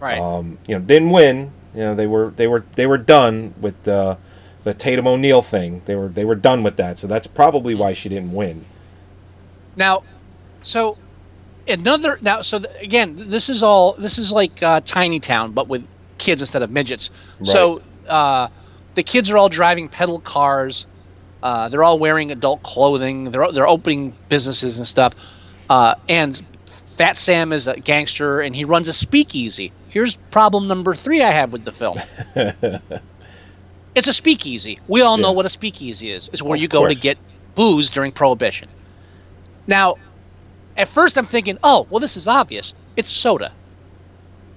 Right. 0.00 0.20
Um, 0.20 0.58
you 0.66 0.74
know, 0.74 0.80
didn't 0.84 1.10
win. 1.10 1.52
You 1.74 1.80
know, 1.80 1.94
they 1.94 2.06
were 2.06 2.32
they 2.36 2.46
were 2.46 2.64
they 2.76 2.86
were 2.86 2.98
done 2.98 3.54
with 3.60 3.82
the 3.84 4.18
the 4.64 4.74
Tatum 4.74 5.06
O'Neal 5.06 5.42
thing. 5.42 5.82
They 5.86 5.96
were 5.96 6.08
they 6.08 6.24
were 6.24 6.34
done 6.34 6.62
with 6.62 6.76
that. 6.76 6.98
So 6.98 7.06
that's 7.06 7.26
probably 7.26 7.74
why 7.74 7.92
she 7.94 8.08
didn't 8.08 8.32
win. 8.32 8.64
Now, 9.76 10.02
so 10.62 10.96
another 11.68 12.18
now, 12.20 12.42
so 12.42 12.58
th- 12.58 12.82
again, 12.82 13.16
this 13.16 13.48
is 13.48 13.62
all 13.62 13.94
this 13.94 14.18
is 14.18 14.32
like 14.32 14.62
uh, 14.62 14.80
Tiny 14.84 15.20
Town, 15.20 15.52
but 15.52 15.68
with 15.68 15.86
kids 16.18 16.42
instead 16.42 16.62
of 16.62 16.70
midgets. 16.70 17.10
So 17.44 17.82
uh, 18.08 18.48
the 18.94 19.02
kids 19.02 19.30
are 19.30 19.36
all 19.36 19.48
driving 19.48 19.88
pedal 19.88 20.20
cars. 20.20 20.86
Uh, 21.42 21.68
they're 21.68 21.82
all 21.82 21.98
wearing 21.98 22.30
adult 22.30 22.62
clothing. 22.62 23.30
They're 23.30 23.50
they're 23.52 23.68
opening 23.68 24.14
businesses 24.28 24.78
and 24.78 24.86
stuff. 24.86 25.14
Uh, 25.68 25.94
and 26.08 26.40
Fat 26.96 27.16
Sam 27.16 27.52
is 27.52 27.66
a 27.66 27.76
gangster, 27.76 28.40
and 28.40 28.54
he 28.54 28.64
runs 28.64 28.88
a 28.88 28.92
speakeasy. 28.92 29.72
Here's 29.88 30.14
problem 30.30 30.68
number 30.68 30.94
three 30.94 31.22
I 31.22 31.30
have 31.30 31.52
with 31.52 31.64
the 31.64 31.72
film. 31.72 32.00
it's 33.94 34.08
a 34.08 34.12
speakeasy. 34.12 34.78
We 34.88 35.02
all 35.02 35.16
know 35.16 35.32
what 35.32 35.46
a 35.46 35.50
speakeasy 35.50 36.10
is. 36.10 36.30
It's 36.32 36.42
where 36.42 36.54
Of 36.54 36.62
you 36.62 36.68
go 36.68 36.86
to 36.86 36.94
get 36.94 37.18
booze 37.54 37.90
during 37.90 38.12
Prohibition. 38.12 38.68
Now, 39.66 39.96
at 40.76 40.88
first 40.88 41.16
I'm 41.18 41.26
thinking, 41.26 41.58
oh, 41.62 41.86
well, 41.90 42.00
this 42.00 42.16
is 42.16 42.26
obvious. 42.28 42.74
It's 42.96 43.10
soda. 43.10 43.52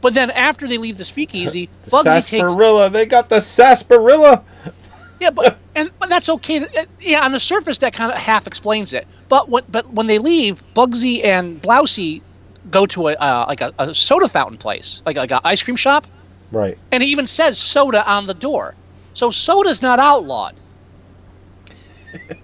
But 0.02 0.14
then 0.14 0.30
after 0.32 0.68
they 0.68 0.78
leave 0.78 0.98
the 0.98 1.06
speakeasy, 1.06 1.70
The 1.84 1.92
Bugsy 1.92 2.04
takes 2.04 2.28
sarsaparilla. 2.30 2.90
They 2.90 3.06
got 3.06 3.30
the 3.30 3.42
sarsaparilla. 3.42 4.44
yeah, 5.20 5.30
but 5.32 5.58
and 5.74 5.90
but 6.00 6.10
that's 6.10 6.30
okay. 6.30 6.60
Uh, 6.60 6.86
Yeah, 7.00 7.26
on 7.26 7.32
the 7.32 7.40
surface 7.40 7.80
that 7.80 7.94
kind 7.94 8.12
of 8.12 8.18
half 8.18 8.46
explains 8.48 8.94
it. 8.94 9.08
But 9.30 9.50
when 9.50 9.64
but 9.70 9.92
when 9.92 10.08
they 10.08 10.20
leave, 10.20 10.62
Bugsy 10.76 11.24
and 11.26 11.60
Blousy 11.62 12.22
go 12.70 12.86
to 12.88 13.08
a 13.10 13.14
uh, 13.14 13.46
like 13.48 13.62
a, 13.62 13.74
a 13.80 13.96
soda 13.96 14.28
fountain 14.28 14.58
place, 14.58 15.02
like 15.06 15.18
like 15.18 15.32
an 15.32 15.40
ice 15.44 15.64
cream 15.64 15.76
shop, 15.76 16.06
Right. 16.52 16.78
and 16.92 17.02
he 17.02 17.10
even 17.10 17.26
says 17.28 17.58
soda 17.58 18.08
on 18.08 18.28
the 18.28 18.34
door. 18.36 18.76
So 19.16 19.32
soda's 19.32 19.82
not 19.82 19.98
outlawed. 20.00 20.56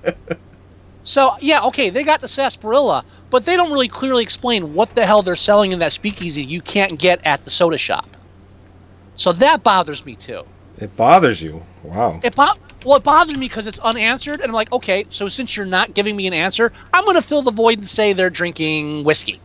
so 1.03 1.35
yeah, 1.41 1.61
okay, 1.65 1.89
they 1.89 2.03
got 2.03 2.21
the 2.21 2.27
sarsaparilla, 2.27 3.03
but 3.31 3.45
they 3.45 3.55
don't 3.55 3.71
really 3.71 3.87
clearly 3.87 4.21
explain 4.21 4.75
what 4.75 4.93
the 4.93 5.05
hell 5.05 5.23
they're 5.23 5.35
selling 5.35 5.71
in 5.71 5.79
that 5.79 5.93
speakeasy 5.93 6.43
you 6.43 6.61
can't 6.61 6.99
get 6.99 7.19
at 7.25 7.43
the 7.45 7.49
soda 7.49 7.77
shop. 7.79 8.07
So 9.15 9.31
that 9.33 9.63
bothers 9.63 10.05
me 10.05 10.15
too. 10.15 10.43
It 10.77 10.95
bothers 10.95 11.41
you. 11.41 11.63
Wow. 11.83 12.19
It 12.23 12.35
bo- 12.35 12.53
well, 12.85 12.97
it 12.97 13.03
bothers 13.03 13.35
me 13.37 13.45
because 13.47 13.67
it's 13.67 13.77
unanswered, 13.79 14.39
and 14.41 14.47
I'm 14.49 14.53
like, 14.53 14.71
okay, 14.71 15.05
so 15.09 15.29
since 15.29 15.55
you're 15.55 15.65
not 15.65 15.93
giving 15.93 16.15
me 16.15 16.27
an 16.27 16.33
answer, 16.33 16.71
I'm 16.93 17.03
going 17.05 17.15
to 17.15 17.21
fill 17.21 17.41
the 17.43 17.51
void 17.51 17.77
and 17.79 17.87
say 17.87 18.13
they're 18.13 18.29
drinking 18.31 19.03
whiskey. 19.03 19.39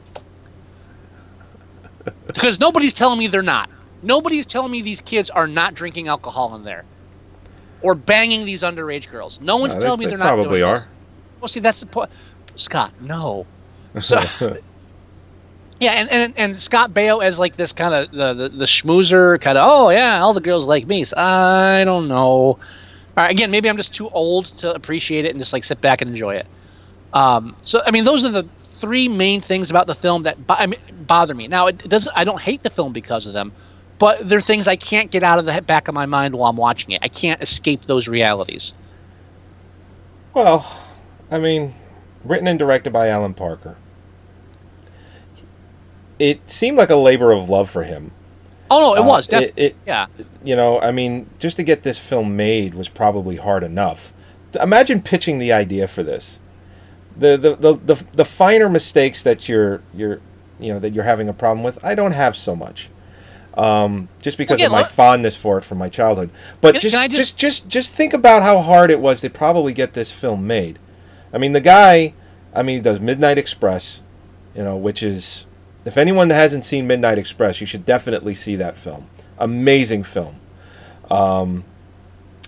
because 2.27 2.59
nobody's 2.61 2.95
telling 2.95 3.19
me 3.19 3.27
they're 3.27 3.43
not. 3.43 3.69
Nobody's 4.03 4.47
telling 4.47 4.71
me 4.73 4.83
these 4.83 5.01
kids 5.01 5.31
are 5.31 5.47
not 5.47 5.75
drinking 5.75 6.09
alcohol 6.09 6.55
in 6.55 6.65
there, 6.65 6.85
or 7.83 7.95
banging 7.95 8.47
these 8.47 8.63
underage 8.63 9.11
girls. 9.11 9.41
No 9.41 9.57
one's 9.59 9.75
No, 9.75 9.81
they- 9.81 9.87
telling 9.87 10.01
me 10.01 10.07
they 10.07 10.11
they're 10.11 10.19
not. 10.19 10.35
probably 10.35 10.63
are. 10.63 10.77
This. 10.77 10.89
Well, 11.41 11.49
see, 11.49 11.61
that's 11.61 11.81
the 11.81 11.87
point, 11.87 12.11
Scott. 12.57 12.93
No. 13.01 13.47
So, 14.03 14.23
yeah, 15.81 15.93
and, 15.93 16.11
and 16.11 16.35
and 16.37 16.63
Scott 16.63 16.93
Baio 16.93 17.23
as 17.23 17.39
like 17.39 17.57
this 17.57 17.73
kind 17.73 17.95
of 17.95 18.11
the, 18.11 18.35
the 18.35 18.49
the 18.49 18.65
schmoozer 18.65 19.41
kind 19.41 19.59
of 19.59 19.69
oh 19.69 19.91
yeah 19.91 20.21
all 20.21 20.33
the 20.33 20.41
girls 20.41 20.65
like 20.65 20.87
me. 20.87 21.05
So 21.05 21.17
I 21.19 21.85
don't 21.85 22.09
know. 22.09 22.17
All 22.17 22.59
right, 23.17 23.31
again, 23.31 23.51
maybe 23.51 23.69
I'm 23.69 23.77
just 23.77 23.95
too 23.95 24.09
old 24.11 24.47
to 24.59 24.75
appreciate 24.75 25.25
it 25.25 25.31
and 25.31 25.39
just 25.39 25.53
like 25.53 25.65
sit 25.65 25.81
back 25.81 26.01
and 26.01 26.11
enjoy 26.11 26.37
it. 26.37 26.47
Um, 27.13 27.57
so 27.63 27.81
I 27.87 27.91
mean, 27.91 28.05
those 28.05 28.25
are 28.25 28.31
the 28.31 28.45
three 28.81 29.09
main 29.09 29.41
things 29.41 29.71
about 29.71 29.87
the 29.87 29.95
film 29.95 30.23
that 30.25 30.47
bo- 30.47 30.55
I 30.55 30.67
mean, 30.67 30.81
bother 31.07 31.35
me. 31.35 31.49
Now 31.49 31.67
it 31.67 31.89
doesn't. 31.89 32.13
I 32.17 32.25
don't 32.25 32.41
hate 32.41 32.63
the 32.63 32.71
film 32.71 32.93
because 32.93 33.27
of 33.27 33.35
them, 33.35 33.53
but 33.99 34.29
they're 34.29 34.41
things 34.41 34.69
I 34.69 34.77
can't 34.77 35.11
get 35.11 35.23
out 35.23 35.39
of 35.39 35.45
the 35.45 35.61
back 35.63 35.89
of 35.89 35.95
my 35.95 36.07
mind 36.07 36.35
while 36.35 36.51
I'm 36.51 36.57
watching 36.57 36.93
it. 36.93 37.01
I 37.03 37.09
can't 37.09 37.43
escape 37.43 37.83
those 37.83 38.09
realities. 38.09 38.73
Well, 40.33 40.81
I 41.31 41.39
mean, 41.39 41.75
written 42.25 42.47
and 42.47 42.59
directed 42.59 42.93
by 42.93 43.09
Alan 43.09 43.35
Parker. 43.35 43.77
It 46.19 46.49
seemed 46.49 46.77
like 46.79 46.91
a 46.91 46.97
labor 46.97 47.33
of 47.33 47.49
love 47.51 47.69
for 47.71 47.83
him. 47.85 48.13
Oh 48.71 48.81
no, 48.81 48.95
it 48.95 49.01
Uh, 49.01 49.09
was. 49.09 49.27
Def- 49.29 49.43
it- 49.43 49.55
it- 49.57 49.77
yeah. 49.87 50.07
You 50.43 50.57
know, 50.57 50.81
I 50.81 50.91
mean, 50.91 51.29
just 51.39 51.57
to 51.59 51.63
get 51.63 51.83
this 51.83 51.99
film 51.99 52.37
made 52.37 52.75
was 52.75 52.89
probably 52.89 53.37
hard 53.37 53.63
enough. 53.63 54.13
Imagine 54.61 55.03
pitching 55.03 55.39
the 55.39 55.53
idea 55.53 55.87
for 55.87 56.03
this. 56.03 56.41
The 57.17 57.37
the, 57.37 57.57
the, 57.57 57.75
the, 57.95 58.05
the 58.15 58.25
finer 58.25 58.69
mistakes 58.69 59.23
that 59.23 59.49
you're 59.49 59.83
you're 59.95 60.21
you 60.59 60.73
know 60.73 60.79
that 60.81 60.95
you're 60.95 61.05
having 61.05 61.29
a 61.29 61.33
problem 61.33 61.63
with, 61.63 61.83
I 61.85 61.95
don't 61.95 62.13
have 62.13 62.37
so 62.37 62.57
much. 62.57 62.89
Um, 63.55 64.09
just 64.21 64.37
because 64.37 64.57
Again, 64.57 64.67
of 64.67 64.73
my 64.73 64.85
fondness 64.85 65.35
for 65.37 65.57
it 65.57 65.65
from 65.65 65.79
my 65.79 65.89
childhood. 65.89 66.29
But 66.61 66.73
Can- 66.75 66.81
just, 66.83 66.95
can 66.97 67.11
just 67.11 67.37
just- 67.39 67.39
just 67.39 67.69
just 67.69 67.93
think 67.93 68.13
about 68.13 68.43
how 68.43 68.61
hard 68.61 68.91
it 68.91 69.01
was 69.01 69.21
to 69.23 69.31
probably 69.31 69.73
get 69.73 69.93
this 69.95 70.13
film 70.13 70.47
made. 70.47 70.79
I 71.33 71.39
mean, 71.39 71.53
the 71.53 71.61
guy, 71.61 72.13
I 72.55 72.63
mean, 72.63 72.77
he 72.77 72.83
does 72.83 73.01
Midnight 73.01 73.39
Express, 73.39 74.03
you 74.55 74.63
know, 74.63 74.77
which 74.77 75.03
is 75.03 75.45
if 75.87 75.97
anyone 75.97 76.31
hasn't 76.31 76.65
seen 76.65 76.87
Midnight 76.87 77.17
Express, 77.17 77.61
you 77.61 77.67
should 77.67 77.87
definitely 77.87 78.35
see 78.35 78.57
that 78.57 78.77
film. 78.77 79.09
Amazing 79.39 80.03
film. 80.03 80.41
Um, 81.09 81.65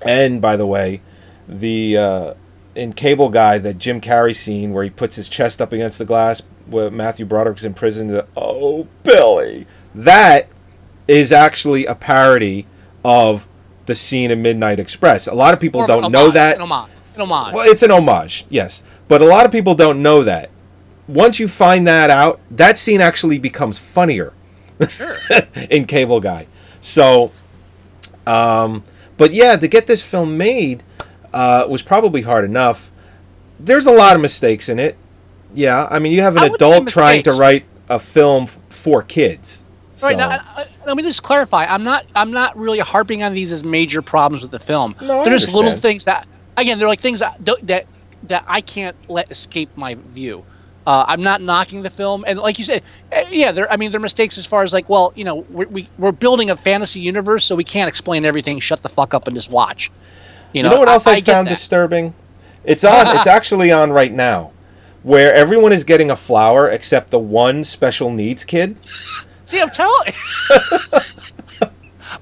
and 0.02 0.42
by 0.42 0.56
the 0.56 0.66
way, 0.66 1.00
the 1.46 1.96
uh, 1.96 2.34
in 2.74 2.92
Cable 2.92 3.28
Guy, 3.28 3.58
that 3.58 3.78
Jim 3.78 4.00
Carrey 4.00 4.34
scene 4.34 4.72
where 4.72 4.82
he 4.82 4.90
puts 4.90 5.14
his 5.14 5.28
chest 5.28 5.62
up 5.62 5.72
against 5.72 5.98
the 5.98 6.04
glass, 6.04 6.42
where 6.66 6.90
Matthew 6.90 7.24
Broderick's 7.24 7.62
in 7.62 7.74
prison. 7.74 8.08
The, 8.08 8.26
oh, 8.36 8.88
Billy, 9.04 9.66
that 9.94 10.48
is 11.06 11.30
actually 11.30 11.86
a 11.86 11.94
parody 11.94 12.66
of 13.04 13.48
the 13.86 13.94
scene 13.94 14.32
in 14.32 14.42
Midnight 14.42 14.80
Express. 14.80 15.28
A 15.28 15.34
lot 15.34 15.54
of 15.54 15.60
people 15.60 15.80
More 15.80 15.90
of 15.90 15.90
an 15.90 16.02
don't 16.02 16.12
know 16.12 16.30
that. 16.32 16.56
An 16.56 16.62
homage. 16.62 16.90
An 17.14 17.20
homage. 17.22 17.54
Well, 17.54 17.70
it's 17.70 17.82
an 17.84 17.92
homage, 17.92 18.46
yes. 18.48 18.82
But 19.06 19.22
a 19.22 19.26
lot 19.26 19.46
of 19.46 19.52
people 19.52 19.76
don't 19.76 20.02
know 20.02 20.24
that. 20.24 20.50
Once 21.08 21.40
you 21.40 21.48
find 21.48 21.86
that 21.86 22.10
out, 22.10 22.38
that 22.50 22.78
scene 22.78 23.00
actually 23.00 23.38
becomes 23.38 23.78
funnier 23.78 24.32
in 25.70 25.86
Cable 25.86 26.20
Guy. 26.20 26.46
So, 26.80 27.32
um, 28.26 28.84
but 29.16 29.32
yeah, 29.32 29.56
to 29.56 29.66
get 29.66 29.86
this 29.86 30.02
film 30.02 30.36
made 30.36 30.82
uh, 31.32 31.66
was 31.68 31.82
probably 31.82 32.22
hard 32.22 32.44
enough. 32.44 32.90
There's 33.58 33.86
a 33.86 33.90
lot 33.90 34.14
of 34.14 34.22
mistakes 34.22 34.68
in 34.68 34.78
it. 34.78 34.96
Yeah, 35.54 35.88
I 35.90 35.98
mean, 35.98 36.12
you 36.12 36.20
have 36.20 36.36
an 36.36 36.44
I 36.44 36.46
adult 36.46 36.88
trying 36.88 37.22
to 37.24 37.32
write 37.32 37.64
a 37.88 37.98
film 37.98 38.46
for 38.68 39.02
kids. 39.02 39.62
Right 40.02 40.12
So- 40.12 40.18
now, 40.18 40.28
I, 40.28 40.62
I, 40.62 40.66
let 40.86 40.96
me 40.96 41.02
just 41.02 41.22
clarify. 41.22 41.64
I'm 41.64 41.82
not. 41.82 42.06
I'm 42.14 42.30
not 42.30 42.56
really 42.56 42.78
harping 42.78 43.22
on 43.22 43.34
these 43.34 43.50
as 43.50 43.64
major 43.64 44.00
problems 44.02 44.42
with 44.42 44.52
the 44.52 44.60
film. 44.60 44.94
No, 45.00 45.20
I 45.20 45.24
they're 45.24 45.38
just 45.38 45.52
little 45.52 45.80
things 45.80 46.04
that, 46.04 46.26
again, 46.56 46.78
they're 46.78 46.86
like 46.86 47.00
things 47.00 47.18
that 47.18 47.38
that 47.64 47.86
that 48.24 48.44
I 48.46 48.60
can't 48.60 48.96
let 49.08 49.30
escape 49.30 49.70
my 49.76 49.94
view. 49.94 50.44
Uh, 50.88 51.04
I'm 51.06 51.22
not 51.22 51.42
knocking 51.42 51.82
the 51.82 51.90
film, 51.90 52.24
and 52.26 52.38
like 52.38 52.58
you 52.58 52.64
said, 52.64 52.82
eh, 53.12 53.24
yeah, 53.30 53.52
there. 53.52 53.70
I 53.70 53.76
mean, 53.76 53.92
there 53.92 53.98
are 53.98 54.00
mistakes 54.00 54.38
as 54.38 54.46
far 54.46 54.62
as 54.62 54.72
like, 54.72 54.88
well, 54.88 55.12
you 55.14 55.22
know, 55.22 55.44
we're, 55.50 55.66
we 55.66 55.86
we're 55.98 56.12
building 56.12 56.48
a 56.48 56.56
fantasy 56.56 56.98
universe, 56.98 57.44
so 57.44 57.54
we 57.54 57.62
can't 57.62 57.90
explain 57.90 58.24
everything. 58.24 58.58
Shut 58.58 58.82
the 58.82 58.88
fuck 58.88 59.12
up 59.12 59.26
and 59.26 59.36
just 59.36 59.50
watch. 59.50 59.90
You 60.54 60.60
You 60.60 60.62
know, 60.62 60.70
know, 60.70 60.78
what 60.78 60.88
else 60.88 61.06
I, 61.06 61.10
I, 61.10 61.20
get 61.20 61.34
found 61.34 61.48
disturbing? 61.48 62.14
It's 62.64 62.84
on. 62.84 63.06
it's 63.14 63.26
actually 63.36 63.70
on 63.70 63.92
right 63.92 64.14
now, 64.14 64.52
where 65.02 65.34
everyone 65.34 65.74
is 65.74 65.84
getting 65.84 66.10
a 66.10 66.16
flower 66.16 66.70
except 66.70 67.10
the 67.10 67.18
one 67.18 67.64
special 67.64 68.10
needs 68.10 68.42
kid. 68.44 68.78
See, 69.44 69.60
I'm 69.60 69.68
telling. 69.68 70.14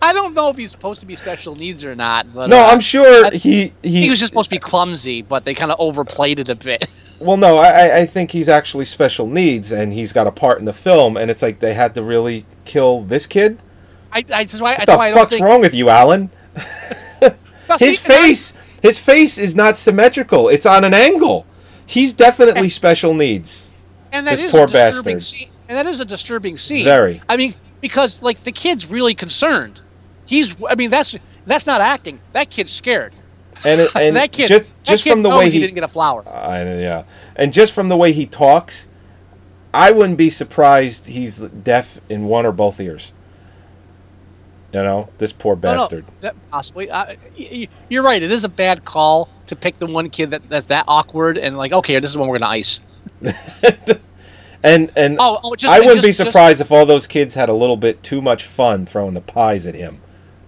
I 0.03 0.13
don't 0.13 0.35
know 0.35 0.49
if 0.51 0.57
he's 0.57 0.71
supposed 0.71 1.01
to 1.01 1.07
be 1.07 1.17
special 1.17 1.55
needs 1.57 1.85
or 1.85 1.95
not. 1.95 2.33
But, 2.35 2.49
No, 2.51 2.59
uh, 2.61 2.67
I'm 2.69 2.81
sure 2.81 3.27
I- 3.27 3.31
he 3.31 3.73
he. 3.83 4.03
he 4.03 4.11
was 4.11 4.19
just 4.21 4.31
supposed 4.33 4.51
to 4.51 4.55
be 4.57 4.59
clumsy, 4.61 5.23
but 5.23 5.45
they 5.45 5.55
kind 5.55 5.71
of 5.73 5.79
overplayed 5.81 6.39
it 6.41 6.49
a 6.49 6.55
bit. 6.55 6.89
Well, 7.19 7.39
no, 7.39 7.57
I 7.57 8.01
I- 8.01 8.07
think 8.07 8.31
he's 8.33 8.47
actually 8.49 8.85
special 8.85 9.27
needs, 9.27 9.73
and 9.73 9.91
he's 9.95 10.13
got 10.13 10.27
a 10.27 10.31
part 10.31 10.59
in 10.59 10.67
the 10.67 10.75
film, 10.75 11.17
and 11.17 11.31
it's 11.31 11.41
like 11.41 11.61
they 11.61 11.73
had 11.73 11.95
to 11.95 12.03
really 12.03 12.45
kill 12.67 13.05
this 13.05 13.27
kid. 13.27 13.59
I, 14.13 14.19
I, 14.19 14.45
that's 14.45 14.61
why, 14.61 14.77
What 14.77 14.87
the 14.87 14.97
why 14.99 15.11
I 15.13 15.15
fuck's 15.15 15.31
think. 15.33 15.43
wrong 15.43 15.63
with 15.63 15.73
you, 15.73 15.89
Alan? 15.89 16.29
No, 17.69 17.77
His 17.79 17.99
see, 17.99 18.13
and 18.13 18.23
I- 18.23 18.27
face, 18.27 18.55
his 18.83 18.99
face 18.99 19.39
is 19.39 19.55
not 19.55 19.77
symmetrical. 19.77 20.49
It's 20.49 20.67
on 20.67 20.85
an 20.85 20.95
angle. 20.95 21.47
He's 21.87 22.13
definitely 22.13 22.69
special 22.69 23.13
needs. 23.15 23.69
and 24.13 24.27
that 24.27 24.33
this 24.33 24.43
is 24.43 24.53
poor 24.53 24.65
a 24.65 24.67
disturbing 24.67 25.15
bastard. 25.17 25.23
scene. 25.23 25.49
And 25.69 25.77
that 25.79 25.87
is 25.87 25.99
a 25.99 26.05
disturbing 26.05 26.59
scene. 26.59 26.85
Very. 26.85 27.23
I 27.29 27.37
mean, 27.37 27.55
because 27.81 28.23
like 28.23 28.43
the 28.45 28.53
kid's 28.53 28.87
really 28.87 29.15
concerned. 29.15 29.81
He's. 30.25 30.55
I 30.69 30.75
mean, 30.75 30.91
that's 30.91 31.15
that's 31.47 31.67
not 31.67 31.81
acting. 31.81 32.21
That 32.33 32.51
kid's 32.51 32.73
scared. 32.73 33.15
And 33.65 33.83
it- 33.83 33.91
and 33.97 34.17
that 34.17 34.33
kid. 34.33 34.49
just 34.49 34.65
that 34.65 34.85
just 34.85 35.05
kid 35.05 35.11
from 35.11 35.23
the 35.23 35.31
way 35.31 35.47
he 35.47 35.53
he, 35.53 35.61
didn't 35.61 35.75
get 35.75 35.85
a 35.85 35.89
flower. 35.89 36.27
I 36.29 36.63
yeah, 36.79 37.05
and 37.37 37.53
just 37.53 37.73
from 37.73 37.89
the 37.89 37.97
way 37.97 38.13
he 38.13 38.27
talks, 38.27 38.89
I 39.73 39.91
wouldn't 39.91 40.19
be 40.19 40.31
surprised 40.31 41.07
he's 41.07 41.39
deaf 41.39 42.01
in 42.09 42.25
one 42.25 42.47
or 42.47 42.53
both 42.53 42.81
ears. 42.81 43.13
You 44.73 44.83
know, 44.83 45.09
this 45.19 45.33
poor 45.33 45.57
No, 45.57 45.73
no, 45.73 45.79
bastard. 45.79 46.05
possibly. 46.51 46.91
You're 47.89 48.03
right. 48.03 48.23
It 48.23 48.31
is 48.31 48.45
a 48.45 48.49
bad 48.49 48.85
call 48.85 49.31
to 49.47 49.57
pick 49.57 49.79
the 49.79 49.87
one 49.87 50.11
kid 50.11 50.31
that, 50.31 50.49
that 50.51 50.69
that 50.69 50.85
awkward 50.87 51.39
and 51.39 51.57
like, 51.57 51.73
okay, 51.73 51.99
this 51.99 52.11
is 52.11 52.17
when 52.17 52.29
we're 52.29 52.39
gonna 52.39 52.51
ice. 52.51 52.81
And 54.67 54.91
and 54.97 55.17
Oh, 55.21 55.39
oh, 55.45 55.55
just- 55.55 55.73
I 55.73 55.79
wouldn't 55.81 56.03
be 56.03 56.09
just- 56.09 56.19
just- 56.19 56.29
surprised 56.31 56.61
if 56.61 56.71
all 56.73 56.85
those 56.87 57.07
kids 57.07 57.35
had 57.35 57.49
a 57.49 57.53
little 57.55 57.77
bit 57.77 58.03
too 58.03 58.21
much 58.21 58.45
fun 58.45 58.85
throwing 58.85 59.15
the 59.15 59.21
pies 59.21 59.67
at 59.67 59.75
him. 59.75 60.01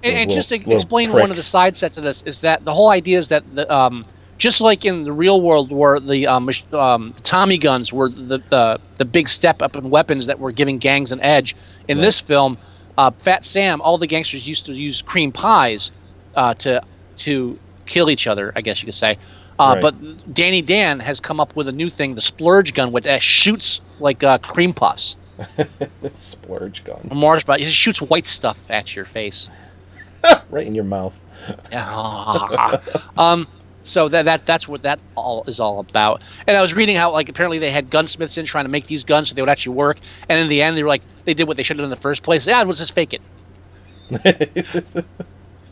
And, 0.02 0.16
and 0.16 0.30
just 0.30 0.48
to 0.50 0.56
little- 0.56 0.68
little 0.70 0.82
explain 0.82 1.12
one 1.12 1.30
of 1.30 1.36
the 1.36 1.42
side 1.42 1.76
sets 1.76 1.96
of 1.98 2.04
this 2.04 2.22
is 2.26 2.40
that 2.40 2.64
the 2.64 2.72
whole 2.74 2.88
idea 2.90 3.18
is 3.18 3.28
that 3.28 3.42
the 3.54 3.72
um, 3.74 4.04
just 4.36 4.60
like 4.60 4.84
in 4.84 5.02
the 5.04 5.12
real 5.12 5.40
world 5.40 5.70
where 5.72 5.98
the 5.98 6.26
um, 6.26 6.48
um, 6.72 7.14
Tommy 7.24 7.58
guns 7.58 7.92
were 7.92 8.08
the, 8.08 8.38
the 8.50 8.80
the 8.96 9.04
big 9.04 9.28
step 9.28 9.62
up 9.62 9.74
in 9.76 9.88
weapons 9.90 10.26
that 10.26 10.38
were 10.38 10.52
giving 10.52 10.78
gangs 10.78 11.10
an 11.12 11.20
edge. 11.20 11.56
In 11.88 11.98
Right. 11.98 12.04
this 12.04 12.20
film, 12.20 12.58
uh, 12.96 13.10
Fat 13.22 13.44
Sam, 13.44 13.80
all 13.80 13.98
the 13.98 14.06
gangsters 14.06 14.46
used 14.46 14.66
to 14.66 14.72
use 14.72 15.00
cream 15.02 15.32
pies 15.32 15.90
uh, 16.36 16.54
to 16.54 16.82
to 17.18 17.58
kill 17.86 18.10
each 18.10 18.26
other. 18.26 18.52
I 18.56 18.60
guess 18.62 18.80
you 18.82 18.86
could 18.86 18.94
say. 18.94 19.16
Uh, 19.58 19.74
Right. 19.74 19.82
But 19.82 20.34
Dandy 20.34 20.62
Dan 20.62 21.00
has 21.00 21.20
come 21.20 21.40
up 21.40 21.56
with 21.56 21.68
a 21.68 21.72
new 21.72 21.90
thing, 21.90 22.14
the 22.14 22.20
splurge 22.20 22.74
gun, 22.74 22.92
which 22.92 23.06
uh, 23.06 23.18
shoots 23.18 23.80
like 23.98 24.22
uh, 24.22 24.38
cream 24.38 24.72
puffs. 24.72 25.16
Splurge 26.12 26.82
gun 26.82 27.08
Mars, 27.12 27.44
but 27.44 27.60
it 27.60 27.70
shoots 27.70 28.02
white 28.02 28.26
stuff 28.26 28.58
at 28.68 28.96
your 28.96 29.04
face. 29.04 29.48
right 30.50 30.66
in 30.66 30.74
your 30.74 30.84
mouth. 30.84 31.18
Yeah. 31.70 32.80
um. 33.16 33.46
So 33.84 34.08
that 34.08 34.24
that 34.24 34.44
that's 34.44 34.66
what 34.68 34.82
that 34.82 35.00
all 35.14 35.44
is 35.46 35.60
all 35.60 35.78
about. 35.80 36.22
And 36.46 36.56
I 36.56 36.60
was 36.60 36.74
reading 36.74 36.96
how 36.96 37.12
like 37.12 37.28
apparently 37.28 37.58
they 37.58 37.70
had 37.70 37.88
gunsmiths 37.88 38.36
in 38.36 38.46
trying 38.46 38.64
to 38.64 38.70
make 38.70 38.86
these 38.86 39.04
guns 39.04 39.28
so 39.28 39.34
they 39.34 39.42
would 39.42 39.48
actually 39.48 39.76
work. 39.76 39.98
And 40.28 40.38
in 40.38 40.48
the 40.48 40.60
end, 40.60 40.76
they 40.76 40.82
were 40.82 40.88
like 40.88 41.02
they 41.24 41.34
did 41.34 41.46
what 41.48 41.56
they 41.56 41.62
should 41.62 41.78
have 41.78 41.84
done 41.84 41.92
in 41.92 41.96
the 41.96 42.02
first 42.02 42.22
place. 42.22 42.46
Yeah, 42.46 42.62
let's 42.64 42.80
just 42.80 42.92
fake 42.94 43.14
it. 43.14 43.22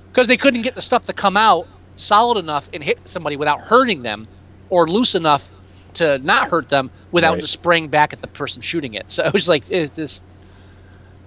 Because 0.09 0.29
they 0.29 0.37
couldn't 0.37 0.63
get 0.63 0.75
the 0.75 0.83
stuff 0.83 1.05
to 1.07 1.13
come 1.13 1.37
out 1.37 1.67
solid 1.97 2.39
enough 2.39 2.69
and 2.73 2.83
hit 2.83 2.99
somebody 3.07 3.37
without 3.37 3.61
hurting 3.61 4.03
them, 4.03 4.27
or 4.71 4.87
loose 4.89 5.15
enough 5.15 5.49
to 5.95 6.19
not 6.19 6.49
hurt 6.51 6.69
them 6.69 6.91
without 7.13 7.33
Right. 7.35 7.41
just 7.41 7.53
spraying 7.55 7.89
back 7.89 8.13
at 8.13 8.21
the 8.21 8.27
person 8.27 8.63
shooting 8.63 8.95
it. 8.95 9.07
So 9.11 9.25
it 9.25 9.33
was 9.33 9.49
like 9.49 9.71
it, 9.71 9.95
this. 9.95 10.21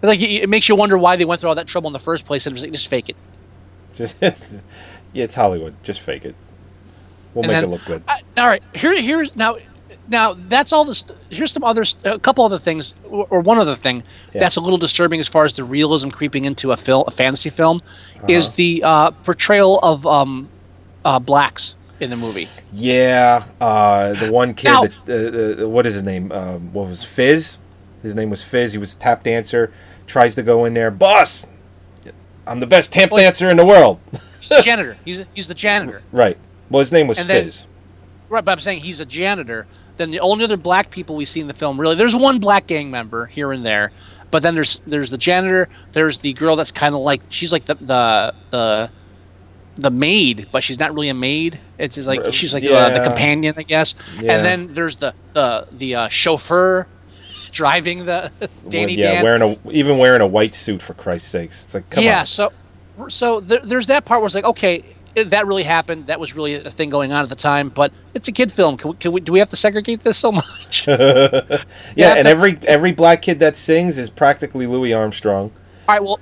Like 0.01 0.19
it 0.21 0.43
it 0.43 0.49
makes 0.49 0.69
you 0.69 0.75
wonder 0.75 0.97
why 0.97 1.15
they 1.17 1.25
went 1.25 1.41
through 1.41 1.49
all 1.49 1.55
that 1.55 1.67
trouble 1.67 1.87
in 1.87 1.93
the 1.93 1.99
first 1.99 2.25
place, 2.25 2.45
and 2.45 2.53
it 2.53 2.55
was 2.55 2.63
like 2.63 2.71
just 2.71 2.87
fake 2.87 3.09
it. 3.09 3.15
Just 3.95 4.15
yeah, 4.21 4.31
it's 5.25 5.35
Hollywood. 5.35 5.73
Just 5.83 5.99
fake 5.99 6.23
it. 6.25 6.35
We'll 7.33 7.43
And 7.43 7.51
make 7.51 7.55
then- 7.57 7.63
it 7.65 7.67
look 7.67 7.85
good. 7.85 8.03
I, 8.07 8.21
all 8.37 8.47
right, 8.47 8.63
here, 8.73 8.99
here's 9.01 9.35
now, 9.35 9.57
now 10.07 10.33
that's 10.33 10.71
all 10.71 10.85
this. 10.85 11.03
Here's 11.29 11.51
some 11.51 11.63
other, 11.63 11.83
a 12.05 12.17
couple 12.19 12.43
other 12.45 12.57
things, 12.59 12.93
or, 13.09 13.27
or 13.29 13.41
one 13.41 13.57
other 13.59 13.75
thing 13.75 14.03
Yeah. 14.33 14.39
that's 14.39 14.55
a 14.55 14.61
little 14.61 14.77
disturbing 14.79 15.19
as 15.19 15.27
far 15.27 15.45
as 15.45 15.53
the 15.53 15.63
realism 15.63 16.09
creeping 16.09 16.45
into 16.45 16.71
a 16.71 16.77
film, 16.77 17.03
a 17.07 17.11
fantasy 17.11 17.49
film, 17.49 17.81
is 18.27 18.47
Uh-huh. 18.47 18.53
the 18.55 18.83
uh, 18.83 19.11
portrayal 19.11 19.79
of 19.79 20.05
um, 20.07 20.47
uh, 21.05 21.19
blacks 21.19 21.75
in 21.99 22.09
the 22.09 22.17
movie. 22.17 22.47
Yeah, 22.73 23.43
uh, 23.59 24.13
the 24.13 24.31
one 24.31 24.53
kid. 24.53 24.67
Now- 24.67 24.83
that, 25.05 25.59
uh, 25.59 25.63
uh, 25.65 25.69
what 25.69 25.85
is 25.85 25.93
his 25.95 26.03
name? 26.03 26.29
What 26.29 26.87
was 26.87 27.03
Fizz? 27.03 27.57
His 28.01 28.15
name 28.15 28.29
was 28.29 28.43
Fizz. 28.43 28.71
He 28.73 28.77
was 28.77 28.93
a 28.93 28.97
tap 28.97 29.23
dancer. 29.23 29.71
Tries 30.07 30.35
to 30.35 30.43
go 30.43 30.65
in 30.65 30.73
there, 30.73 30.89
boss. 30.91 31.45
I'm 32.47 32.59
the 32.59 32.67
best 32.67 32.91
tap 32.91 33.09
dancer 33.11 33.49
in 33.49 33.57
the 33.57 33.65
world. 33.65 33.99
He's 34.39 34.49
the 34.49 34.61
janitor. 34.65 34.97
He's 35.05 35.23
he's 35.33 35.47
the 35.47 35.53
janitor. 35.53 36.01
right. 36.11 36.37
Well, 36.69 36.79
his 36.79 36.91
name 36.91 37.07
was 37.07 37.17
And 37.17 37.27
then- 37.29 37.45
Fizz. 37.45 37.65
Right, 38.29 38.45
but 38.45 38.51
I'm 38.51 38.59
saying 38.59 38.81
he's 38.81 38.99
a 38.99 39.05
janitor. 39.05 39.65
Then 39.97 40.11
the 40.11 40.19
only 40.19 40.43
other 40.43 40.55
black 40.55 40.91
people 40.91 41.15
we 41.15 41.25
see 41.25 41.39
in 41.41 41.47
the 41.47 41.53
film, 41.53 41.79
really, 41.81 41.95
there's 41.95 42.15
one 42.15 42.39
black 42.39 42.67
gang 42.67 42.89
member 42.91 43.25
here 43.25 43.51
and 43.51 43.65
there, 43.65 43.91
but 44.31 44.43
then 44.43 44.53
there's 44.55 44.79
there's 44.87 45.09
the 45.11 45.17
janitor. 45.17 45.67
There's 45.93 46.19
the 46.19 46.31
girl 46.33 46.55
that's 46.55 46.71
kind 46.71 46.93
of 46.95 47.01
like 47.01 47.21
she's 47.29 47.51
like 47.51 47.65
the 47.65 47.73
the 47.75 48.33
the 48.51 48.89
the 49.81 49.89
maid, 49.91 50.47
but 50.51 50.63
she's 50.63 50.79
not 50.79 50.93
really 50.93 51.09
a 51.09 51.13
maid. 51.13 51.59
It's 51.77 51.95
just 51.95 52.07
like 52.07 52.33
she's 52.33 52.53
like 52.53 52.63
uh, 52.63 52.89
the 52.89 53.03
companion, 53.03 53.53
I 53.57 53.63
guess. 53.63 53.95
Yeah. 54.19 54.33
And 54.33 54.45
then 54.45 54.73
there's 54.73 54.97
the 54.97 55.13
the 55.33 55.67
the 55.71 55.95
uh, 55.95 56.09
chauffeur 56.09 56.87
driving 57.51 58.05
the 58.05 58.31
Danny 58.69 58.93
yeah, 58.95 59.13
Dan. 59.13 59.23
wearing 59.23 59.41
a 59.41 59.71
even 59.71 59.97
wearing 59.97 60.21
a 60.21 60.27
white 60.27 60.53
suit 60.53 60.81
for 60.81 60.93
Christ's 60.93 61.29
sakes. 61.29 61.65
It's 61.65 61.73
like 61.73 61.89
come 61.89 62.03
yeah, 62.03 62.21
on. 62.21 62.25
so 62.25 62.51
so 63.07 63.39
there, 63.39 63.61
there's 63.63 63.87
that 63.87 64.05
part 64.05 64.21
where 64.21 64.27
it's 64.27 64.35
like, 64.35 64.43
okay, 64.43 64.83
it, 65.15 65.29
that 65.29 65.47
really 65.47 65.63
happened. 65.63 66.07
That 66.07 66.19
was 66.19 66.35
really 66.35 66.55
a 66.55 66.69
thing 66.69 66.89
going 66.89 67.11
on 67.11 67.21
at 67.21 67.29
the 67.29 67.35
time, 67.35 67.69
but 67.69 67.91
it's 68.13 68.27
a 68.27 68.31
kid 68.31 68.51
film. 68.51 68.77
Can 68.77 68.91
we, 68.91 68.97
can 68.97 69.11
we 69.11 69.21
do 69.21 69.31
we 69.31 69.39
have 69.39 69.49
to 69.49 69.55
segregate 69.55 70.03
this 70.03 70.17
so 70.17 70.31
much? 70.31 70.85
yeah, 70.87 71.63
Yeah, 71.95 72.13
and 72.15 72.23
but- 72.23 72.27
every 72.27 72.59
every 72.67 72.91
black 72.91 73.21
kid 73.21 73.39
that 73.39 73.57
sings 73.57 73.97
is 73.97 74.09
practically 74.09 74.67
Louis 74.67 74.93
Armstrong. 74.93 75.51
All 75.87 75.95
right, 75.95 76.03
well, 76.03 76.19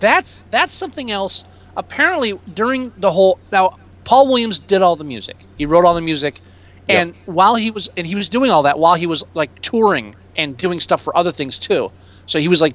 that's 0.00 0.44
that's 0.50 0.74
something 0.74 1.10
else. 1.10 1.44
Apparently, 1.78 2.38
during 2.52 2.92
the 2.98 3.12
whole 3.12 3.38
now, 3.52 3.78
Paul 4.04 4.26
Williams 4.26 4.58
did 4.58 4.82
all 4.82 4.96
the 4.96 5.04
music. 5.04 5.36
He 5.56 5.64
wrote 5.64 5.84
all 5.84 5.94
the 5.94 6.00
music, 6.00 6.40
and 6.88 7.14
while 7.26 7.54
he 7.54 7.70
was 7.70 7.88
and 7.96 8.04
he 8.06 8.16
was 8.16 8.28
doing 8.28 8.50
all 8.50 8.64
that 8.64 8.78
while 8.80 8.96
he 8.96 9.06
was 9.06 9.22
like 9.34 9.62
touring 9.62 10.16
and 10.36 10.56
doing 10.56 10.80
stuff 10.80 11.00
for 11.00 11.16
other 11.16 11.30
things 11.30 11.58
too. 11.58 11.92
So 12.26 12.40
he 12.40 12.48
was 12.48 12.60
like, 12.60 12.74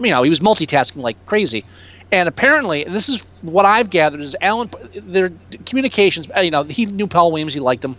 you 0.00 0.10
know, 0.10 0.24
he 0.24 0.28
was 0.28 0.40
multitasking 0.40 0.96
like 0.96 1.24
crazy. 1.26 1.64
And 2.12 2.28
apparently, 2.28 2.84
and 2.84 2.94
this 2.94 3.08
is 3.08 3.20
what 3.42 3.64
I've 3.64 3.90
gathered 3.90 4.20
is 4.20 4.36
Alan, 4.40 4.68
their 4.92 5.30
communications. 5.64 6.26
uh, 6.36 6.40
You 6.40 6.50
know, 6.50 6.64
he 6.64 6.86
knew 6.86 7.06
Paul 7.06 7.30
Williams. 7.30 7.54
He 7.54 7.60
liked 7.60 7.84
him. 7.84 7.96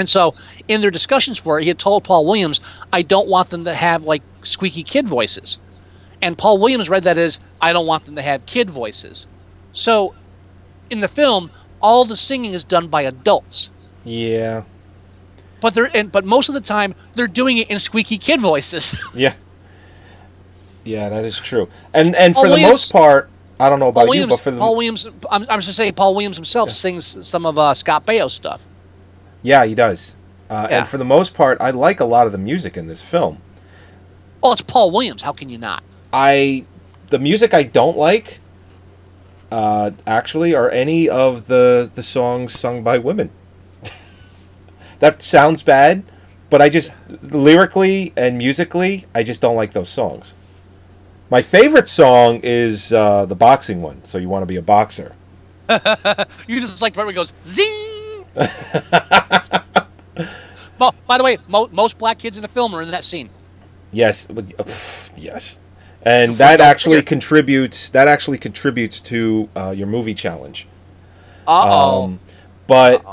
And 0.00 0.08
so, 0.08 0.34
in 0.66 0.80
their 0.80 0.90
discussions 0.90 1.38
for 1.38 1.60
it, 1.60 1.62
he 1.62 1.68
had 1.68 1.78
told 1.78 2.02
Paul 2.02 2.26
Williams, 2.26 2.60
"I 2.92 3.02
don't 3.02 3.28
want 3.28 3.50
them 3.50 3.66
to 3.66 3.74
have 3.74 4.02
like 4.02 4.22
squeaky 4.42 4.82
kid 4.82 5.06
voices." 5.06 5.58
And 6.22 6.38
Paul 6.38 6.58
Williams 6.58 6.88
read 6.88 7.02
that 7.04 7.18
as, 7.18 7.38
"I 7.60 7.72
don't 7.72 7.86
want 7.86 8.06
them 8.06 8.16
to 8.16 8.22
have 8.22 8.46
kid 8.46 8.70
voices." 8.70 9.26
So, 9.72 10.14
in 10.88 11.00
the 11.00 11.08
film, 11.08 11.50
all 11.80 12.04
the 12.04 12.16
singing 12.16 12.52
is 12.52 12.64
done 12.64 12.88
by 12.88 13.02
adults, 13.02 13.70
Yeah, 14.04 14.62
but 15.60 15.74
they're 15.74 15.94
and, 15.94 16.10
but 16.10 16.24
most 16.24 16.48
of 16.48 16.54
the 16.54 16.60
time 16.60 16.94
they're 17.14 17.26
doing 17.26 17.58
it 17.58 17.68
in 17.68 17.78
squeaky 17.78 18.18
kid 18.18 18.40
voices. 18.40 18.94
yeah, 19.14 19.34
yeah. 20.84 21.08
That 21.08 21.24
is 21.24 21.38
true. 21.38 21.68
And 21.92 22.14
and 22.14 22.34
Paul 22.34 22.44
for 22.44 22.50
the 22.50 22.62
most 22.62 22.92
part, 22.92 23.28
I 23.58 23.68
don't 23.68 23.80
know 23.80 23.88
about 23.88 24.06
Paul 24.06 24.14
you, 24.14 24.20
Williams, 24.22 24.30
but 24.30 24.40
for 24.40 24.50
the 24.50 24.58
Paul 24.58 24.76
Williams, 24.76 25.06
I'm, 25.30 25.46
I'm 25.48 25.60
just 25.60 25.76
saying, 25.76 25.94
Paul 25.94 26.14
Williams 26.14 26.36
himself 26.36 26.70
sings 26.70 27.26
some 27.26 27.46
of 27.46 27.58
uh, 27.58 27.74
Scott 27.74 28.06
Baio's 28.06 28.32
stuff. 28.32 28.60
yeah, 29.42 29.64
he 29.64 29.74
does. 29.74 30.16
Uh, 30.48 30.66
Yeah. 30.70 30.78
And 30.78 30.86
for 30.86 30.98
the 30.98 31.04
most 31.04 31.34
part, 31.34 31.58
I 31.60 31.70
like 31.70 32.00
a 32.00 32.04
lot 32.04 32.26
of 32.26 32.32
the 32.32 32.38
music 32.38 32.76
in 32.76 32.86
this 32.86 33.00
film. 33.02 33.40
Oh, 34.42 34.52
it's 34.52 34.60
Paul 34.60 34.90
Williams. 34.90 35.22
How 35.22 35.32
can 35.32 35.48
you 35.48 35.58
not? 35.58 35.82
I 36.12 36.64
the 37.10 37.18
music 37.18 37.54
I 37.54 37.62
don't 37.62 37.96
like 37.96 38.38
uh, 39.50 39.90
actually 40.06 40.54
are 40.54 40.70
any 40.70 41.08
of 41.08 41.46
the 41.46 41.90
the 41.94 42.02
songs 42.02 42.58
sung 42.58 42.82
by 42.82 42.98
women. 42.98 43.30
that 44.98 45.22
sounds 45.22 45.62
bad, 45.62 46.04
but 46.50 46.62
I 46.62 46.68
just 46.68 46.94
lyrically 47.22 48.12
and 48.16 48.38
musically, 48.38 49.06
I 49.14 49.22
just 49.22 49.40
don't 49.40 49.56
like 49.56 49.72
those 49.72 49.88
songs. 49.88 50.34
My 51.30 51.42
favorite 51.42 51.88
song 51.88 52.40
is 52.42 52.92
uh, 52.92 53.24
the 53.26 53.34
boxing 53.34 53.80
one. 53.80 54.04
So 54.04 54.18
you 54.18 54.28
want 54.28 54.42
to 54.42 54.46
be 54.46 54.56
a 54.56 54.62
boxer? 54.62 55.14
you 56.46 56.60
just 56.60 56.82
like 56.82 56.94
where 56.96 57.08
it 57.08 57.14
goes 57.14 57.32
zing. 57.46 58.26
well, 60.78 60.94
by 61.06 61.18
the 61.18 61.24
way, 61.24 61.38
mo- 61.48 61.68
most 61.72 61.96
black 61.98 62.18
kids 62.18 62.36
in 62.36 62.42
the 62.42 62.48
film 62.48 62.74
are 62.74 62.82
in 62.82 62.90
that 62.90 63.04
scene. 63.04 63.30
Yes, 63.92 64.28
yes, 65.16 65.60
and 66.04 66.36
that 66.36 66.60
actually 66.60 67.02
contributes. 67.02 67.88
That 67.90 68.08
actually 68.08 68.38
contributes 68.38 69.00
to 69.00 69.48
uh, 69.56 69.70
your 69.76 69.86
movie 69.86 70.14
challenge. 70.14 70.66
Oh. 71.46 72.04
Um, 72.04 72.20
but 72.66 73.04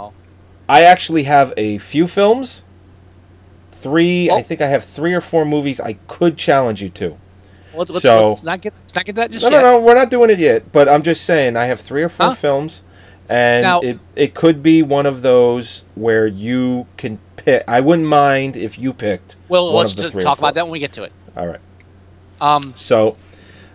I 0.68 0.84
actually 0.84 1.24
have 1.24 1.54
a 1.58 1.78
few 1.80 2.08
films. 2.08 2.64
Three, 3.72 4.30
I 4.30 4.42
think 4.42 4.60
I 4.62 4.68
have 4.68 4.84
three 4.84 5.14
or 5.14 5.22
four 5.22 5.46
movies 5.46 5.80
I 5.80 5.94
could 6.08 6.36
challenge 6.38 6.82
you 6.82 6.90
to. 6.90 7.18
let's, 7.74 7.90
let's, 7.90 8.02
so- 8.02 8.32
let's 8.34 8.44
not 8.44 8.62
get 8.62 8.74
not 8.96 9.06
get 9.06 9.16
that 9.16 9.32
just 9.32 9.44
No, 9.44 9.50
yet. 9.50 9.62
no, 9.62 9.80
no, 9.80 9.86
we're 9.86 9.96
not 9.96 10.10
doing 10.10 10.30
it 10.30 10.40
yet. 10.40 10.72
But 10.72 10.90
I'm 10.90 11.02
just 11.02 11.24
saying 11.24 11.56
I 11.56 11.66
have 11.66 11.80
three 11.80 12.04
or 12.04 12.10
four 12.10 12.28
Huh? 12.28 12.36
films, 12.36 12.84
and 13.30 13.64
Now- 13.64 13.80
it 13.80 14.00
it 14.16 14.34
could 14.34 14.62
be 14.62 14.84
one 14.84 15.06
of 15.06 15.22
those 15.22 15.86
where 15.96 16.28
you 16.28 16.88
can 16.98 17.20
pick. 17.38 17.64
I 17.70 17.80
wouldn't 17.80 18.08
mind 18.08 18.58
if 18.58 18.78
you 18.78 18.92
picked 18.92 19.38
Well, 19.48 19.74
let's 19.74 19.94
just 19.94 20.14
talk 20.20 20.38
about 20.40 20.56
that 20.56 20.66
when 20.66 20.74
we 20.74 20.80
get 20.80 20.92
to 20.94 21.04
it. 21.04 21.14
All 21.38 21.48
right. 21.48 21.62
Um, 22.42 22.74
So, 22.76 23.18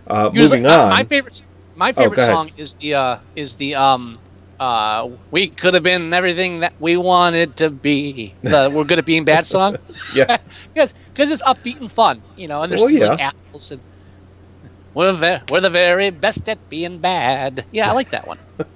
uh, 0.07 0.29
moving 0.33 0.65
on. 0.65 0.89
my 0.89 1.03
favorite, 1.03 1.41
my 1.75 1.91
Oh, 1.91 1.93
favorite 1.93 2.19
ahead. 2.19 2.31
song 2.31 2.51
is 2.57 2.75
the 2.75 2.93
uh, 2.95 3.17
is 3.35 3.53
the 3.55 3.75
um, 3.75 4.17
uh, 4.59 5.09
we 5.31 5.47
could 5.49 5.73
have 5.73 5.83
been 5.83 6.13
everything 6.13 6.59
that 6.61 6.73
we 6.79 6.97
wanted 6.97 7.57
to 7.57 7.69
be. 7.69 8.33
The 8.41 8.71
"We're 8.73 8.83
Good 8.85 8.99
at 8.99 9.05
Being 9.05 9.25
Bad" 9.25 9.45
song. 9.55 9.77
Yeah. 10.13 10.37
because 10.73 11.31
it's 11.31 11.43
upbeat 11.43 11.79
and 11.79 11.91
fun, 11.91 12.21
you 12.35 12.47
know, 12.47 12.61
and 12.63 12.71
there's 12.71 12.81
Well, 12.81 12.89
yeah. 12.89 13.15
apples 13.19 13.71
and 13.71 13.79
we're 14.93 15.13
ve- 15.13 15.41
we're 15.51 15.61
the 15.61 15.69
very 15.69 16.09
best 16.09 16.47
at 16.49 16.57
being 16.69 16.99
bad. 16.99 17.65
Yeah, 17.71 17.89
I 17.89 17.93
like 17.93 18.11
that 18.11 18.27
one. 18.27 18.37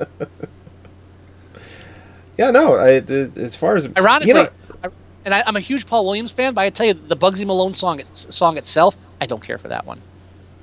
Yeah, 2.38 2.52
no. 2.52 2.76
I, 2.76 2.90
it- 2.92 3.38
as 3.38 3.56
far 3.56 3.76
as 3.76 3.88
Ironically, 3.98 4.28
you 4.30 4.34
know, 4.34 4.50
I- 4.84 4.90
and 5.26 5.36
I, 5.36 5.44
I'm 5.46 5.58
a 5.58 5.60
huge 5.60 5.86
Paul 5.86 6.06
Williams 6.06 6.32
fan, 6.32 6.54
but 6.54 6.62
I 6.62 6.70
tell 6.70 6.86
you, 6.86 6.94
the 6.94 7.18
Bugsy 7.18 7.46
Malone 7.46 7.74
song 7.74 8.02
song 8.14 8.58
itself, 8.58 8.96
I 9.22 9.26
don't 9.26 9.44
care 9.44 9.58
for 9.58 9.68
that 9.68 9.86
one. 9.86 10.02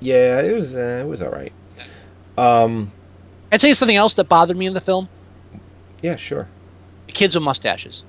yeah, 0.00 0.40
it 0.40 0.54
was 0.54 0.76
uh, 0.76 1.02
it 1.04 1.08
was 1.08 1.22
all 1.22 1.30
right. 1.30 1.52
Um, 2.38 2.92
I 3.50 3.58
tell 3.58 3.68
you 3.68 3.74
something 3.74 3.96
else 3.96 4.14
that 4.14 4.28
bothered 4.28 4.56
me 4.56 4.66
in 4.66 4.74
the 4.74 4.80
film: 4.80 5.08
yeah, 6.02 6.16
sure. 6.16 6.48
kids 7.08 7.34
with 7.34 7.44
mustaches. 7.44 8.02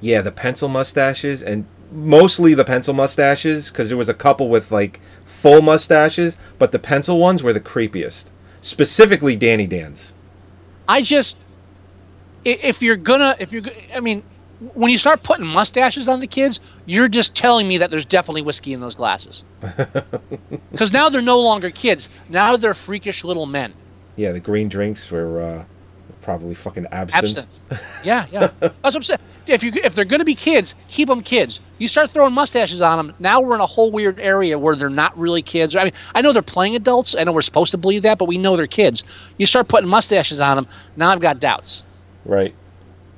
Yeah, 0.00 0.20
the 0.20 0.32
pencil 0.32 0.68
mustaches 0.68 1.42
and 1.42 1.64
mostly 1.92 2.54
the 2.54 2.64
pencil 2.64 2.94
mustaches 2.94 3.70
because 3.70 3.88
there 3.88 3.96
was 3.96 4.08
a 4.08 4.14
couple 4.14 4.48
with 4.48 4.70
like 4.70 5.00
full 5.24 5.62
mustaches, 5.62 6.36
but 6.58 6.72
the 6.72 6.78
pencil 6.78 7.18
ones 7.18 7.42
were 7.42 7.52
the 7.52 7.60
creepiest. 7.60 8.26
Specifically, 8.60 9.36
Dandy 9.36 9.66
Dan's. 9.66 10.14
I 10.88 11.02
just, 11.02 11.36
if 12.44 12.82
you're 12.82 12.96
gonna, 12.96 13.36
if 13.38 13.52
you're, 13.52 13.62
I 13.94 14.00
mean, 14.00 14.22
when 14.74 14.92
you 14.92 14.98
start 14.98 15.22
putting 15.22 15.46
mustaches 15.46 16.08
on 16.08 16.20
the 16.20 16.26
kids, 16.26 16.60
you're 16.86 17.08
just 17.08 17.34
telling 17.34 17.66
me 17.66 17.78
that 17.78 17.90
there's 17.90 18.04
definitely 18.04 18.42
whiskey 18.42 18.72
in 18.72 18.80
those 18.80 18.94
glasses. 18.94 19.44
Because 20.70 20.90
now 20.90 21.10
they're 21.10 21.20
no 21.20 21.38
longer 21.38 21.70
kids. 21.70 22.08
Now 22.30 22.56
they're 22.56 22.72
freakish 22.72 23.24
little 23.24 23.44
men. 23.44 23.74
Yeah, 24.16 24.32
the 24.32 24.40
green 24.40 24.68
drinks 24.68 25.10
were 25.10 25.42
uh, 25.42 25.64
probably 26.22 26.54
fucking 26.54 26.86
absinthe. 26.90 27.46
Absinthe. 27.70 28.04
Yeah, 28.04 28.26
yeah. 28.32 28.50
That's 28.60 28.72
what 28.82 28.96
I'm 28.96 29.02
saying. 29.02 29.20
If 29.46 29.62
you 29.62 29.72
if 29.74 29.94
they're 29.94 30.06
gonna 30.06 30.24
be 30.24 30.34
kids, 30.34 30.74
keep 30.88 31.08
them 31.08 31.22
kids. 31.22 31.60
You 31.78 31.88
start 31.88 32.12
throwing 32.12 32.32
mustaches 32.32 32.80
on 32.80 32.96
them. 32.96 33.14
Now 33.18 33.40
we're 33.40 33.54
in 33.54 33.60
a 33.60 33.66
whole 33.66 33.90
weird 33.90 34.18
area 34.18 34.58
where 34.58 34.76
they're 34.76 34.88
not 34.88 35.16
really 35.18 35.42
kids. 35.42 35.76
I 35.76 35.84
mean, 35.84 35.92
I 36.14 36.22
know 36.22 36.32
they're 36.32 36.42
playing 36.42 36.74
adults. 36.74 37.14
I 37.14 37.24
know 37.24 37.32
we're 37.32 37.42
supposed 37.42 37.72
to 37.72 37.78
believe 37.78 38.02
that, 38.02 38.18
but 38.18 38.26
we 38.26 38.38
know 38.38 38.56
they're 38.56 38.66
kids. 38.66 39.04
You 39.36 39.46
start 39.46 39.68
putting 39.68 39.90
mustaches 39.90 40.40
on 40.40 40.56
them. 40.56 40.68
Now 40.96 41.10
I've 41.10 41.20
got 41.20 41.38
doubts. 41.38 41.84
Right. 42.24 42.54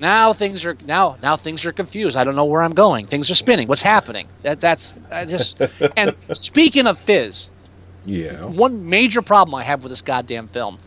Now 0.05 0.35
things 0.35 0.67
are 0.67 0.77
now 0.85 1.17
now 1.23 1.35
things 1.39 1.65
are 1.65 1.73
confused. 1.73 2.15
I 2.15 2.25
don't 2.25 2.37
know 2.37 2.45
where 2.45 2.63
I'm 2.63 2.75
going. 2.75 3.07
Things 3.07 3.31
are 3.31 3.35
spinning. 3.35 3.69
What's 3.69 3.81
happening? 3.81 4.29
That 4.43 4.61
that's 4.61 4.95
I 5.11 5.25
just 5.25 5.59
and 5.97 6.15
speaking 6.35 6.87
of 6.87 6.99
Fizz, 7.01 7.49
Yeah. 8.05 8.45
one 8.45 8.87
major 8.91 9.23
problem 9.23 9.55
I 9.55 9.63
have 9.63 9.83
with 9.83 9.91
this 9.91 10.03
goddamn 10.03 10.49
film. 10.49 10.79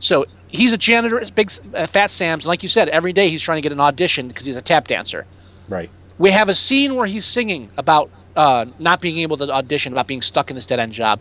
So 0.00 0.26
he's 0.48 0.72
a 0.72 0.76
janitor 0.76 1.20
at 1.20 1.32
Big 1.36 1.52
uh, 1.72 1.86
Fat 1.86 2.10
Sam's, 2.10 2.42
and 2.44 2.48
like 2.48 2.64
you 2.64 2.68
said, 2.68 2.88
every 2.88 3.12
day 3.12 3.28
he's 3.28 3.42
trying 3.42 3.58
to 3.58 3.62
get 3.62 3.70
an 3.70 3.80
audition 3.80 4.26
because 4.26 4.44
he's 4.44 4.56
a 4.56 4.62
tap 4.62 4.88
dancer. 4.88 5.24
Right. 5.68 5.88
We 6.18 6.32
have 6.32 6.48
a 6.48 6.54
scene 6.54 6.96
where 6.96 7.06
he's 7.06 7.24
singing 7.26 7.70
about 7.76 8.10
uh, 8.34 8.64
not 8.80 9.00
being 9.00 9.18
able 9.18 9.36
to 9.36 9.48
audition, 9.52 9.92
about 9.92 10.08
being 10.08 10.22
stuck 10.22 10.50
in 10.50 10.56
this 10.56 10.66
dead 10.66 10.80
end 10.80 10.92
job. 10.94 11.20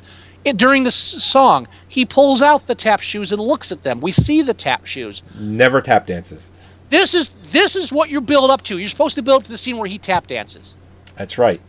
During 0.55 0.83
the 0.85 0.89
s- 0.89 1.23
song, 1.23 1.67
he 1.87 2.05
pulls 2.05 2.41
out 2.41 2.65
the 2.67 2.73
tap 2.75 3.01
shoes 3.01 3.31
and 3.31 3.39
looks 3.41 3.71
at 3.71 3.83
them. 3.83 3.99
We 4.01 4.11
see 4.11 4.41
the 4.43 4.53
tap 4.53 4.85
shoes. 4.85 5.21
Never 5.37 5.81
tap 5.81 6.07
dances. 6.07 6.49
This 6.89 7.13
is 7.13 7.29
this 7.51 7.75
is 7.75 7.91
what 7.91 8.09
you 8.09 8.21
build 8.21 8.51
up 8.51 8.61
to. 8.63 8.77
You're 8.77 8.89
supposed 8.89 9.15
to 9.15 9.21
build 9.21 9.39
up 9.39 9.43
to 9.45 9.51
the 9.51 9.57
scene 9.57 9.77
where 9.77 9.87
he 9.87 9.97
tap 9.97 10.27
dances. 10.27 10.75
That's 11.17 11.37
right. 11.37 11.61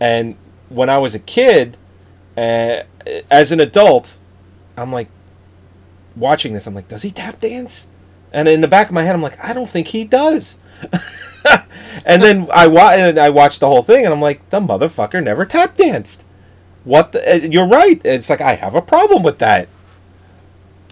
And 0.00 0.36
when 0.68 0.88
I 0.90 0.98
was 0.98 1.14
a 1.14 1.18
kid, 1.18 1.76
uh, 2.36 2.82
as 3.30 3.52
an 3.52 3.60
adult, 3.60 4.18
I'm 4.76 4.92
like 4.92 5.08
watching 6.16 6.52
this. 6.54 6.66
I'm 6.66 6.74
like, 6.74 6.88
does 6.88 7.02
he 7.02 7.10
tap 7.10 7.40
dance? 7.40 7.86
And 8.32 8.48
in 8.48 8.60
the 8.60 8.68
back 8.68 8.88
of 8.88 8.92
my 8.92 9.02
head, 9.02 9.14
I'm 9.14 9.22
like, 9.22 9.42
I 9.44 9.52
don't 9.52 9.68
think 9.68 9.88
he 9.88 10.04
does. 10.04 10.58
and 12.04 12.22
then 12.22 12.48
I 12.52 12.66
wa- 12.66 12.92
and 12.92 13.18
I 13.18 13.28
watched 13.30 13.60
the 13.60 13.66
whole 13.66 13.82
thing, 13.82 14.04
and 14.04 14.14
I'm 14.14 14.20
like, 14.20 14.48
the 14.50 14.60
motherfucker 14.60 15.22
never 15.22 15.44
tap 15.44 15.76
danced. 15.76 16.24
What? 16.84 17.12
The, 17.12 17.32
uh, 17.32 17.36
you're 17.48 17.66
right. 17.66 18.00
It's 18.04 18.30
like 18.30 18.40
I 18.40 18.54
have 18.54 18.74
a 18.74 18.82
problem 18.82 19.22
with 19.22 19.38
that. 19.38 19.68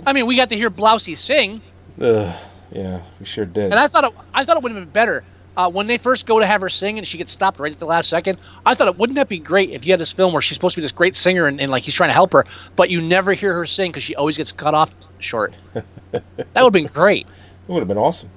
I 0.06 0.12
mean, 0.12 0.26
we 0.26 0.36
got 0.36 0.48
to 0.50 0.56
hear 0.56 0.70
Blousey 0.70 1.16
sing, 1.16 1.60
Ugh, 2.00 2.34
yeah, 2.70 3.02
we 3.18 3.26
sure 3.26 3.44
did. 3.44 3.70
and 3.70 3.74
I 3.74 3.88
thought 3.88 4.04
it, 4.04 4.12
I 4.34 4.44
thought 4.44 4.56
it 4.56 4.62
would 4.62 4.72
have 4.72 4.82
been 4.82 4.92
better 4.92 5.24
uh, 5.56 5.68
when 5.68 5.88
they 5.88 5.98
first 5.98 6.24
go 6.24 6.38
to 6.38 6.46
have 6.46 6.60
her 6.60 6.68
sing 6.68 6.98
and 6.98 7.06
she 7.06 7.18
gets 7.18 7.32
stopped 7.32 7.58
right 7.58 7.72
at 7.72 7.80
the 7.80 7.86
last 7.86 8.08
second. 8.08 8.38
I 8.64 8.74
thought 8.74 8.86
it 8.86 8.96
wouldn't 8.96 9.16
that 9.16 9.28
be 9.28 9.40
great 9.40 9.70
if 9.70 9.84
you 9.84 9.92
had 9.92 10.00
this 10.00 10.12
film 10.12 10.32
where 10.32 10.40
she's 10.40 10.56
supposed 10.56 10.76
to 10.76 10.80
be 10.80 10.82
this 10.82 10.92
great 10.92 11.16
singer 11.16 11.46
and, 11.46 11.60
and 11.60 11.70
like 11.70 11.82
he's 11.82 11.94
trying 11.94 12.10
to 12.10 12.14
help 12.14 12.32
her, 12.32 12.44
but 12.76 12.90
you 12.90 13.00
never 13.00 13.32
hear 13.32 13.52
her 13.54 13.66
sing 13.66 13.90
because 13.90 14.04
she 14.04 14.14
always 14.14 14.36
gets 14.36 14.52
cut 14.52 14.72
off 14.72 14.90
short. 15.18 15.56
that 15.72 16.22
would 16.54 16.54
have 16.54 16.72
been 16.72 16.86
great. 16.86 17.26
It 17.66 17.72
would 17.72 17.80
have 17.80 17.88
been 17.88 17.98
awesome. 17.98 18.30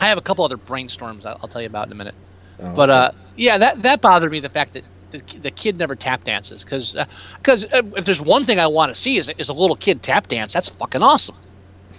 I 0.00 0.06
have 0.06 0.18
a 0.18 0.22
couple 0.22 0.44
other 0.44 0.56
brainstorms 0.56 1.24
I'll, 1.24 1.38
I'll 1.42 1.48
tell 1.48 1.60
you 1.60 1.66
about 1.66 1.86
in 1.88 1.92
a 1.92 1.96
minute. 1.96 2.14
Oh, 2.60 2.74
but 2.74 2.90
uh, 2.90 3.12
yeah, 3.36 3.58
that 3.58 3.82
that 3.82 4.00
bothered 4.00 4.30
me 4.30 4.38
the 4.38 4.48
fact 4.48 4.74
that 4.74 4.84
the, 5.10 5.22
the 5.40 5.50
kid 5.50 5.78
never 5.78 5.96
tap 5.96 6.24
dances 6.24 6.62
because 6.62 6.96
because 7.38 7.64
uh, 7.66 7.82
if 7.96 8.04
there's 8.04 8.20
one 8.20 8.44
thing 8.44 8.58
I 8.60 8.68
want 8.68 8.94
to 8.94 9.00
see 9.00 9.16
is 9.16 9.28
is 9.36 9.48
a 9.48 9.52
little 9.52 9.76
kid 9.76 10.02
tap 10.02 10.28
dance. 10.28 10.52
That's 10.52 10.68
fucking 10.68 11.02
awesome. 11.02 11.36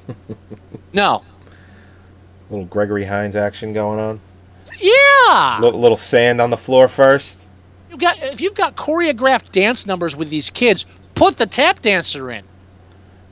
no, 0.94 1.24
little 2.54 2.68
Gregory 2.68 3.06
Hines 3.06 3.36
action 3.36 3.74
going 3.74 4.00
on. 4.00 4.22
yeah. 4.80 5.58
Little, 5.60 5.80
little 5.80 5.98
sand 5.98 6.40
on 6.40 6.52
the 6.52 6.58
floor 6.58 6.88
first. 6.88 7.50
You 7.90 7.98
got 7.98 8.18
if 8.20 8.42
you've 8.42 8.56
got 8.56 8.76
choreographed 8.76 9.52
dance 9.52 9.86
numbers 9.86 10.16
with 10.16 10.30
these 10.30 10.50
kids, 10.50 10.86
put 11.16 11.38
the 11.38 11.46
tap 11.46 11.82
dancer 11.82 12.32
in. 12.32 12.44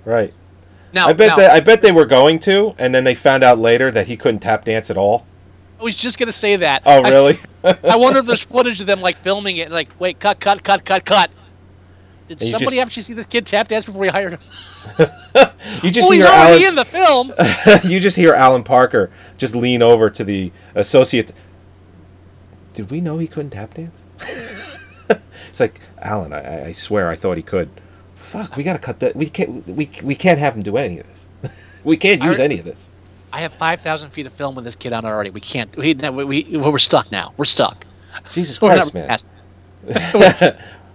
Right. 0.05 0.33
Now, 0.93 1.07
I 1.07 1.13
bet 1.13 1.29
now, 1.29 1.35
they, 1.37 1.47
I 1.47 1.59
bet 1.61 1.81
they 1.81 1.91
were 1.91 2.05
going 2.05 2.39
to, 2.39 2.75
and 2.77 2.93
then 2.93 3.03
they 3.05 3.15
found 3.15 3.43
out 3.43 3.57
later 3.57 3.91
that 3.91 4.07
he 4.07 4.17
couldn't 4.17 4.41
tap 4.41 4.65
dance 4.65 4.89
at 4.89 4.97
all. 4.97 5.25
I 5.79 5.83
was 5.83 5.95
just 5.95 6.19
gonna 6.19 6.33
say 6.33 6.57
that. 6.57 6.83
Oh, 6.85 7.01
really? 7.01 7.39
I, 7.63 7.95
wonder 7.95 8.19
if 8.19 8.25
there's 8.27 8.43
footage 8.43 8.81
of 8.81 8.87
them 8.87 9.01
like 9.01 9.17
filming 9.17 9.57
it. 9.57 9.71
Like, 9.71 9.89
wait, 9.99 10.19
cut, 10.19 10.39
cut, 10.39 10.63
cut, 10.63 10.83
cut, 10.83 11.05
cut. 11.05 11.31
Did 12.31 12.41
And 12.43 12.51
somebody 12.51 12.77
just- 12.77 12.85
actually 12.87 13.03
see 13.03 13.13
this 13.13 13.25
kid 13.25 13.45
tap 13.45 13.67
dance 13.67 13.83
before 13.85 13.99
we 13.99 14.07
hired 14.07 14.33
him? 14.33 14.39
You 15.83 15.89
just 15.91 16.05
oh, 16.05 16.09
well, 16.09 16.11
he's 16.11 16.23
hear 16.23 16.31
already 16.31 16.65
Alan. 16.65 16.69
in 16.69 16.75
the 16.75 16.85
film. 16.85 17.33
you 17.91 17.99
just 17.99 18.17
hear 18.17 18.33
Alan 18.33 18.63
Parker 18.63 19.09
just 19.37 19.55
lean 19.55 19.81
over 19.81 20.09
to 20.09 20.23
the 20.23 20.51
associate. 20.75 21.31
Did 22.73 22.91
we 22.91 22.99
know 23.01 23.17
he 23.17 23.27
couldn't 23.27 23.51
tap 23.51 23.73
dance? 23.75 24.05
it's 25.49 25.59
like 25.59 25.79
Alan. 25.99 26.33
I- 26.33 26.67
I, 26.67 26.71
swear 26.71 27.09
I 27.09 27.15
thought 27.15 27.37
he 27.37 27.43
could. 27.43 27.69
Fuck, 28.15 28.55
we 28.55 28.63
gotta 28.63 28.79
cut 28.79 28.99
that. 28.99 29.15
We 29.15 29.29
can't. 29.29 29.67
We 29.67 29.89
we 30.03 30.15
can't 30.15 30.39
have 30.39 30.55
him 30.55 30.61
do 30.63 30.77
any 30.77 30.99
of 30.99 31.07
this. 31.07 31.27
we 31.83 31.97
can't 31.97 32.21
use 32.23 32.39
any 32.39 32.59
of 32.59 32.65
this. 32.65 32.89
I 33.33 33.41
have 33.41 33.53
five 33.53 33.81
thousand 33.81 34.11
feet 34.11 34.25
of 34.25 34.33
film 34.33 34.55
with 34.55 34.65
this 34.65 34.75
kid 34.75 34.93
on 34.93 35.05
already. 35.05 35.29
We 35.29 35.41
can't. 35.41 35.75
We, 35.77 35.93
we, 35.93 36.23
we 36.23 36.43
we're 36.57 36.79
stuck 36.79 37.11
now. 37.11 37.33
We're 37.37 37.45
stuck. 37.45 37.85
Jesus 38.31 38.57
Christ, 38.59 38.93
man. 38.93 39.19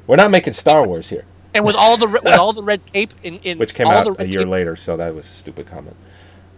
We're 0.07 0.17
not 0.17 0.31
making 0.31 0.53
Star 0.53 0.87
Wars 0.87 1.09
here, 1.09 1.25
And 1.55 1.65
with 1.65 1.77
all 1.77 1.97
the 1.97 2.07
with 2.09 2.27
all 2.27 2.53
the 2.53 2.63
red 2.63 2.81
tape 2.93 3.13
in, 3.23 3.39
in 3.39 3.59
which 3.59 3.75
came 3.75 3.87
out 3.89 4.05
the 4.17 4.23
a 4.23 4.27
year 4.27 4.41
tape, 4.41 4.49
later, 4.49 4.77
so 4.77 4.97
that 4.97 5.15
was 5.15 5.27
a 5.27 5.29
stupid 5.29 5.67
comment. 5.67 5.97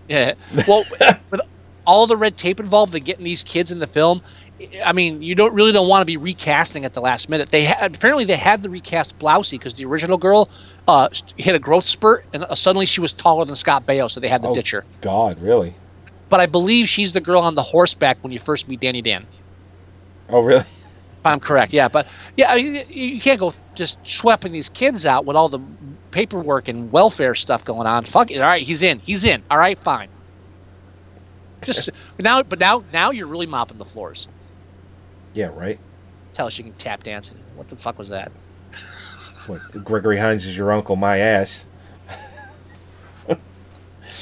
Yeah. 0.09 0.35
Well, 0.67 0.85
with 1.31 1.41
all 1.87 2.07
the 2.07 2.17
red 2.17 2.37
tape 2.37 2.61
involved 2.61 2.95
in 2.95 3.05
getting 3.05 3.25
these 3.25 3.43
kids 3.43 3.71
in 3.71 3.79
the 3.79 3.87
film, 3.87 4.21
I 4.85 4.93
mean, 4.93 5.23
you 5.23 5.35
don't 5.35 5.55
really 5.55 5.73
don't 5.73 5.89
want 5.89 6.03
to 6.03 6.07
be 6.07 6.17
recasting 6.17 6.85
at 6.85 6.93
the 6.95 7.01
last 7.01 7.29
minute. 7.29 7.51
They 7.51 7.65
had 7.65 7.95
apparently 7.95 8.25
they 8.25 8.37
had 8.37 8.63
the 8.63 8.71
recast 8.71 9.19
Blousey 9.19 9.53
because 9.53 9.75
the 9.75 9.85
original 9.87 10.19
girl 10.19 10.51
uh, 10.87 11.09
hit 11.37 11.55
a 11.55 11.59
growth 11.59 11.87
spurt 11.87 12.25
and 12.33 12.45
uh, 12.45 12.55
suddenly 12.55 12.85
she 12.87 13.01
was 13.01 13.13
taller 13.13 13.45
than 13.45 13.57
Scott 13.57 13.87
Baio, 13.87 14.11
so 14.11 14.21
they 14.21 14.29
had 14.29 14.43
to 14.43 14.49
Oh. 14.49 14.55
ditch 14.55 14.71
her. 14.73 14.85
God, 15.01 15.41
really? 15.41 15.75
But 16.29 16.41
I 16.41 16.47
believe 16.47 16.89
she's 16.89 17.13
the 17.15 17.21
girl 17.23 17.41
on 17.41 17.55
the 17.55 17.63
horseback 17.63 18.19
when 18.23 18.33
you 18.33 18.39
first 18.39 18.69
meet 18.69 18.81
Dandy 18.81 19.01
Dan. 19.01 19.27
Oh, 20.29 20.41
really? 20.41 20.65
I'm 21.25 21.41
correct, 21.41 21.73
yeah. 21.73 21.89
But 21.89 22.07
yeah, 22.37 22.55
you 22.55 22.85
you 22.89 23.21
can't 23.21 23.41
go 23.41 23.53
just 23.75 23.99
sweeping 24.05 24.53
these 24.53 24.69
kids 24.69 25.05
out 25.05 25.25
with 25.25 25.37
all 25.37 25.49
the 25.49 25.61
paperwork 26.11 26.69
and 26.69 26.91
welfare 26.91 27.35
stuff 27.35 27.65
going 27.65 27.87
on. 27.87 28.05
Fuck 28.05 28.31
it. 28.31 28.39
All 28.39 28.49
right, 28.49 28.63
he's 28.63 28.83
in. 28.83 28.99
He's 29.01 29.25
in. 29.25 29.43
All 29.51 29.59
right, 29.59 29.79
fine. 29.81 30.09
Just 31.63 31.91
but 32.17 32.25
now, 32.25 32.43
but 32.43 32.59
now, 32.59 32.85
now 32.93 33.11
you're 33.11 33.27
really 33.27 33.47
mopping 33.47 33.79
the 33.79 33.85
floors. 33.85 34.29
Yeah, 35.35 35.51
right. 35.55 35.79
Tell 36.35 36.47
us 36.47 36.57
you 36.57 36.65
can 36.65 36.73
tap 36.75 37.03
dance. 37.03 37.33
What 37.57 37.69
the 37.69 37.77
fuck 37.77 37.99
was 37.99 38.09
that? 38.09 38.31
What? 39.47 39.61
Gregory 39.85 40.19
Hines 40.19 40.47
is 40.47 40.57
your 40.57 40.73
uncle, 40.73 40.97
my 40.97 41.19
ass. 41.19 41.67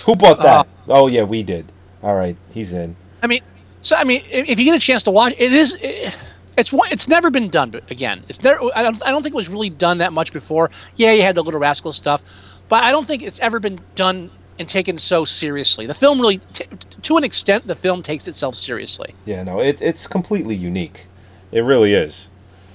Who 0.05 0.16
bought 0.16 0.38
that? 0.38 0.61
Uh, 0.61 0.64
oh 0.88 1.07
yeah, 1.09 1.24
we 1.24 1.42
did. 1.42 1.70
All 2.03 2.14
right, 2.14 2.36
he's 2.53 2.72
in. 2.72 2.97
I 3.22 3.26
mean, 3.26 3.42
so 3.82 3.97
I 3.97 4.05
mean, 4.05 4.22
if, 4.30 4.49
if 4.49 4.59
you 4.59 4.64
get 4.64 4.74
a 4.74 4.80
chance 4.80 5.03
to 5.05 5.11
watch, 5.11 5.34
it 5.36 5.53
is. 5.53 5.76
It, 5.80 6.14
it's 6.57 6.72
one. 6.72 6.90
It's 6.90 7.09
never 7.09 7.30
been 7.30 7.48
done 7.48 7.70
but 7.70 7.90
again. 7.90 8.24
It's 8.28 8.42
never. 8.42 8.61
I 8.74 8.82
don't, 8.82 9.02
I 9.04 9.11
don't 9.11 9.22
think 9.22 9.34
it 9.34 9.36
was 9.36 9.48
really 9.48 9.70
done 9.70 9.98
that 9.98 10.12
much 10.12 10.32
before. 10.32 10.70
Yeah, 10.96 11.12
you 11.12 11.22
had 11.22 11.34
the 11.36 11.42
Little 11.42 11.61
Rascal 11.61 11.92
stuff, 11.92 12.20
but 12.68 12.82
I 12.84 12.90
don't 12.90 13.07
think 13.07 13.22
it's 13.22 13.38
ever 13.40 13.61
been 13.61 13.80
done 13.94 14.30
and 14.59 14.68
taken 14.68 14.98
so 14.98 15.24
seriously. 15.24 15.86
The 15.86 15.94
film 15.94 16.20
really, 16.20 16.38
t- 16.54 16.64
to 17.02 17.16
an 17.18 17.24
extent, 17.24 17.66
the 17.66 17.74
film 17.74 18.02
takes 18.02 18.26
itself 18.26 18.54
seriously. 18.54 19.14
Yeah, 19.26 19.42
no, 19.42 19.61
it, 19.61 19.82
it's 19.82 20.07
completely 20.07 20.54
unique. 20.57 21.07
It 21.52 21.61
really 21.61 21.92
is. 21.92 22.30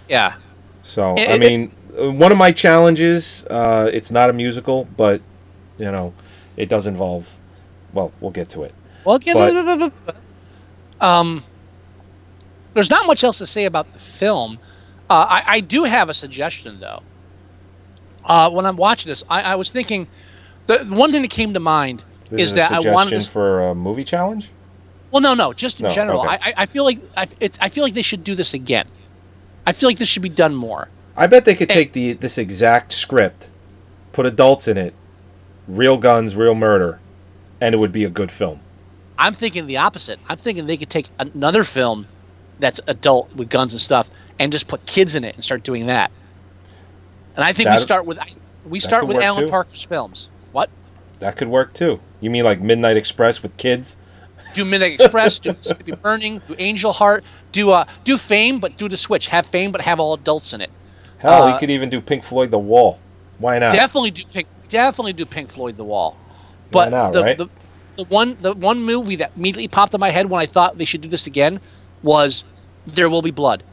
Yeah. 0.08 0.36
So 0.84 1.16
It- 1.18 1.30
I 1.30 1.38
mean, 1.40 1.72
uh, 2.00 2.12
one 2.12 2.32
of 2.32 2.38
my 2.38 2.52
challenges. 2.52 3.46
Uh, 3.50 3.90
it's 3.92 4.12
not 4.12 4.30
a 4.30 4.34
musical, 4.34 4.88
but 4.96 5.22
you 5.80 5.92
know, 5.92 6.14
it 6.56 6.70
does 6.70 6.86
involve 6.86 7.38
well, 7.94 8.12
we'll 8.22 8.32
get 8.32 8.50
to 8.50 8.64
it. 8.64 8.74
Well, 9.04 9.18
get 9.20 9.34
But- 9.34 9.92
um, 11.06 11.44
there's 12.74 12.90
not 12.90 13.06
much 13.08 13.24
else 13.24 13.38
to 13.40 13.48
say 13.48 13.66
about 13.66 13.92
the 13.94 14.00
film. 14.00 14.60
Uh, 15.10 15.14
I, 15.30 15.44
I 15.56 15.60
do 15.60 15.84
have 15.84 16.10
a 16.10 16.14
suggestion 16.14 16.80
though. 16.80 17.02
Uh, 18.24 18.50
when 18.52 18.66
I'm 18.66 18.78
watching 18.78 19.10
this, 19.10 19.24
I, 19.30 19.42
I 19.42 19.56
was 19.56 19.72
thinking 19.72 20.08
the 20.68 20.86
one 20.86 21.12
thing 21.12 21.22
that 21.24 21.32
came 21.32 21.54
to 21.54 21.60
mind 21.60 22.04
This 22.30 22.42
is 22.42 22.50
is, 22.50 22.54
that 22.56 22.72
a 22.72 22.76
I 22.76 22.94
wanted 22.94 23.22
to. 23.22 23.30
for 23.32 23.70
a 23.70 23.76
movie 23.76 24.04
challenge. 24.04 24.50
Well, 25.12 25.22
no, 25.22 25.34
no, 25.34 25.52
just 25.54 25.80
in 25.80 25.86
No, 25.88 25.92
general. 25.94 26.22
okay. 26.22 26.38
I, 26.42 26.54
I- 26.58 26.66
feel 26.68 26.86
like 26.86 27.00
I, 27.18 27.28
it, 27.40 27.58
I 27.60 27.70
feel 27.70 27.84
like 27.84 27.94
they 27.94 28.02
should 28.04 28.24
do 28.24 28.36
this 28.36 28.54
again. 28.54 28.88
I 29.66 29.74
feel 29.74 29.90
like 29.90 29.98
this 29.98 30.08
should 30.08 30.22
be 30.22 30.30
done 30.30 30.56
more. 30.56 30.88
I 31.18 31.28
bet 31.28 31.46
they 31.46 31.56
could 31.56 31.70
take 31.70 31.92
the 31.94 32.14
this 32.14 32.38
exact 32.38 32.94
script, 32.94 33.50
put 34.14 34.26
adults 34.26 34.68
in 34.68 34.78
it, 34.78 34.94
real 35.68 35.98
guns, 35.98 36.36
real 36.36 36.56
murder, 36.56 37.00
and 37.60 37.76
it 37.76 37.78
would 37.78 37.92
be 37.92 38.06
a 38.06 38.10
good 38.10 38.32
film. 38.32 38.62
I'm 39.20 39.34
thinking 39.36 39.68
the 39.68 39.78
opposite. 39.78 40.20
I'm 40.30 40.38
thinking 40.38 40.66
they 40.68 40.78
could 40.78 40.90
take 40.90 41.08
another 41.20 41.64
film 41.66 42.08
that's 42.62 42.80
adult 42.88 43.36
with 43.36 43.50
guns 43.50 43.74
and 43.74 43.82
stuff 43.82 44.08
and 44.40 44.52
just 44.52 44.68
put 44.68 44.86
kids 44.86 45.16
in 45.16 45.24
it 45.24 45.36
and 45.36 45.44
start 45.44 45.64
doing 45.64 45.88
that. 45.88 46.12
And 47.36 47.44
I 47.44 47.52
think 47.52 47.70
we 47.70 47.78
start 47.78 48.06
with 48.06 48.18
we 48.66 48.80
start 48.80 49.08
with 49.08 49.18
Alan 49.18 49.46
too. 49.46 49.50
Parker's 49.50 49.84
films. 49.84 50.30
What? 50.52 50.70
That 51.20 51.36
could 51.36 51.50
work 51.50 51.74
too. 51.74 52.00
You 52.20 52.30
mean 52.30 52.44
like 52.44 52.62
Midnight 52.62 52.98
Express 52.98 53.44
with 53.44 53.58
kids? 53.58 53.98
Do 54.54 54.66
Midnight 54.66 55.00
Express, 55.00 55.40
do 55.40 55.54
Mississippi 55.54 55.92
Burning, 56.04 56.42
do 56.48 56.56
Angel 56.58 56.92
Heart, 56.94 57.24
do 57.52 57.70
uh 57.72 57.86
do 58.04 58.18
Fame, 58.18 58.60
but 58.60 58.78
do 58.78 58.88
the 58.90 58.98
switch. 58.98 59.28
Have 59.28 59.46
Fame, 59.48 59.72
but 59.72 59.82
have 59.82 60.00
all 60.00 60.14
adults 60.14 60.54
in 60.54 60.62
it. 60.62 60.70
Hell, 61.18 61.44
Uh, 61.44 61.54
you 61.54 61.60
could 61.60 61.72
even 61.72 61.90
do 61.90 62.02
Pink 62.02 62.24
Floyd 62.24 62.52
The 62.52 62.60
Wall. 62.60 63.00
Why 63.38 63.60
not? 63.60 63.74
Definitely 63.74 64.12
do 64.12 64.24
Pink. 64.26 64.48
Definitely 64.70 65.14
do 65.14 65.26
Pink 65.26 65.52
Floyd 65.52 65.78
The 65.78 65.84
Wall. 65.84 66.18
But 66.72 66.90
not, 66.90 67.12
the, 67.14 67.24
right? 67.24 67.38
the 67.38 67.50
the 67.98 68.06
one 68.06 68.38
the 68.42 68.54
one 68.54 68.82
movie 68.82 69.18
that 69.18 69.32
immediately 69.36 69.68
popped 69.68 69.94
in 69.94 70.00
my 70.00 70.10
head 70.10 70.30
when 70.30 70.42
I 70.42 70.46
thought 70.46 70.78
they 70.78 70.86
should 70.86 71.02
do 71.02 71.08
this 71.08 71.28
again 71.28 71.60
was 72.04 72.44
There 72.88 73.10
Will 73.10 73.22
Be 73.22 73.32
Blood. 73.32 73.64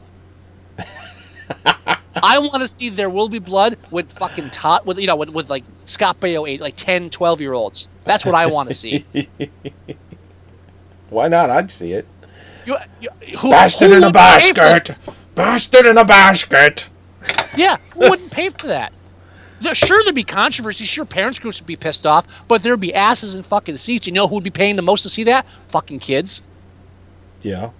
I 2.21 2.39
want 2.39 2.61
to 2.61 2.67
see 2.67 2.89
There 2.89 3.09
Will 3.09 3.29
Be 3.29 3.39
Blood 3.39 3.77
with 3.91 4.11
fucking 4.13 4.49
tot 4.49 4.85
with 4.85 4.97
you 4.97 5.07
know 5.07 5.15
with, 5.15 5.29
with 5.29 5.49
like 5.49 5.63
Scott 5.85 6.19
Baio 6.19 6.49
age 6.49 6.59
like 6.59 6.75
10, 6.75 7.09
12 7.09 7.41
year 7.41 7.53
olds. 7.53 7.87
That's 8.03 8.25
what 8.25 8.35
I 8.35 8.47
want 8.47 8.69
to 8.69 8.75
see. 8.75 9.05
Why 11.09 11.27
not? 11.27 11.49
I'd 11.49 11.71
see 11.71 11.93
it. 11.93 12.07
You, 12.65 12.77
you, 12.99 13.09
who, 13.37 13.49
Bastard 13.49 13.89
who 13.89 13.97
in 13.97 14.03
a 14.03 14.07
would 14.07 14.13
pay 14.13 14.53
for 14.53 14.65
it? 14.67 14.85
basket. 14.85 14.97
Bastard 15.35 15.85
in 15.85 15.97
a 15.97 16.05
basket. 16.05 16.89
Yeah, 17.55 17.77
who 17.93 18.09
wouldn't 18.09 18.31
pay 18.31 18.49
for 18.49 18.67
that? 18.67 18.93
Sure, 19.73 20.01
there'd 20.03 20.15
be 20.15 20.23
controversy. 20.23 20.85
Sure, 20.85 21.05
parents 21.05 21.39
groups 21.39 21.59
would 21.59 21.67
be 21.67 21.75
pissed 21.75 22.05
off, 22.05 22.25
but 22.47 22.63
there'd 22.63 22.79
be 22.79 22.93
asses 22.93 23.35
in 23.35 23.43
fucking 23.43 23.77
seats. 23.77 24.07
You 24.07 24.13
know 24.13 24.27
who 24.27 24.35
would 24.35 24.43
be 24.43 24.49
paying 24.51 24.75
the 24.75 24.81
most 24.81 25.01
to 25.03 25.09
see 25.09 25.25
that? 25.25 25.45
Fucking 25.69 25.99
kids. 25.99 26.41
Yeah. 27.41 27.71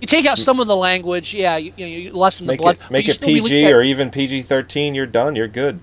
You 0.00 0.06
take 0.06 0.26
out 0.26 0.38
some 0.38 0.60
of 0.60 0.66
the 0.66 0.76
language, 0.76 1.32
yeah, 1.32 1.56
you, 1.56 1.72
you, 1.76 1.86
you 1.86 2.12
lessen 2.12 2.46
the 2.46 2.52
Make 2.52 2.60
blood. 2.60 2.78
it 2.84 2.90
make 2.90 3.08
it 3.08 3.20
PG 3.20 3.72
or 3.72 3.82
even 3.82 4.10
PG 4.10 4.42
thirteen. 4.42 4.94
You're 4.94 5.06
done. 5.06 5.34
You're 5.34 5.48
good. 5.48 5.80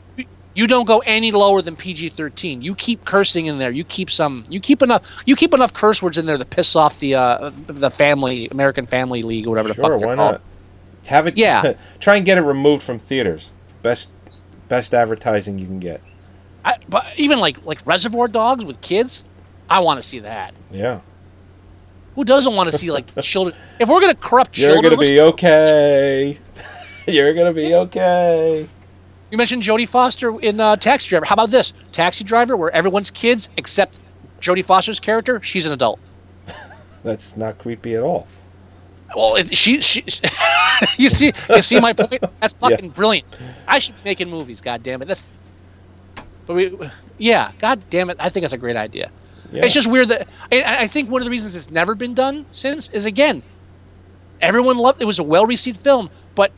you 0.54 0.68
don't 0.68 0.86
go 0.86 1.00
any 1.00 1.32
lower 1.32 1.64
than 1.64 1.76
PG 1.76 2.10
thirteen. 2.10 2.62
You 2.62 2.76
keep 2.76 3.06
cursing 3.06 3.48
in 3.48 3.58
there. 3.58 3.72
You 3.72 3.84
keep 3.84 4.12
some. 4.12 4.46
You 4.50 4.60
keep 4.60 4.84
enough. 4.84 5.02
You 5.26 5.36
keep 5.36 5.54
enough 5.54 5.74
curse 5.74 6.02
words 6.02 6.20
in 6.20 6.28
there 6.28 6.38
to 6.38 6.46
piss 6.46 6.76
off 6.76 7.00
the 7.00 7.16
uh, 7.16 7.52
the 7.66 7.90
family 7.90 8.48
American 8.50 8.86
Family 8.86 9.24
League 9.24 9.48
or 9.48 9.50
whatever 9.50 9.70
the 9.70 9.74
fuck 9.74 9.98
they're 9.98 10.08
Why 10.08 10.16
called. 10.16 10.32
not? 10.34 10.42
Have 11.06 11.26
it. 11.28 11.36
Yeah. 11.36 11.74
try 12.00 12.16
and 12.18 12.26
get 12.26 12.38
it 12.38 12.42
removed 12.42 12.84
from 12.84 13.00
theaters. 13.00 13.52
Best 13.82 14.12
best 14.70 14.94
advertising 14.94 15.58
you 15.58 15.66
can 15.66 15.80
get. 15.80 16.02
I, 16.64 16.78
but 16.88 17.06
even 17.18 17.40
like 17.40 17.66
like 17.66 17.80
Reservoir 17.86 18.28
Dogs 18.28 18.64
with 18.64 18.80
kids, 18.82 19.24
I 19.70 19.80
want 19.80 20.02
to 20.02 20.08
see 20.08 20.20
that. 20.20 20.54
Yeah. 20.72 21.02
Who 22.16 22.24
doesn't 22.24 22.56
want 22.56 22.72
to 22.72 22.78
see 22.78 22.92
like 22.92 23.14
children? 23.22 23.56
If 23.80 23.90
we're 23.90 24.02
gonna 24.02 24.16
corrupt 24.16 24.54
children, 24.54 24.84
You're 24.84 24.92
children, 24.92 25.10
gonna 25.10 25.16
be 25.16 25.22
okay. 25.34 26.38
You're 27.08 27.34
gonna 27.34 27.54
be 27.54 27.74
okay. 27.76 28.68
You 29.32 29.38
mentioned 29.38 29.64
Jodie 29.64 29.90
Foster 29.90 30.40
in 30.40 30.60
uh, 30.60 30.76
Taxi 30.76 31.10
Driver. 31.10 31.26
How 31.26 31.34
about 31.34 31.50
this 31.50 31.74
Taxi 31.92 32.24
Driver, 32.24 32.56
where 32.56 32.70
everyone's 32.70 33.10
kids 33.10 33.50
except 33.58 33.98
Jodie 34.42 34.64
Foster's 34.64 35.00
character? 35.00 35.42
She's 35.42 35.66
an 35.66 35.74
adult. 35.74 36.00
That's 37.04 37.36
not 37.36 37.58
creepy 37.58 37.96
at 37.96 38.04
all. 38.04 38.28
Well, 39.16 39.36
it, 39.36 39.56
she, 39.56 39.82
she, 39.82 40.06
you 40.98 41.10
see, 41.10 41.34
you 41.50 41.62
see 41.62 41.80
my 41.80 41.94
point. 41.94 42.24
That's 42.40 42.54
fucking 42.56 42.90
brilliant. 42.90 43.28
I 43.68 43.80
should 43.80 43.96
be 43.96 44.02
making 44.06 44.30
movies. 44.30 44.62
God 44.62 44.84
damn 44.84 45.02
it. 45.02 45.08
That's, 45.08 45.24
but 46.46 46.56
we, 46.56 46.78
yeah. 47.18 47.52
God 47.60 47.84
damn 47.90 48.10
it. 48.10 48.18
I 48.20 48.30
think 48.30 48.44
that's 48.44 48.54
a 48.54 48.58
great 48.58 48.76
idea. 48.76 49.12
Yeah. 49.54 49.66
It's 49.66 49.74
just 49.74 49.88
weird 49.88 50.10
that 50.10 50.28
I, 50.52 50.84
I 50.84 50.88
think 50.88 51.10
one 51.10 51.22
of 51.22 51.26
the 51.26 51.32
reasons 51.32 51.56
it's 51.56 51.70
never 51.70 51.94
been 51.96 52.14
done 52.16 52.46
since 52.52 52.90
is 52.90 53.06
again, 53.06 53.44
everyone 54.42 54.78
loved. 54.78 55.02
It 55.02 55.06
was 55.06 55.20
a 55.20 55.24
well-received 55.24 55.80
film, 55.82 56.10
but 56.36 56.52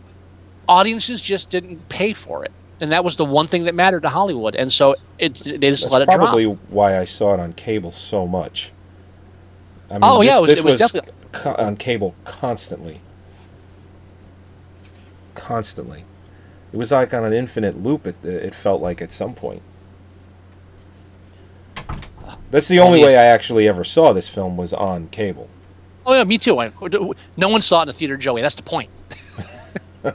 audiences 0.67 1.19
just 1.21 1.49
didn't 1.49 1.87
pay 1.89 2.13
for 2.13 2.45
it, 2.45 2.51
and 2.79 2.91
that 2.93 3.03
was 3.03 3.17
the 3.17 3.25
one 3.25 3.47
thing 3.47 3.65
that 3.65 3.75
mattered 3.75 4.01
to 4.03 4.09
Hollywood. 4.09 4.55
And 4.55 4.71
so 4.71 4.95
it, 5.19 5.33
they 5.35 5.57
just 5.71 5.83
That's 5.83 5.91
let 5.93 6.01
it 6.03 6.07
probably 6.07 6.45
drop. 6.45 6.57
why 6.69 6.97
I 6.97 7.03
saw 7.05 7.33
it 7.33 7.39
on 7.39 7.53
cable 7.53 7.91
so 7.91 8.25
much. 8.25 8.71
I 9.89 9.93
mean, 9.95 9.99
Oh, 10.03 10.21
yeah, 10.21 10.39
this, 10.39 10.39
it 10.39 10.41
was- 10.41 10.47
this 10.47 10.59
it 10.59 10.65
was 10.65 10.79
definitely- 10.79 11.11
co- 11.33 11.55
on 11.57 11.75
cable 11.75 12.15
constantly, 12.23 13.01
constantly. 15.35 16.05
It 16.73 16.77
was 16.77 16.91
like 16.91 17.13
on 17.13 17.23
an 17.23 17.33
infinite 17.33 17.81
loop. 17.81 18.07
It 18.07 18.15
it 18.23 18.53
felt 18.53 18.81
like 18.81 19.01
at 19.01 19.11
some 19.11 19.33
point. 19.33 19.61
That's 22.55 22.69
the 22.69 22.79
only 22.79 23.01
Only- 23.01 23.13
way 23.13 23.17
I 23.19 23.25
actually 23.25 23.67
ever 23.67 23.83
saw 23.83 24.13
this 24.13 24.29
film 24.29 24.55
was 24.55 24.71
on 24.71 25.09
cable. 25.09 25.49
Oh 26.05 26.13
yeah, 26.13 26.23
me 26.23 26.37
too. 26.37 26.57
I, 26.57 26.71
no 27.35 27.49
one 27.49 27.61
saw 27.61 27.79
it 27.79 27.81
in 27.81 27.87
the 27.87 27.93
theater, 27.93 28.15
Joey. 28.15 28.41
That's 28.41 28.55
the 28.55 28.61
point. 28.61 28.89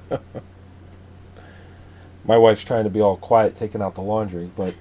My 2.25 2.39
wife's 2.39 2.65
trying 2.65 2.85
to 2.85 2.91
be 2.91 3.03
all 3.03 3.19
quiet, 3.19 3.57
taking 3.57 3.83
out 3.83 3.95
the 3.95 4.01
laundry, 4.01 4.51
but 4.57 4.75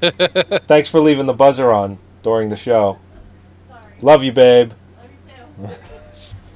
thanks 0.66 0.88
for 0.88 1.00
leaving 1.00 1.26
the 1.26 1.34
buzzer 1.34 1.70
on 1.70 1.98
during 2.22 2.48
the 2.48 2.56
show. 2.56 2.98
Love 4.00 4.24
you, 4.24 4.32
babe. 4.32 4.72
Love 5.60 5.70
you 5.70 5.84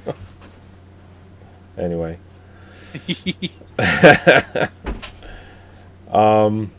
too. 0.06 0.14
anyway. 1.82 2.18
um, 6.10 6.72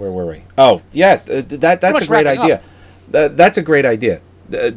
where 0.00 0.10
were 0.10 0.26
we? 0.26 0.42
Oh, 0.56 0.82
yeah, 0.92 1.18
th- 1.18 1.48
th- 1.48 1.60
that 1.60 1.80
that's 1.80 2.00
a 2.00 2.06
great 2.06 2.26
idea. 2.26 2.56
up. 2.56 2.62
That, 3.10 3.36
that's 3.36 3.58
a 3.58 3.62
great 3.62 3.84
idea. 3.84 4.20
Uh, 4.52 4.72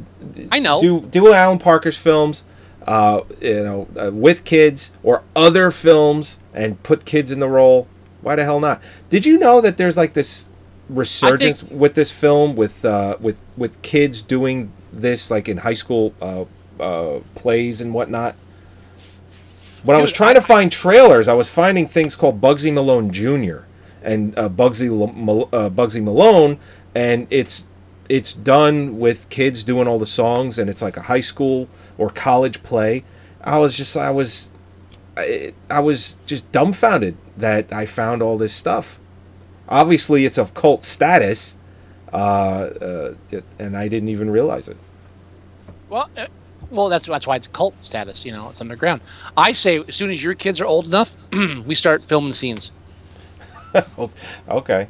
I 0.52 0.60
know. 0.60 0.80
do 0.82 1.02
do 1.02 1.34
Alan 1.34 1.60
Parker's 1.60 1.98
films, 1.98 2.44
uh, 2.86 3.22
you 3.42 3.64
know, 3.64 3.88
uh, 4.00 4.12
with 4.12 4.44
kids 4.44 4.92
or 5.02 5.24
other 5.36 5.72
films, 5.72 6.40
and 6.54 6.82
put 6.84 7.06
kids 7.06 7.32
in 7.32 7.40
the 7.40 7.48
role. 7.48 7.88
Why 8.22 8.36
the 8.36 8.44
hell 8.44 8.60
not? 8.60 8.82
Did 9.10 9.26
you 9.26 9.38
know 9.38 9.62
that 9.62 9.78
there's 9.78 9.98
like 9.98 10.14
this 10.14 10.46
resurgence 10.90 11.64
with 11.64 11.96
this 11.96 12.12
film 12.12 12.56
with 12.56 12.84
uh, 12.84 13.18
with 13.20 13.38
with 13.56 13.82
kids 13.82 14.22
doing 14.22 14.72
this 14.92 15.32
like 15.32 15.48
in 15.48 15.58
high 15.58 15.74
school 15.74 16.14
uh, 16.22 16.46
uh, 16.80 17.20
plays 17.36 17.80
and 17.82 17.94
whatnot? 17.94 18.36
When 19.84 19.98
I 19.98 20.02
was 20.02 20.12
Dude, 20.12 20.18
trying 20.18 20.36
to 20.36 20.42
find 20.42 20.72
trailers, 20.72 21.28
I 21.28 21.34
was 21.34 21.50
finding 21.50 21.88
things 21.88 22.16
called 22.16 22.40
Bugsy 22.40 22.74
Malone 22.74 23.12
Jr. 23.12 23.66
and 24.04 24.38
uh, 24.38 24.49
Bugsy 24.49 24.89
uh, 24.89 25.70
Bugsy 25.70 26.04
Malone, 26.04 26.60
and 26.93 27.28
it's 27.30 27.66
it's 28.10 28.34
done 28.34 28.99
with 28.99 29.30
kids 29.30 29.64
doing 29.64 29.88
all 29.88 29.97
the 29.97 30.06
songs, 30.06 30.60
and 30.60 30.70
it's 30.70 30.82
like 30.82 30.97
a 30.97 31.04
high 31.04 31.22
school 31.22 31.68
or 31.97 32.10
college 32.10 32.62
play. 32.64 33.04
I 33.41 33.58
was 33.58 33.76
just 33.76 33.95
I 33.97 34.12
was 34.12 34.51
I, 35.18 35.54
I 35.70 35.80
was 35.80 36.18
just 36.26 36.51
dumbfounded 36.51 37.18
that 37.38 37.72
I 37.72 37.86
found 37.86 38.22
all 38.22 38.38
this 38.38 38.54
stuff. 38.54 38.99
Obviously, 39.70 40.26
it's 40.26 40.38
of 40.38 40.54
cult 40.54 40.84
status, 40.84 41.58
uh, 42.12 42.16
uh, 42.16 43.14
and 43.58 43.78
I 43.78 43.88
didn't 43.88 44.10
even 44.10 44.30
realize 44.30 44.68
it. 44.68 44.78
Well, 45.89 46.10
uh, 46.18 46.28
well, 46.70 46.89
that's 46.89 47.08
that's 47.08 47.26
why 47.26 47.38
it's 47.38 47.47
cult 47.47 47.74
status. 47.82 48.26
You 48.26 48.34
know, 48.34 48.49
it's 48.49 48.60
underground. 48.60 49.01
I 49.38 49.54
say 49.54 49.78
as 49.88 49.95
soon 49.95 50.12
as 50.12 50.22
your 50.22 50.36
kids 50.36 50.60
are 50.60 50.66
old 50.66 50.88
enough, 50.88 51.12
we 51.66 51.76
start 51.76 52.04
filming 52.04 52.34
scenes 52.34 52.72
Okay. 54.50 54.88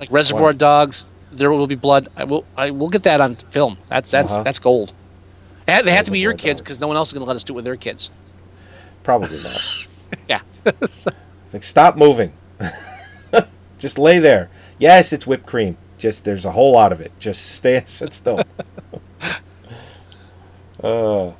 like 0.00 0.10
Reservoir 0.10 0.46
Wow. 0.46 0.52
Dogs. 0.52 1.04
There 1.30 1.50
will 1.50 1.66
be 1.66 1.74
blood. 1.74 2.08
I 2.16 2.24
will. 2.24 2.44
I 2.56 2.70
will 2.70 2.88
get 2.88 3.02
that 3.02 3.20
on 3.20 3.36
film. 3.36 3.76
That's 3.90 4.10
that's 4.10 4.32
Uh-huh. 4.32 4.42
that's 4.44 4.58
gold. 4.58 4.92
They 5.66 5.72
have, 5.74 5.84
they 5.84 5.92
have 5.92 6.06
to 6.06 6.10
be 6.10 6.20
your 6.20 6.32
kids 6.32 6.62
because 6.62 6.80
no 6.80 6.88
one 6.88 6.96
else 6.96 7.10
is 7.10 7.12
going 7.12 7.20
to 7.24 7.26
let 7.28 7.36
us 7.36 7.42
do 7.44 7.52
it 7.52 7.56
with 7.56 7.64
their 7.66 7.76
kids. 7.76 8.08
Probably 9.02 9.42
not. 9.42 9.60
Yeah. 10.28 10.40
Like 11.52 11.64
stop 11.64 11.96
moving. 11.98 12.32
Just 13.78 13.98
lay 13.98 14.18
there. 14.18 14.48
Yes, 14.78 15.12
it's 15.12 15.26
whipped 15.26 15.44
cream. 15.44 15.76
Just 15.98 16.24
there's 16.24 16.46
a 16.46 16.52
whole 16.52 16.72
lot 16.72 16.92
of 16.92 17.00
it. 17.02 17.12
Just 17.18 17.44
stay 17.56 17.82
sit 17.84 18.14
still. 18.14 18.40
uh, 20.82 21.32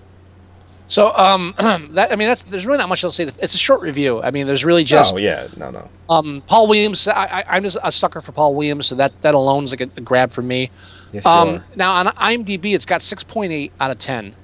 So, 0.89 1.13
um, 1.15 1.55
that 1.93 2.11
I 2.11 2.17
mean, 2.17 2.29
that's 2.29 2.43
there's 2.45 2.67
really 2.67 2.79
not 2.79 2.89
much 2.89 3.05
else 3.05 3.17
to 3.17 3.27
say. 3.27 3.33
It's 3.39 3.55
a 3.55 3.59
short 3.59 3.83
review. 3.83 4.23
I 4.23 4.31
mean, 4.31 4.47
there's 4.47 4.65
really 4.65 4.85
just 4.85 5.15
oh 5.15 5.19
yeah, 5.19 5.49
no 5.57 5.71
no. 5.71 5.89
Um, 6.09 6.43
Paul 6.47 6.67
Williams. 6.67 7.07
I, 7.07 7.27
I, 7.41 7.57
I'm 7.57 7.63
just 7.63 7.77
a 7.83 7.93
sucker 7.93 8.21
for 8.21 8.33
Paul 8.33 8.55
Williams, 8.55 8.87
so 8.87 8.95
that 8.97 9.13
that 9.23 9.35
alone 9.35 9.65
is 9.65 9.71
like 9.71 9.83
a, 9.83 9.91
a 9.97 10.01
grab 10.01 10.33
for 10.33 10.43
me. 10.43 10.71
Yes, 11.13 11.25
Um, 11.27 11.49
are. 11.57 11.65
now 11.77 11.93
on 11.93 12.07
IMDb, 12.07 12.75
it's 12.75 12.85
got 12.85 13.01
6.8 13.01 13.71
out 13.81 13.91
of 13.91 13.99
10. 13.99 14.35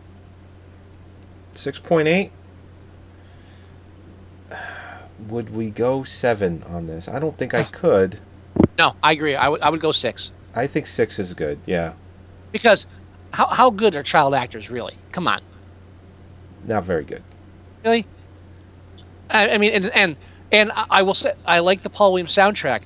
Six 1.53 1.79
point 1.79 2.09
eight. 2.09 2.31
Would 5.29 5.55
we 5.55 5.71
go 5.71 6.05
seven 6.05 6.63
on 6.69 6.87
this? 6.87 7.09
I 7.09 7.19
don't 7.19 7.37
think 7.37 7.55
I 7.55 7.65
could. 7.65 8.19
No, 8.79 8.95
I 9.03 9.13
agree. 9.13 9.35
I 9.37 9.49
would 9.49 9.61
I 9.63 9.71
would 9.71 9.81
go 9.81 9.93
six 9.93 10.33
I 10.55 10.67
think 10.67 10.87
six 10.87 11.19
is 11.19 11.33
good. 11.35 11.59
Yeah, 11.67 11.95
because 12.53 12.87
how 13.33 13.47
how 13.47 13.71
good 13.71 13.95
are 13.95 14.03
child 14.03 14.35
actors 14.35 14.69
really? 14.71 14.97
Come 15.13 15.27
on, 15.29 15.41
not 16.67 16.85
very 16.85 17.05
good. 17.05 17.23
really? 17.85 18.07
I, 19.31 19.51
I 19.51 19.59
mean, 19.59 19.73
and 19.73 19.87
and 19.87 20.17
and 20.53 20.73
I 20.75 21.03
will 21.03 21.15
say 21.15 21.33
I 21.47 21.61
like 21.61 21.83
the 21.83 21.91
Paul 21.91 22.13
Williams 22.13 22.35
soundtrack, 22.35 22.83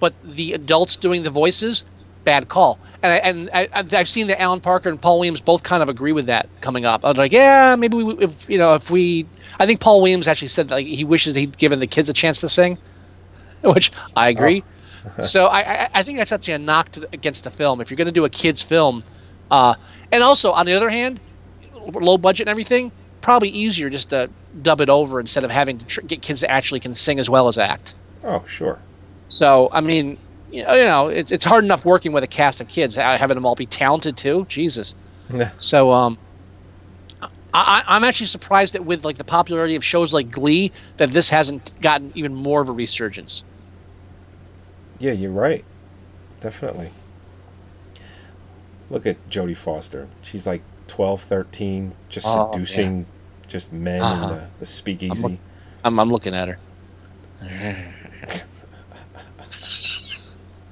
but 0.00 0.14
the 0.24 0.52
adults 0.52 0.96
doing 0.96 1.22
the 1.22 1.30
voices, 1.30 1.84
bad 2.24 2.48
call. 2.48 2.78
And 3.02 3.12
I, 3.12 3.16
and 3.18 3.50
I, 3.52 3.68
I've- 3.72 3.96
I've 3.96 4.08
seen 4.08 4.26
that 4.28 4.40
Alan 4.40 4.60
Parker 4.60 4.88
and 4.88 5.00
Paul 5.00 5.18
Williams 5.20 5.40
both 5.40 5.62
kind 5.62 5.82
of 5.82 5.88
agree 5.88 6.12
with 6.12 6.26
that 6.26 6.48
coming 6.60 6.84
up. 6.84 7.04
I 7.04 7.08
was 7.08 7.16
like, 7.18 7.30
yeah, 7.32 7.76
maybe 7.76 8.02
we, 8.02 8.24
if 8.24 8.32
you 8.48 8.58
know, 8.58 8.74
if 8.74 8.90
we, 8.90 9.26
I 9.60 9.66
think 9.66 9.80
Paul 9.80 10.02
Williams 10.02 10.26
actually 10.26 10.48
said 10.48 10.70
like 10.70 10.86
he 10.86 11.04
wishes 11.04 11.34
he'd 11.34 11.56
given 11.56 11.78
the 11.78 11.86
kids 11.86 12.08
a 12.08 12.12
chance 12.12 12.40
to 12.40 12.48
sing, 12.48 12.78
which 13.62 13.92
I 14.16 14.28
agree. 14.28 14.64
so 15.22 15.46
I, 15.46 15.84
I, 15.84 15.88
I 15.94 16.02
think 16.02 16.18
that's 16.18 16.32
actually 16.32 16.54
a 16.54 16.58
knock 16.58 16.90
to, 16.92 17.08
against 17.12 17.44
the 17.44 17.50
film. 17.50 17.80
If 17.80 17.90
you're 17.90 17.96
going 17.96 18.06
to 18.06 18.12
do 18.12 18.24
a 18.24 18.30
kids 18.30 18.60
film, 18.60 19.04
uh, 19.52 19.74
and 20.10 20.22
also 20.22 20.50
on 20.52 20.66
the 20.66 20.72
other 20.72 20.90
hand, 20.90 21.20
low 21.92 22.18
budget 22.18 22.48
and 22.48 22.50
everything, 22.50 22.90
probably 23.26 23.48
easier 23.48 23.90
just 23.90 24.10
to 24.10 24.30
dub 24.62 24.80
it 24.80 24.88
over 24.88 25.18
instead 25.18 25.42
of 25.42 25.50
having 25.50 25.78
to 25.78 25.84
tr- 25.84 26.00
get 26.02 26.22
kids 26.22 26.42
that 26.42 26.50
actually 26.52 26.78
can 26.78 26.94
sing 26.94 27.18
as 27.18 27.28
well 27.28 27.48
as 27.48 27.58
act. 27.58 27.92
Oh, 28.22 28.44
sure. 28.46 28.78
So 29.28 29.68
I 29.72 29.80
mean, 29.80 30.16
you 30.52 30.62
know, 30.62 30.74
you 30.74 30.84
know 30.84 31.08
it's 31.08 31.32
it's 31.32 31.44
hard 31.44 31.64
enough 31.64 31.84
working 31.84 32.12
with 32.12 32.22
a 32.22 32.28
cast 32.28 32.60
of 32.60 32.68
kids, 32.68 32.94
having 32.94 33.34
them 33.34 33.44
all 33.44 33.56
be 33.56 33.66
talented 33.66 34.16
too. 34.16 34.46
Jesus. 34.48 34.94
Yeah. 35.34 35.50
So 35.58 35.90
um, 35.90 36.16
I, 37.20 37.28
I- 37.52 37.96
I'm 37.96 38.04
actually 38.04 38.26
surprised 38.26 38.74
that 38.74 38.84
with 38.84 39.04
like 39.04 39.16
the 39.16 39.24
popularity 39.24 39.74
of 39.74 39.84
shows 39.84 40.14
like 40.14 40.30
Glee, 40.30 40.70
that 40.98 41.10
this 41.10 41.28
hasn't 41.28 41.72
gotten 41.80 42.12
even 42.14 42.32
more 42.32 42.60
of 42.62 42.68
a 42.68 42.72
resurgence. 42.72 43.42
Yeah, 45.00 45.12
you're 45.12 45.32
right. 45.32 45.64
Definitely. 46.40 46.90
Look 48.88 49.04
at 49.04 49.16
Jodie 49.28 49.56
Foster. 49.56 50.06
She's 50.22 50.46
like 50.46 50.62
12, 50.86 51.20
13, 51.22 51.92
just 52.08 52.24
Oh, 52.28 52.52
seducing 52.52 53.06
just 53.48 53.72
men 53.72 54.00
Uh-huh. 54.00 54.28
in 54.34 54.38
the, 54.38 54.46
the 54.60 54.66
speakeasy. 54.66 55.24
I'm, 55.24 55.38
I'm, 55.84 55.98
I'm 56.00 56.10
looking 56.10 56.34
at 56.34 56.48
her. 56.48 56.58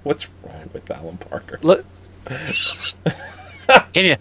What's 0.03 0.29
wrong 0.43 0.71
with 0.73 0.91
Alan 0.91 1.17
Parker? 1.17 1.59
Look. 1.63 1.85
can 3.93 4.05
you? 4.05 4.17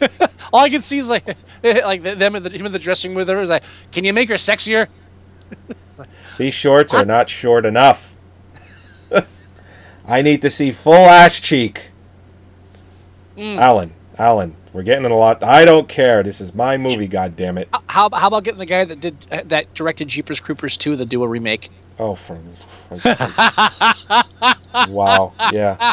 All 0.52 0.60
I 0.60 0.68
can 0.68 0.82
see 0.82 0.98
is 0.98 1.08
like, 1.08 1.36
like 1.62 2.02
them 2.02 2.36
in 2.36 2.42
the 2.42 2.50
him 2.50 2.66
in 2.66 2.72
the 2.72 2.78
dressing 2.78 3.14
with 3.14 3.28
her 3.28 3.40
is 3.40 3.50
like, 3.50 3.62
can 3.92 4.04
you 4.04 4.12
make 4.12 4.28
her 4.28 4.34
sexier? 4.36 4.88
These 6.38 6.54
shorts 6.54 6.94
are 6.94 7.04
not 7.04 7.28
short 7.28 7.66
enough. 7.66 8.14
I 10.06 10.20
need 10.22 10.42
to 10.42 10.50
see 10.50 10.72
full 10.72 10.94
ass 10.94 11.38
cheek. 11.38 11.90
Mm. 13.36 13.58
Alan, 13.58 13.92
Alan, 14.18 14.56
we're 14.72 14.82
getting 14.82 15.04
in 15.04 15.10
a 15.10 15.16
lot. 15.16 15.44
I 15.44 15.64
don't 15.64 15.88
care. 15.88 16.22
This 16.22 16.40
is 16.40 16.54
my 16.54 16.76
movie. 16.78 17.06
God 17.06 17.36
damn 17.36 17.58
it. 17.58 17.68
How 17.88 18.08
how 18.12 18.28
about 18.28 18.44
getting 18.44 18.58
the 18.58 18.66
guy 18.66 18.84
that 18.84 19.00
did 19.00 19.20
that 19.44 19.74
directed 19.74 20.08
Jeepers 20.08 20.40
Creepers 20.40 20.76
2 20.76 20.96
to 20.96 21.04
do 21.04 21.22
a 21.22 21.28
remake? 21.28 21.70
Oh, 21.98 22.14
for 22.14 22.38
wow. 24.88 25.32
Yeah. 25.52 25.92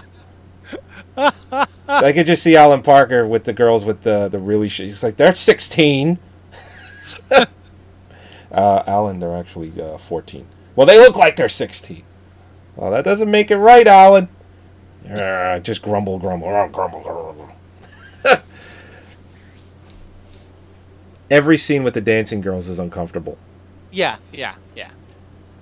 I 1.87 2.13
could 2.13 2.25
just 2.25 2.41
see 2.41 2.55
Alan 2.55 2.81
Parker 2.81 3.27
with 3.27 3.43
the 3.43 3.53
girls 3.53 3.83
with 3.83 4.03
the 4.03 4.29
the 4.29 4.39
really. 4.39 4.69
Sh- 4.69 4.79
he's 4.79 5.03
like 5.03 5.17
they're 5.17 5.35
sixteen. 5.35 6.19
uh, 7.31 7.45
Alan, 8.51 9.19
they're 9.19 9.35
actually 9.35 9.79
uh, 9.81 9.97
fourteen. 9.97 10.47
Well, 10.75 10.87
they 10.87 10.97
look 10.97 11.15
like 11.17 11.35
they're 11.35 11.49
sixteen. 11.49 12.03
Well, 12.75 12.91
that 12.91 13.03
doesn't 13.03 13.29
make 13.29 13.51
it 13.51 13.57
right, 13.57 13.85
Alan. 13.85 14.29
Uh, 15.09 15.59
just 15.59 15.81
grumble, 15.81 16.19
grumble, 16.19 16.47
uh, 16.47 16.67
grumble, 16.67 17.01
grumble. 17.01 17.49
Every 21.29 21.57
scene 21.57 21.83
with 21.83 21.93
the 21.93 22.01
dancing 22.01 22.41
girls 22.41 22.69
is 22.69 22.79
uncomfortable, 22.79 23.37
Yeah, 23.91 24.17
yeah, 24.33 24.55
yeah. 24.75 24.89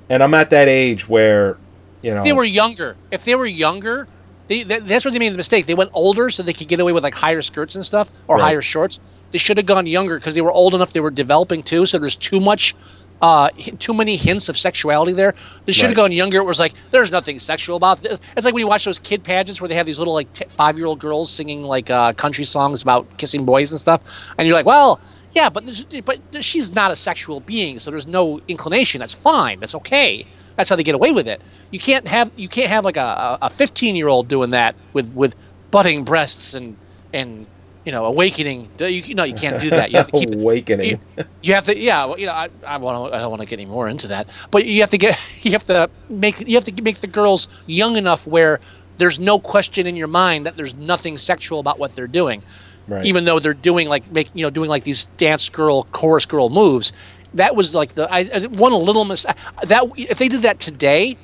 and 0.10 0.24
I'm 0.24 0.34
at 0.34 0.50
that 0.52 0.68
age 0.70 1.10
where, 1.10 1.58
you 2.02 2.12
know, 2.12 2.20
If 2.20 2.24
they 2.24 2.34
were 2.34 2.44
younger, 2.46 2.96
if 3.12 3.26
they 3.26 3.36
were 3.36 3.46
younger, 3.46 4.08
they, 4.48 4.64
that, 4.64 4.88
that's 4.88 5.04
where 5.04 5.12
they 5.12 5.20
made 5.20 5.34
the 5.34 5.38
mistake. 5.38 5.66
They 5.66 5.74
went 5.76 5.90
older 5.94 6.30
so 6.30 6.42
they 6.44 6.54
could 6.54 6.70
get 6.70 6.80
away 6.80 6.94
with 6.94 7.04
like 7.04 7.14
higher 7.14 7.42
skirts 7.42 7.76
and 7.76 7.86
stuff 7.86 8.10
or 8.30 8.38
Right. 8.38 8.44
higher 8.44 8.62
shorts. 8.62 9.00
They 9.34 9.40
should 9.40 9.58
have 9.58 9.66
gone 9.66 9.86
younger 9.88 10.16
because 10.18 10.36
they 10.36 10.42
were 10.42 10.54
old 10.54 10.74
enough. 10.74 10.94
They 10.94 11.02
were 11.02 11.12
developing 11.12 11.64
too, 11.64 11.86
so 11.86 12.00
there's 12.00 12.16
too 12.16 12.40
much, 12.40 12.74
uh, 13.22 13.50
too 13.80 13.94
many 13.94 14.16
hints 14.16 14.48
of 14.48 14.58
sexuality 14.58 15.12
there. 15.12 15.34
They 15.66 15.74
should 15.74 15.90
have 15.90 15.98
Right. 15.98 16.04
gone 16.04 16.12
younger. 16.14 16.38
It 16.38 16.46
was 16.46 16.60
like 16.60 16.76
there's 16.92 17.12
nothing 17.12 17.40
sexual 17.40 17.76
about 17.76 18.02
this. 18.04 18.20
It's 18.38 18.46
like 18.46 18.54
when 18.54 18.62
you 18.62 18.68
watch 18.68 18.86
those 18.86 19.00
kid 19.00 19.22
pageants 19.26 19.60
where 19.60 19.68
they 19.68 19.76
have 19.76 19.86
these 19.86 20.00
little 20.00 20.14
like 20.14 20.32
t- 20.32 20.46
five 20.56 20.78
year 20.78 20.86
old 20.86 21.00
girls 21.00 21.30
singing 21.30 21.64
like 21.64 21.90
uh, 21.90 22.14
country 22.14 22.46
songs 22.46 22.82
about 22.82 23.18
kissing 23.18 23.44
boys 23.44 23.72
and 23.72 23.80
stuff, 23.82 24.00
and 24.38 24.48
you're 24.48 24.56
like, 24.56 24.66
well. 24.66 25.02
Yeah, 25.38 25.50
but 25.50 25.66
but 26.04 26.44
she's 26.44 26.72
not 26.72 26.90
a 26.90 26.96
sexual 26.96 27.42
being, 27.42 27.80
so 27.80 27.92
there's 27.92 28.08
no 28.08 28.42
inclination. 28.48 28.98
That's 28.98 29.14
fine. 29.14 29.60
That's 29.60 29.76
okay. 29.76 30.26
That's 30.56 30.68
how 30.68 30.76
they 30.76 30.82
get 30.82 30.96
away 30.96 31.12
with 31.12 31.28
it. 31.28 31.44
You 31.70 31.78
can't 31.78 32.08
have 32.08 32.32
you 32.36 32.50
can't 32.50 32.70
have 32.70 32.84
like 32.84 32.98
a 32.98 33.38
a 33.44 33.52
15 33.52 33.96
year 33.96 34.08
old 34.08 34.28
doing 34.30 34.50
that 34.50 34.74
with 34.94 35.14
with 35.14 35.36
budding 35.70 36.04
breasts 36.04 36.56
and 36.56 36.76
and 37.14 37.46
you 37.86 37.92
know 37.92 38.06
awakening. 38.06 38.72
You, 38.80 38.88
you 38.88 39.14
know 39.14 39.26
you 39.26 39.36
can't 39.36 39.62
do 39.62 39.70
that. 39.70 39.92
You 39.92 39.98
have 39.98 40.08
to 40.08 40.18
keep 40.22 40.34
awakening. 40.34 41.00
you 41.44 41.54
have 41.54 41.66
to 41.66 41.78
yeah 41.78 42.06
well, 42.06 42.18
you 42.18 42.26
know 42.26 42.32
i, 42.32 42.50
I 42.66 42.78
want 42.78 43.14
i 43.14 43.20
don't 43.20 43.30
want 43.30 43.42
to 43.42 43.46
get 43.46 43.60
any 43.60 43.70
more 43.70 43.88
into 43.88 44.08
that 44.08 44.28
but 44.50 44.66
you 44.66 44.82
have 44.82 44.90
to 44.90 44.98
get 44.98 45.20
you 45.44 45.52
have 45.52 45.68
to 45.68 45.92
make 46.10 46.40
you 46.48 46.56
have 46.56 46.66
to 46.66 46.82
make 46.82 47.00
the 47.00 47.14
girls 47.20 47.48
young 47.68 47.96
enough 47.96 48.26
where 48.26 48.60
there's 48.98 49.20
no 49.20 49.40
question 49.40 49.86
in 49.86 49.96
your 49.96 50.08
mind 50.08 50.48
that 50.48 50.58
there's 50.58 50.74
nothing 50.74 51.20
sexual 51.20 51.60
about 51.60 51.78
what 51.78 51.94
they're 51.96 52.08
doing 52.08 52.42
Right. 52.88 53.06
even 53.06 53.26
though 53.26 53.40
they're 53.40 53.54
doing 53.54 53.88
like 53.90 54.10
make 54.12 54.30
you 54.34 54.44
know 54.44 54.50
doing 54.50 54.70
like 54.70 54.84
these 54.86 55.06
dance 55.18 55.50
girl 55.50 55.84
chorus 55.92 56.26
girl 56.26 56.50
moves 56.50 56.94
that 57.34 57.56
was 57.56 57.76
like 57.76 57.96
the 57.96 58.10
i, 58.12 58.20
I 58.20 58.46
one 58.48 58.72
little 58.72 59.04
mis 59.04 59.26
that 59.64 59.92
if 59.98 60.18
they 60.18 60.30
did 60.30 60.44
that 60.44 60.60
today 60.62 61.18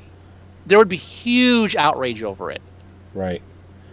there 0.65 0.77
would 0.77 0.89
be 0.89 0.97
huge 0.97 1.75
outrage 1.75 2.21
over 2.21 2.51
it 2.51 2.61
right. 3.13 3.41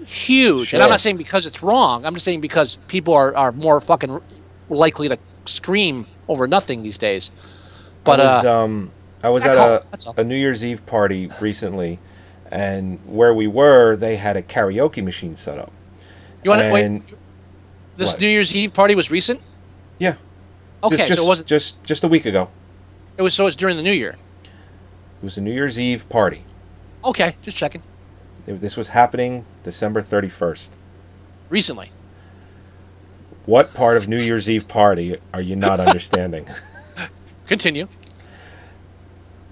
huge. 0.06 0.72
And 0.72 0.82
I'm 0.82 0.90
not 0.90 1.00
saying 1.00 1.16
because 1.16 1.46
it's 1.46 1.62
wrong. 1.62 2.04
I'm 2.04 2.14
just 2.14 2.24
saying 2.24 2.40
because 2.40 2.76
people 2.88 3.14
are, 3.14 3.36
are 3.36 3.52
more 3.52 3.80
fucking 3.80 4.20
likely 4.68 5.08
to 5.08 5.18
scream 5.46 6.06
over 6.28 6.46
nothing 6.46 6.82
these 6.82 6.98
days. 6.98 7.30
But 8.04 8.20
I 8.20 8.36
was, 8.36 8.44
uh, 8.44 8.58
um, 8.58 8.92
I 9.22 9.28
was 9.28 9.44
at 9.44 9.58
all- 9.58 10.14
a, 10.16 10.20
a 10.20 10.24
New 10.24 10.36
Year's 10.36 10.64
Eve 10.64 10.84
party 10.86 11.30
recently, 11.40 11.98
and 12.50 12.98
where 13.06 13.34
we 13.34 13.46
were, 13.46 13.96
they 13.96 14.16
had 14.16 14.36
a 14.36 14.42
karaoke 14.42 15.04
machine 15.04 15.36
set 15.36 15.58
up. 15.58 15.72
you 16.42 16.50
want 16.50 16.62
to 16.62 16.72
wait? 16.72 17.02
This 18.00 18.12
what? 18.12 18.20
New 18.22 18.28
Year's 18.28 18.56
Eve 18.56 18.72
party 18.72 18.94
was 18.94 19.10
recent. 19.10 19.42
Yeah. 19.98 20.14
Okay, 20.82 20.96
just, 20.96 21.08
just, 21.08 21.18
so 21.18 21.24
it 21.26 21.28
wasn't. 21.28 21.48
just 21.48 21.84
just 21.84 22.02
a 22.02 22.08
week 22.08 22.24
ago. 22.24 22.48
It 23.18 23.22
was 23.22 23.34
so 23.34 23.46
it's 23.46 23.54
during 23.54 23.76
the 23.76 23.82
New 23.82 23.92
Year. 23.92 24.16
It 24.42 25.22
was 25.22 25.36
a 25.36 25.42
New 25.42 25.52
Year's 25.52 25.78
Eve 25.78 26.08
party. 26.08 26.44
Okay, 27.04 27.36
just 27.42 27.58
checking. 27.58 27.82
It- 28.46 28.62
this 28.62 28.74
was 28.74 28.88
happening 28.88 29.44
December 29.64 30.00
thirty 30.00 30.30
first. 30.30 30.72
Recently. 31.50 31.90
What 33.44 33.74
part 33.74 33.98
of 33.98 34.08
New 34.08 34.18
Year's 34.18 34.48
Eve 34.48 34.66
party 34.66 35.18
are 35.34 35.42
you 35.42 35.54
not 35.56 35.78
understanding? 35.78 36.48
Continue. 37.48 37.86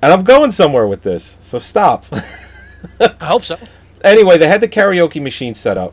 and 0.01 0.11
I'm 0.11 0.25
going 0.25 0.53
somewhere 0.53 0.87
with 0.87 1.03
this, 1.03 1.37
so 1.43 1.59
stop. 1.59 2.07
I 3.01 3.27
hope 3.27 3.45
so. 3.45 3.59
anyway, 4.03 4.39
they 4.39 4.49
had 4.49 4.63
the 4.63 4.69
karaoke 4.69 5.21
machine 5.21 5.55
set 5.55 5.77
up, 5.77 5.93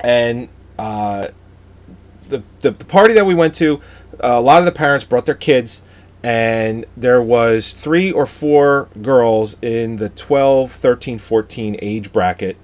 and 0.00 0.48
uh, 0.78 1.28
the, 2.28 2.42
the 2.60 2.72
party 2.72 3.14
that 3.14 3.26
we 3.26 3.34
went 3.34 3.54
to, 3.56 3.80
a 4.20 4.40
lot 4.40 4.60
of 4.60 4.64
the 4.64 4.72
parents 4.72 5.04
brought 5.04 5.26
their 5.26 5.34
kids, 5.34 5.82
and 6.22 6.86
there 6.96 7.22
was 7.22 7.72
three 7.72 8.10
or 8.10 8.26
four 8.26 8.88
girls 9.02 9.56
in 9.60 9.96
the 9.96 10.08
12, 10.08 10.72
13, 10.72 11.18
14 11.18 11.76
age 11.82 12.12
bracket, 12.12 12.56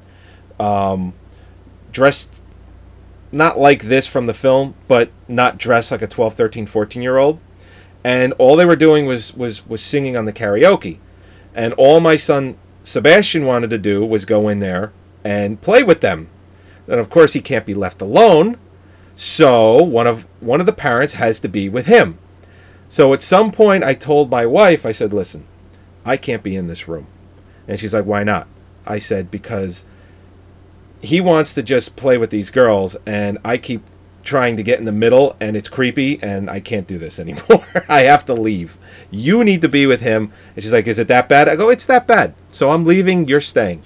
um, 0.59 1.13
dressed 1.93 2.33
not 3.33 3.59
like 3.59 3.85
this 3.85 4.07
from 4.07 4.27
the 4.27 4.35
film, 4.35 4.75
but 4.89 5.11
not 5.29 5.59
dressed 5.59 5.91
like 5.91 6.03
a 6.03 6.07
12, 6.07 6.35
13, 6.35 6.67
14 6.67 7.03
year 7.03 7.17
old. 7.17 7.39
And 8.03 8.33
all 8.35 8.57
they 8.57 8.65
were 8.65 8.77
doing 8.77 9.07
was, 9.07 9.35
was, 9.35 9.67
was 9.69 9.83
singing 9.83 10.17
on 10.17 10.25
the 10.25 10.33
karaoke. 10.33 10.99
And 11.55 11.75
all 11.75 12.01
my 12.01 12.17
son 12.17 12.57
Sebastian 12.83 13.45
wanted 13.45 13.71
to 13.71 13.79
do 13.79 14.05
was 14.05 14.25
go 14.25 14.49
in 14.49 14.61
there 14.61 14.93
and 15.23 15.61
play 15.61 15.83
with 15.83 16.01
them. 16.01 16.29
And 16.89 16.99
of 16.99 17.11
course 17.11 17.35
he 17.35 17.41
can't 17.41 17.67
be 17.67 17.75
left 17.75 18.01
alone. 18.01 18.57
So 19.23 19.83
one 19.83 20.07
of 20.07 20.25
one 20.41 20.61
of 20.61 20.67
the 20.67 20.73
parents 20.73 21.13
has 21.13 21.41
to 21.41 21.49
be 21.49 21.69
with 21.69 21.85
him. 21.85 22.17
So 22.89 23.13
at 23.13 23.23
some 23.23 23.53
point 23.53 23.85
I 23.85 23.93
told 23.93 24.31
my 24.31 24.47
wife, 24.47 24.87
I 24.87 24.93
said, 24.93 25.13
"Listen, 25.13 25.45
I 26.07 26.17
can't 26.17 26.43
be 26.43 26.57
in 26.57 26.69
this 26.69 26.89
room." 26.89 27.07
And 27.69 27.79
she's 27.79 27.93
like, 27.93 28.07
"Why 28.07 28.25
not?" 28.25 28.47
I 28.87 28.99
said, 28.99 29.31
"Because 29.31 29.85
he 31.03 31.21
wants 31.21 31.53
to 31.53 31.63
just 31.63 31.97
play 31.97 32.17
with 32.17 32.31
these 32.31 32.49
girls, 32.49 32.97
and 33.05 33.37
I 33.45 33.59
keep 33.59 33.83
trying 34.25 34.57
to 34.57 34.63
get 34.63 34.79
in 34.79 34.87
the 34.87 34.91
middle, 34.91 35.37
and 35.39 35.55
it's 35.55 35.69
creepy, 35.69 36.19
and 36.23 36.49
I 36.49 36.61
can't 36.61 36.87
do 36.87 36.97
this 36.97 37.21
anymore. 37.21 37.67
I 37.91 38.05
have 38.05 38.25
to 38.25 38.33
leave. 38.33 38.79
You 39.11 39.45
need 39.45 39.61
to 39.61 39.69
be 39.69 39.85
with 39.85 40.01
him. 40.01 40.33
And 40.57 40.63
she's 40.63 40.73
like, 40.73 40.87
"Is 40.87 40.99
it 40.99 41.09
that 41.09 41.29
bad?" 41.29 41.47
I 41.47 41.57
go, 41.57 41.69
"It's 41.69 41.85
that 41.85 42.07
bad." 42.07 42.33
So 42.49 42.71
I'm 42.71 42.87
leaving. 42.87 43.29
You're 43.29 43.43
staying. 43.43 43.83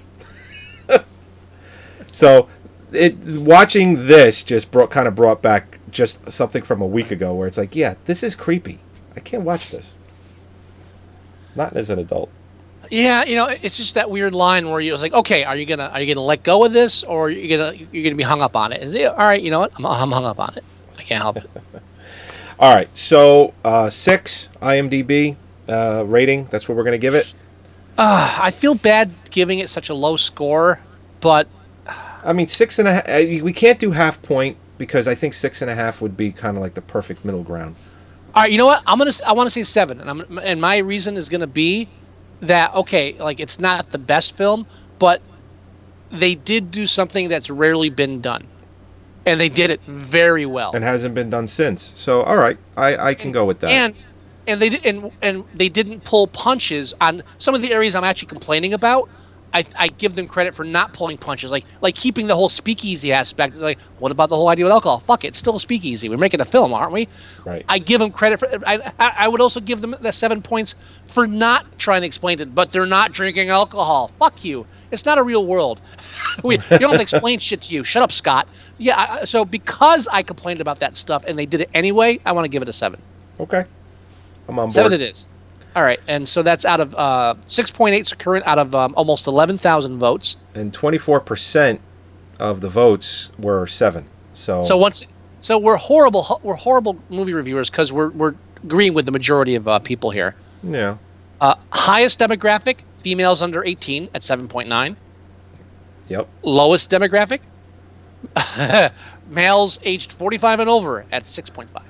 so, 2.12 2.48
it 2.94 3.16
watching 3.40 4.06
this 4.06 4.44
just 4.44 4.70
brought 4.70 4.90
kind 4.90 5.08
of 5.08 5.14
brought 5.14 5.42
back 5.42 5.78
just 5.90 6.30
something 6.30 6.62
from 6.62 6.80
a 6.80 6.86
week 6.86 7.10
ago, 7.10 7.34
where 7.34 7.46
it's 7.46 7.58
like, 7.58 7.74
"Yeah, 7.76 7.94
this 8.06 8.22
is 8.22 8.34
creepy. 8.34 8.78
I 9.16 9.20
can't 9.20 9.42
watch 9.42 9.70
this." 9.70 9.96
Not 11.54 11.76
as 11.76 11.90
an 11.90 11.98
adult. 11.98 12.30
Yeah, 12.90 13.24
you 13.24 13.36
know, 13.36 13.46
it's 13.46 13.76
just 13.76 13.94
that 13.94 14.10
weird 14.10 14.34
line 14.34 14.68
where 14.70 14.80
you 14.80 14.92
was 14.92 15.02
like, 15.02 15.12
okay, 15.12 15.44
are 15.44 15.56
you 15.56 15.66
gonna 15.66 15.90
are 15.92 16.00
you 16.00 16.12
gonna 16.12 16.24
let 16.24 16.42
go 16.42 16.64
of 16.64 16.72
this, 16.72 17.02
or 17.02 17.30
you're 17.30 17.58
gonna 17.58 17.76
you're 17.92 18.04
gonna 18.04 18.14
be 18.14 18.22
hung 18.22 18.42
up 18.42 18.56
on 18.56 18.72
it? 18.72 18.82
And 18.82 18.92
say, 18.92 19.04
all 19.06 19.16
right, 19.16 19.42
you 19.42 19.50
know 19.50 19.60
what, 19.60 19.72
I'm, 19.76 19.86
I'm 19.86 20.10
hung 20.10 20.24
up 20.24 20.38
on 20.38 20.54
it. 20.56 20.64
I 20.98 21.02
can't 21.02 21.22
help 21.22 21.36
it. 21.38 21.50
All 22.56 22.72
right, 22.72 22.88
so 22.96 23.52
uh, 23.64 23.90
six 23.90 24.48
IMDb 24.62 25.34
uh, 25.68 26.04
rating. 26.06 26.44
That's 26.46 26.68
what 26.68 26.76
we're 26.76 26.84
gonna 26.84 26.98
give 26.98 27.14
it. 27.14 27.32
Uh, 27.98 28.38
I 28.40 28.52
feel 28.52 28.76
bad 28.76 29.10
giving 29.30 29.58
it 29.58 29.68
such 29.70 29.88
a 29.88 29.94
low 29.94 30.16
score, 30.16 30.78
but 31.20 31.48
I 32.24 32.32
mean, 32.32 32.48
six 32.48 32.78
and 32.78 32.88
a 32.88 32.94
half. 32.94 33.08
uh, 33.08 33.42
We 33.44 33.52
can't 33.52 33.78
do 33.78 33.90
half 33.90 34.20
point 34.22 34.56
because 34.78 35.06
I 35.06 35.14
think 35.14 35.34
six 35.34 35.62
and 35.62 35.70
a 35.70 35.74
half 35.74 36.00
would 36.00 36.16
be 36.16 36.32
kind 36.32 36.56
of 36.56 36.62
like 36.62 36.74
the 36.74 36.80
perfect 36.82 37.24
middle 37.24 37.42
ground. 37.42 37.76
all 38.34 38.42
right, 38.42 38.50
you 38.50 38.58
know 38.58 38.66
what? 38.66 38.82
I'm 38.86 38.98
gonna 38.98 39.12
I 39.26 39.32
want 39.32 39.46
to 39.46 39.50
say 39.50 39.62
seven, 39.62 40.00
and 40.00 40.10
I'm 40.10 40.38
and 40.38 40.60
my 40.60 40.78
reason 40.78 41.16
is 41.16 41.28
gonna 41.28 41.46
be 41.46 41.88
that 42.40 42.74
okay, 42.74 43.14
like 43.18 43.40
it's 43.40 43.58
not 43.58 43.92
the 43.92 43.98
best 43.98 44.36
film, 44.36 44.66
but 44.98 45.20
they 46.10 46.34
did 46.34 46.70
do 46.70 46.86
something 46.86 47.28
that's 47.28 47.50
rarely 47.50 47.90
been 47.90 48.20
done, 48.20 48.46
and 49.26 49.40
they 49.40 49.48
did 49.48 49.70
it 49.70 49.80
very 49.82 50.46
well. 50.46 50.72
and 50.74 50.84
hasn't 50.84 51.14
been 51.14 51.30
done 51.30 51.46
since. 51.46 51.82
So, 51.82 52.22
all 52.22 52.36
right, 52.36 52.58
I, 52.76 52.96
I 53.10 53.14
can 53.14 53.32
go 53.32 53.44
with 53.44 53.60
that. 53.60 53.70
and 53.70 53.94
and 54.46 54.60
they 54.60 54.68
did 54.70 54.84
and 54.84 55.10
and 55.22 55.44
they 55.54 55.68
didn't 55.68 56.04
pull 56.04 56.26
punches 56.26 56.94
on 57.00 57.22
some 57.38 57.54
of 57.54 57.62
the 57.62 57.72
areas 57.72 57.94
I'm 57.94 58.04
actually 58.04 58.28
complaining 58.28 58.74
about. 58.74 59.08
I, 59.54 59.64
I 59.76 59.88
give 59.88 60.16
them 60.16 60.26
credit 60.26 60.54
for 60.56 60.64
not 60.64 60.92
pulling 60.92 61.16
punches, 61.16 61.50
like 61.52 61.64
like 61.80 61.94
keeping 61.94 62.26
the 62.26 62.34
whole 62.34 62.48
speakeasy 62.48 63.12
aspect. 63.12 63.54
Like, 63.56 63.78
what 64.00 64.10
about 64.10 64.28
the 64.28 64.34
whole 64.36 64.48
idea 64.48 64.64
with 64.64 64.72
alcohol? 64.72 65.02
Fuck 65.06 65.24
it, 65.24 65.28
it's 65.28 65.38
still 65.38 65.56
a 65.56 65.60
speakeasy. 65.60 66.08
We're 66.08 66.16
making 66.18 66.40
a 66.40 66.44
film, 66.44 66.74
aren't 66.74 66.92
we? 66.92 67.08
right. 67.44 67.64
I 67.68 67.78
give 67.78 68.00
them 68.00 68.10
credit 68.10 68.40
for. 68.40 68.48
I, 68.66 68.92
I 68.98 69.28
would 69.28 69.40
also 69.40 69.60
give 69.60 69.80
them 69.80 69.94
the 70.00 70.12
seven 70.12 70.42
points 70.42 70.74
for 71.06 71.26
not 71.28 71.78
trying 71.78 72.02
to 72.02 72.06
explain 72.06 72.40
it. 72.40 72.54
But 72.54 72.72
they're 72.72 72.84
not 72.84 73.12
drinking 73.12 73.48
alcohol. 73.50 74.10
Fuck 74.18 74.44
you. 74.44 74.66
It's 74.90 75.04
not 75.04 75.18
a 75.18 75.22
real 75.22 75.46
world. 75.46 75.80
we, 76.42 76.56
you 76.56 76.78
don't 76.78 76.90
have 76.90 76.96
to 76.96 77.02
explain 77.02 77.38
shit 77.38 77.62
to 77.62 77.74
you. 77.74 77.84
Shut 77.84 78.02
up, 78.02 78.10
Scott. 78.12 78.48
Yeah. 78.78 79.18
I- 79.20 79.24
so 79.24 79.44
because 79.44 80.08
I 80.08 80.22
complained 80.24 80.60
about 80.60 80.80
that 80.80 80.96
stuff 80.96 81.24
and 81.26 81.38
they 81.38 81.46
did 81.46 81.60
it 81.60 81.70
anyway, 81.74 82.18
I 82.26 82.32
want 82.32 82.44
to 82.44 82.48
give 82.48 82.62
it 82.62 82.68
a 82.68 82.72
seven. 82.72 83.00
okay, 83.38 83.64
I'm 84.48 84.58
on 84.58 84.66
board. 84.66 84.72
Seven 84.72 84.92
it 84.92 85.00
is. 85.00 85.28
All 85.76 85.82
right, 85.82 85.98
and 86.06 86.28
so 86.28 86.42
that's 86.42 86.64
out 86.64 86.80
of 86.80 86.94
uh, 86.94 87.34
six 87.46 87.70
point 87.70 87.94
eight 87.94 88.12
current 88.18 88.46
out 88.46 88.58
of 88.58 88.74
um, 88.74 88.94
almost 88.96 89.26
eleven 89.26 89.58
thousand 89.58 89.98
votes. 89.98 90.36
And 90.54 90.72
24 90.72 91.20
percent 91.20 91.80
of 92.38 92.60
the 92.60 92.68
votes 92.68 93.32
were 93.38 93.66
seven. 93.66 94.06
So, 94.34 94.62
So 94.62 94.76
once, 94.76 95.04
so 95.40 95.58
we're 95.58 95.76
horrible. 95.76 96.40
We're 96.44 96.54
horrible 96.54 96.98
movie 97.10 97.32
reviewers 97.34 97.70
because 97.70 97.92
we're 97.92 98.10
we're 98.10 98.34
agreeing 98.62 98.94
with 98.94 99.04
the 99.06 99.12
majority 99.12 99.56
of 99.56 99.66
uh, 99.66 99.78
people 99.80 100.10
here. 100.10 100.34
yeah, 100.62 100.96
Uh, 101.40 101.56
highest 101.70 102.20
demographic: 102.20 102.78
females 103.02 103.42
under 103.42 103.64
eighteen 103.64 104.08
at 104.14 104.22
seven 104.22 104.46
point 104.46 104.68
nine. 104.68 104.96
yep. 106.08 106.28
Lowest 106.44 106.88
demographic: 106.90 107.40
males 109.28 109.78
aged 109.82 110.12
forty 110.12 110.38
five 110.38 110.60
and 110.60 110.70
over 110.70 111.04
at 111.10 111.26
six 111.26 111.50
point 111.50 111.70
five. 111.70 111.82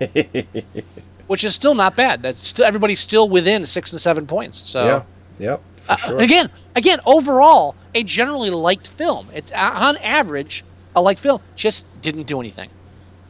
Which 1.26 1.44
is 1.44 1.54
still 1.54 1.74
not 1.74 1.96
bad. 1.96 2.22
That's 2.22 2.46
still 2.46 2.64
everybody's 2.64 3.00
still 3.00 3.28
within 3.28 3.64
six 3.64 3.92
and 3.92 4.00
seven 4.02 4.26
points. 4.26 4.62
So 4.66 4.84
Yeah, 4.84 5.02
yep. 5.38 5.62
For 5.80 5.92
Uh, 5.92 5.96
sure. 5.96 6.18
Again, 6.20 6.50
again, 6.76 7.00
overall, 7.06 7.74
a 7.94 8.02
generally 8.02 8.50
liked 8.50 8.88
film. 8.88 9.28
It's 9.34 9.50
uh, 9.52 9.70
on 9.74 9.96
average 9.98 10.64
a 10.94 11.00
liked 11.00 11.20
film. 11.20 11.40
Just 11.56 11.84
didn't 12.02 12.24
do 12.24 12.40
anything. 12.40 12.68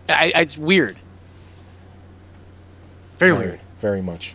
I, 0.08 0.32
I, 0.34 0.40
it's 0.40 0.58
weird. 0.58 0.98
Very 3.18 3.32
Right, 3.32 3.40
weird. 3.40 3.60
Very 3.80 4.02
much. 4.02 4.34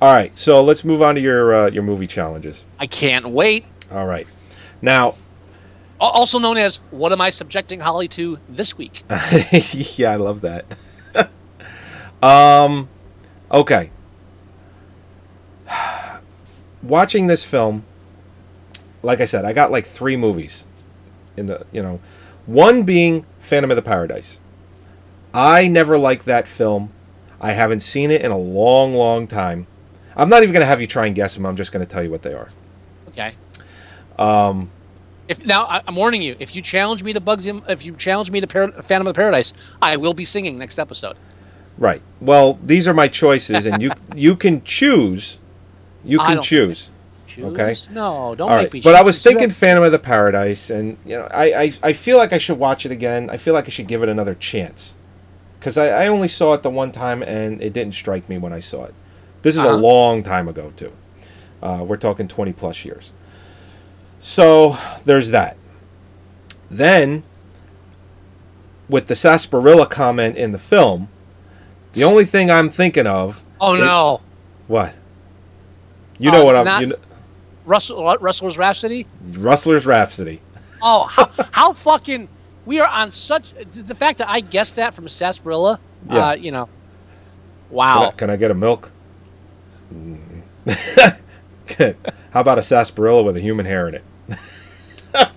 All 0.00 0.12
right, 0.12 0.36
so 0.38 0.62
let's 0.62 0.84
move 0.84 1.02
on 1.02 1.14
to 1.16 1.20
your 1.20 1.54
uh, 1.54 1.70
your 1.70 1.82
movie 1.82 2.06
challenges. 2.06 2.64
I 2.78 2.86
can't 2.86 3.30
wait. 3.30 3.64
All 3.90 4.06
right, 4.06 4.26
now, 4.82 5.14
Also 5.98 6.38
known 6.38 6.56
as 6.58 6.76
what 6.90 7.10
am 7.10 7.20
I 7.20 7.30
subjecting 7.30 7.80
Holly 7.80 8.06
to 8.08 8.38
this 8.48 8.76
week? 8.78 9.02
yeah, 9.96 10.12
I 10.12 10.16
love 10.16 10.42
that. 10.42 10.66
Um, 12.22 12.88
okay. 13.50 13.90
Watching 16.82 17.26
this 17.26 17.44
film, 17.44 17.84
like 19.02 19.20
I 19.20 19.24
said, 19.24 19.44
I 19.44 19.52
got 19.52 19.70
like 19.70 19.86
three 19.86 20.16
movies 20.16 20.64
in 21.36 21.46
the 21.46 21.66
you 21.72 21.82
know, 21.82 22.00
one 22.46 22.82
being 22.84 23.26
Phantom 23.40 23.70
of 23.70 23.76
the 23.76 23.82
Paradise. 23.82 24.38
I 25.34 25.68
never 25.68 25.98
liked 25.98 26.24
that 26.26 26.48
film. 26.48 26.90
I 27.40 27.52
haven't 27.52 27.80
seen 27.80 28.10
it 28.10 28.22
in 28.22 28.30
a 28.30 28.38
long, 28.38 28.94
long 28.94 29.26
time. 29.26 29.66
I'm 30.16 30.28
not 30.28 30.42
even 30.42 30.52
going 30.52 30.62
to 30.62 30.66
have 30.66 30.80
you 30.80 30.86
try 30.86 31.06
and 31.06 31.14
guess 31.14 31.34
them. 31.34 31.46
I'm 31.46 31.56
just 31.56 31.70
going 31.70 31.84
to 31.84 31.90
tell 31.90 32.02
you 32.02 32.10
what 32.10 32.22
they 32.22 32.32
are. 32.34 32.48
Okay. 33.08 33.34
Um, 34.18 34.70
If 35.28 35.44
now 35.44 35.64
I- 35.66 35.82
I'm 35.86 35.94
warning 35.94 36.22
you, 36.22 36.34
if 36.40 36.56
you 36.56 36.62
challenge 36.62 37.02
me 37.04 37.12
to 37.12 37.20
Bugsy, 37.20 37.62
if 37.68 37.84
you 37.84 37.94
challenge 37.94 38.30
me 38.30 38.40
to 38.40 38.46
Par- 38.48 38.72
Phantom 38.72 39.06
of 39.06 39.14
the 39.14 39.18
Paradise, 39.18 39.52
I 39.80 39.96
will 39.96 40.14
be 40.14 40.24
singing 40.24 40.58
next 40.58 40.78
episode. 40.80 41.16
Right. 41.78 42.02
Well, 42.20 42.58
these 42.62 42.86
are 42.88 42.94
my 42.94 43.08
choices, 43.08 43.64
and 43.66 43.80
you 43.82 43.92
you 44.14 44.36
can 44.36 44.62
choose. 44.64 45.38
You 46.04 46.18
can 46.18 46.40
choose. 46.42 46.90
Choose? 47.26 47.44
Okay. 47.44 47.76
No, 47.90 48.34
don't 48.34 48.50
All 48.50 48.56
make 48.62 48.72
me. 48.72 48.80
But 48.80 48.94
I 48.94 49.02
was 49.02 49.20
thinking 49.20 49.50
Phantom 49.50 49.84
of 49.84 49.92
the 49.92 49.98
Paradise, 49.98 50.70
and 50.70 50.96
you 51.04 51.16
know, 51.16 51.28
I, 51.30 51.52
I 51.62 51.72
I 51.82 51.92
feel 51.92 52.16
like 52.18 52.32
I 52.32 52.38
should 52.38 52.58
watch 52.58 52.84
it 52.86 52.92
again. 52.92 53.30
I 53.30 53.36
feel 53.36 53.54
like 53.54 53.66
I 53.66 53.70
should 53.70 53.86
give 53.88 54.02
it 54.02 54.08
another 54.08 54.34
chance, 54.34 54.94
because 55.58 55.76
I, 55.78 56.04
I 56.04 56.06
only 56.08 56.28
saw 56.28 56.54
it 56.54 56.62
the 56.62 56.70
one 56.70 56.90
time, 56.92 57.22
and 57.22 57.60
it 57.62 57.72
didn't 57.72 57.94
strike 57.94 58.28
me 58.28 58.38
when 58.38 58.52
I 58.52 58.60
saw 58.60 58.84
it. 58.84 58.94
This 59.42 59.54
is 59.54 59.60
Uh-huh. 59.60 59.74
a 59.74 59.76
long 59.76 60.22
time 60.22 60.48
ago 60.48 60.72
too. 60.76 60.92
Uh, 61.62 61.84
we're 61.86 61.96
talking 61.96 62.26
twenty 62.26 62.52
plus 62.52 62.84
years. 62.84 63.12
So 64.20 64.76
there's 65.04 65.30
that. 65.30 65.56
Then, 66.70 67.22
with 68.88 69.06
the 69.06 69.14
sarsaparilla 69.14 69.86
comment 69.86 70.36
in 70.36 70.50
the 70.52 70.58
film, 70.58 71.08
the 71.92 72.04
only 72.04 72.24
thing 72.24 72.50
I'm 72.50 72.70
thinking 72.70 73.06
of. 73.06 73.42
Oh 73.60 73.74
is- 73.74 73.82
no, 73.82 74.20
What? 74.66 74.94
You 76.18 76.30
know 76.30 76.42
Uh, 76.42 76.44
what 76.44 76.56
I'm. 76.56 76.80
you 76.80 76.86
know, 76.88 76.96
Russell 77.64 78.02
Rustler's 78.20 78.56
Rhapsody. 78.58 79.06
Rustler's 79.32 79.84
Rhapsody. 79.86 80.40
Oh, 80.82 81.04
how, 81.04 81.30
how 81.52 81.72
fucking 81.72 82.28
we 82.66 82.80
are 82.80 82.88
on 82.88 83.12
such 83.12 83.52
the 83.72 83.94
fact 83.94 84.18
that 84.18 84.28
I 84.28 84.40
guessed 84.40 84.76
that 84.76 84.94
from 84.94 85.08
Sarsaparilla. 85.08 85.78
Yeah. 86.10 86.28
Uh, 86.28 86.32
you 86.34 86.50
know. 86.52 86.64
Can, 86.66 86.72
Wow. 87.76 88.08
I, 88.08 88.10
can 88.12 88.30
I 88.30 88.36
get 88.36 88.50
a 88.50 88.54
milk? 88.54 88.90
Mm. 89.94 90.42
How 92.30 92.40
about 92.40 92.58
a 92.58 92.62
sarsaparilla 92.62 93.22
with 93.22 93.36
a 93.36 93.40
human 93.40 93.66
hair 93.66 93.88
in 93.88 93.94
it? 93.96 94.04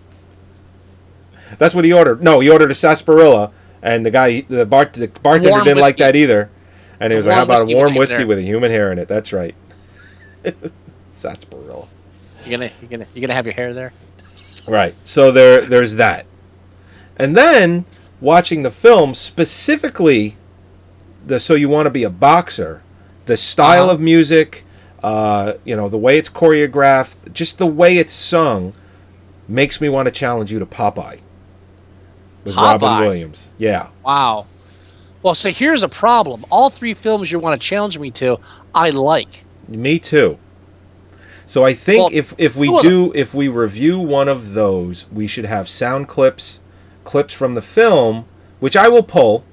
That's 1.58 1.76
what 1.76 1.84
he 1.86 1.92
ordered. 1.92 2.24
No, 2.24 2.40
he 2.40 2.50
ordered 2.50 2.72
a 2.72 2.76
sarsaparilla, 2.76 3.52
and 3.82 4.06
the 4.06 4.12
guy, 4.12 4.42
the 4.42 4.66
bar, 4.66 4.86
the 4.92 5.08
bartender 5.08 5.50
Warm 5.52 5.64
didn't 5.64 5.82
like 5.82 5.98
that 5.98 6.16
either. 6.16 6.50
And 7.00 7.12
he 7.12 7.18
was 7.18 7.26
like, 7.26 7.36
"How 7.36 7.44
about 7.44 7.62
a 7.62 7.66
whiskey 7.66 7.76
warm 7.76 7.96
whiskey 7.96 8.18
hair." 8.20 8.28
with 8.28 8.38
a 8.38 8.44
human 8.44 8.70
hair 8.72 8.92
in 8.92 9.00
it?" 9.00 9.08
That's 9.08 9.34
right. 9.34 9.56
sarsaparilla. 11.14 11.88
You're 12.46 12.58
gonna 12.60 12.72
you're 12.82 12.90
gonna 12.90 13.06
you're 13.14 13.22
gonna 13.22 13.34
have 13.34 13.46
your 13.46 13.54
hair 13.56 13.74
there. 13.74 13.94
Right. 14.68 14.94
So 15.04 15.32
there 15.32 15.62
there's 15.66 15.96
that. 15.96 16.26
And 17.18 17.36
then 17.36 17.86
watching 18.20 18.64
the 18.64 18.72
film 18.72 19.14
specifically 19.16 20.38
the 21.26 21.40
so 21.40 21.54
you 21.56 21.70
want 21.70 21.86
to 21.86 21.92
be 21.92 22.04
a 22.04 22.10
boxer, 22.10 22.82
the 23.26 23.38
style 23.38 23.86
Uh-huh. 23.86 23.94
of 23.94 24.00
music, 24.02 24.64
uh, 25.04 25.54
you 25.66 25.76
know, 25.76 25.88
the 25.90 25.98
way 25.98 26.18
it's 26.18 26.30
choreographed, 26.30 27.34
just 27.34 27.58
the 27.58 27.68
way 27.68 27.98
it's 27.98 28.14
sung 28.14 28.74
makes 29.48 29.82
me 29.82 29.90
want 29.90 30.06
to 30.08 30.12
challenge 30.12 30.52
you 30.52 30.60
to 30.60 30.66
Popeye. 30.66 31.20
With 32.44 32.56
Robin 32.56 33.00
Williams. 33.00 33.52
Yeah. 33.58 33.90
Wow. 34.04 34.48
Well, 35.24 35.36
so 35.36 35.52
here's 35.52 35.84
a 35.84 35.90
problem. 35.90 36.46
All 36.50 36.70
three 36.70 36.94
films 36.94 37.32
you 37.32 37.40
want 37.40 37.60
to 37.60 37.68
challenge 37.68 38.00
me 38.00 38.10
to, 38.12 38.40
I 38.74 38.90
like. 38.90 39.46
Me 39.68 40.00
too. 40.00 40.40
So 41.46 41.64
I 41.64 41.74
think 41.74 42.00
Well, 42.00 42.10
if 42.14 42.34
if 42.38 42.56
we 42.56 42.70
do 42.82 43.12
if 43.14 43.34
we 43.34 43.48
review 43.50 44.00
one 44.00 44.30
of 44.30 44.54
those, 44.54 45.06
we 45.12 45.28
should 45.28 45.46
have 45.46 45.68
sound 45.68 46.08
clips, 46.08 46.62
clips 47.04 47.34
from 47.34 47.56
the 47.56 47.62
film, 47.62 48.26
which 48.60 48.78
I 48.78 48.88
will 48.88 49.04
pull, 49.04 49.44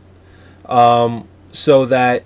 um, 0.67 1.27
so 1.51 1.85
that 1.87 2.23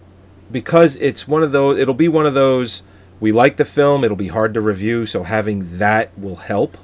because 0.50 0.96
it's 0.96 1.26
one 1.26 1.42
of 1.42 1.52
those, 1.52 1.78
it'll 1.78 1.94
be 1.94 2.08
one 2.08 2.26
of 2.26 2.34
those. 2.34 2.82
We 3.18 3.32
like 3.32 3.56
the 3.56 3.64
film; 3.64 4.04
it'll 4.04 4.16
be 4.16 4.28
hard 4.28 4.52
to 4.54 4.60
review, 4.60 5.06
so 5.06 5.22
having 5.22 5.78
that 5.78 6.10
will 6.18 6.36
help. 6.36 6.76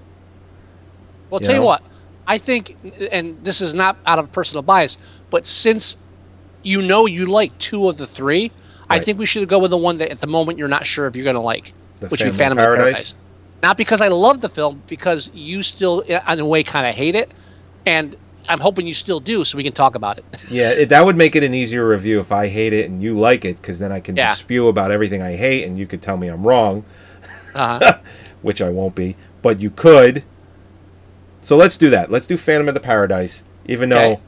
Well, 1.29 1.43
You 1.43 1.47
tell 1.47 1.57
you 1.57 1.63
what, 1.63 1.83
I 2.29 2.39
think, 2.39 2.77
and 3.11 3.43
this 3.43 3.61
is 3.61 3.75
not 3.75 3.97
out 4.07 4.19
of 4.19 4.31
personal 4.31 4.63
bias, 4.63 4.99
but 5.31 5.47
since 5.47 5.97
you 6.63 6.83
know 6.83 7.07
you 7.07 7.27
like 7.27 7.57
two 7.59 7.89
of 7.89 7.97
the 7.97 8.07
three, 8.07 8.53
I 8.91 9.01
think 9.01 9.19
we 9.19 9.27
should 9.27 9.49
go 9.49 9.59
with 9.59 9.71
the 9.71 9.77
one 9.79 9.97
that 9.97 10.11
at 10.11 10.21
the 10.21 10.27
moment 10.27 10.59
you're 10.59 10.69
not 10.69 10.87
sure 10.87 11.07
if 11.07 11.17
you're 11.17 11.25
going 11.25 11.37
to 11.37 11.41
like, 11.41 11.73
The 12.01 12.09
which 12.09 12.23
would 12.23 12.33
be 12.33 12.39
Phantom 12.39 12.59
Phantom 12.59 12.59
of 12.59 12.63
of 12.63 12.79
Paradise? 12.79 13.13
Paradise. 13.13 13.15
Not 13.63 13.77
because 13.77 14.01
I 14.01 14.09
love 14.09 14.41
the 14.41 14.49
film, 14.49 14.83
because 14.87 15.31
you 15.35 15.63
still, 15.63 16.01
in 16.01 16.39
a 16.39 16.47
way, 16.47 16.63
kind 16.63 16.87
of 16.87 16.95
hate 16.95 17.15
it, 17.17 17.33
and 17.87 18.15
I'm 18.49 18.61
hoping 18.61 18.87
you 18.87 18.95
still 18.95 19.21
do, 19.21 19.45
so 19.45 19.57
we 19.57 19.65
can 19.65 19.73
talk 19.73 19.95
about 19.95 20.19
it. 20.19 20.25
Yeah, 20.51 20.71
it, 20.71 20.89
that 20.91 21.05
would 21.05 21.17
make 21.17 21.35
it 21.37 21.43
an 21.43 21.53
easier 21.55 21.87
review 21.89 22.21
if 22.21 22.31
I 22.33 22.49
hate 22.49 22.73
it 22.73 22.89
and 22.89 23.03
you 23.03 23.19
like 23.19 23.45
it, 23.45 23.61
because 23.61 23.79
then 23.79 23.91
I 23.93 24.01
can 24.01 24.17
Yeah. 24.17 24.29
just 24.29 24.41
spew 24.41 24.69
about 24.69 24.91
everything 24.91 25.23
I 25.23 25.37
hate, 25.37 25.65
and 25.65 25.79
you 25.79 25.87
could 25.87 26.01
tell 26.03 26.17
me 26.17 26.29
I'm 26.29 26.47
wrong, 26.47 26.85
Uh-huh. 27.55 27.99
which 28.43 28.63
I 28.63 28.69
won't 28.71 28.95
be. 28.95 29.17
But 29.43 29.61
you 29.61 29.71
could. 29.71 30.25
So 31.43 31.57
let's 31.57 31.77
do 31.79 31.91
that. 31.91 32.11
Let's 32.11 32.27
do 32.27 32.37
Phantom 32.37 32.69
of 32.69 32.75
the 32.75 32.81
Paradise, 32.81 33.45
even 33.67 33.89
though 33.89 34.21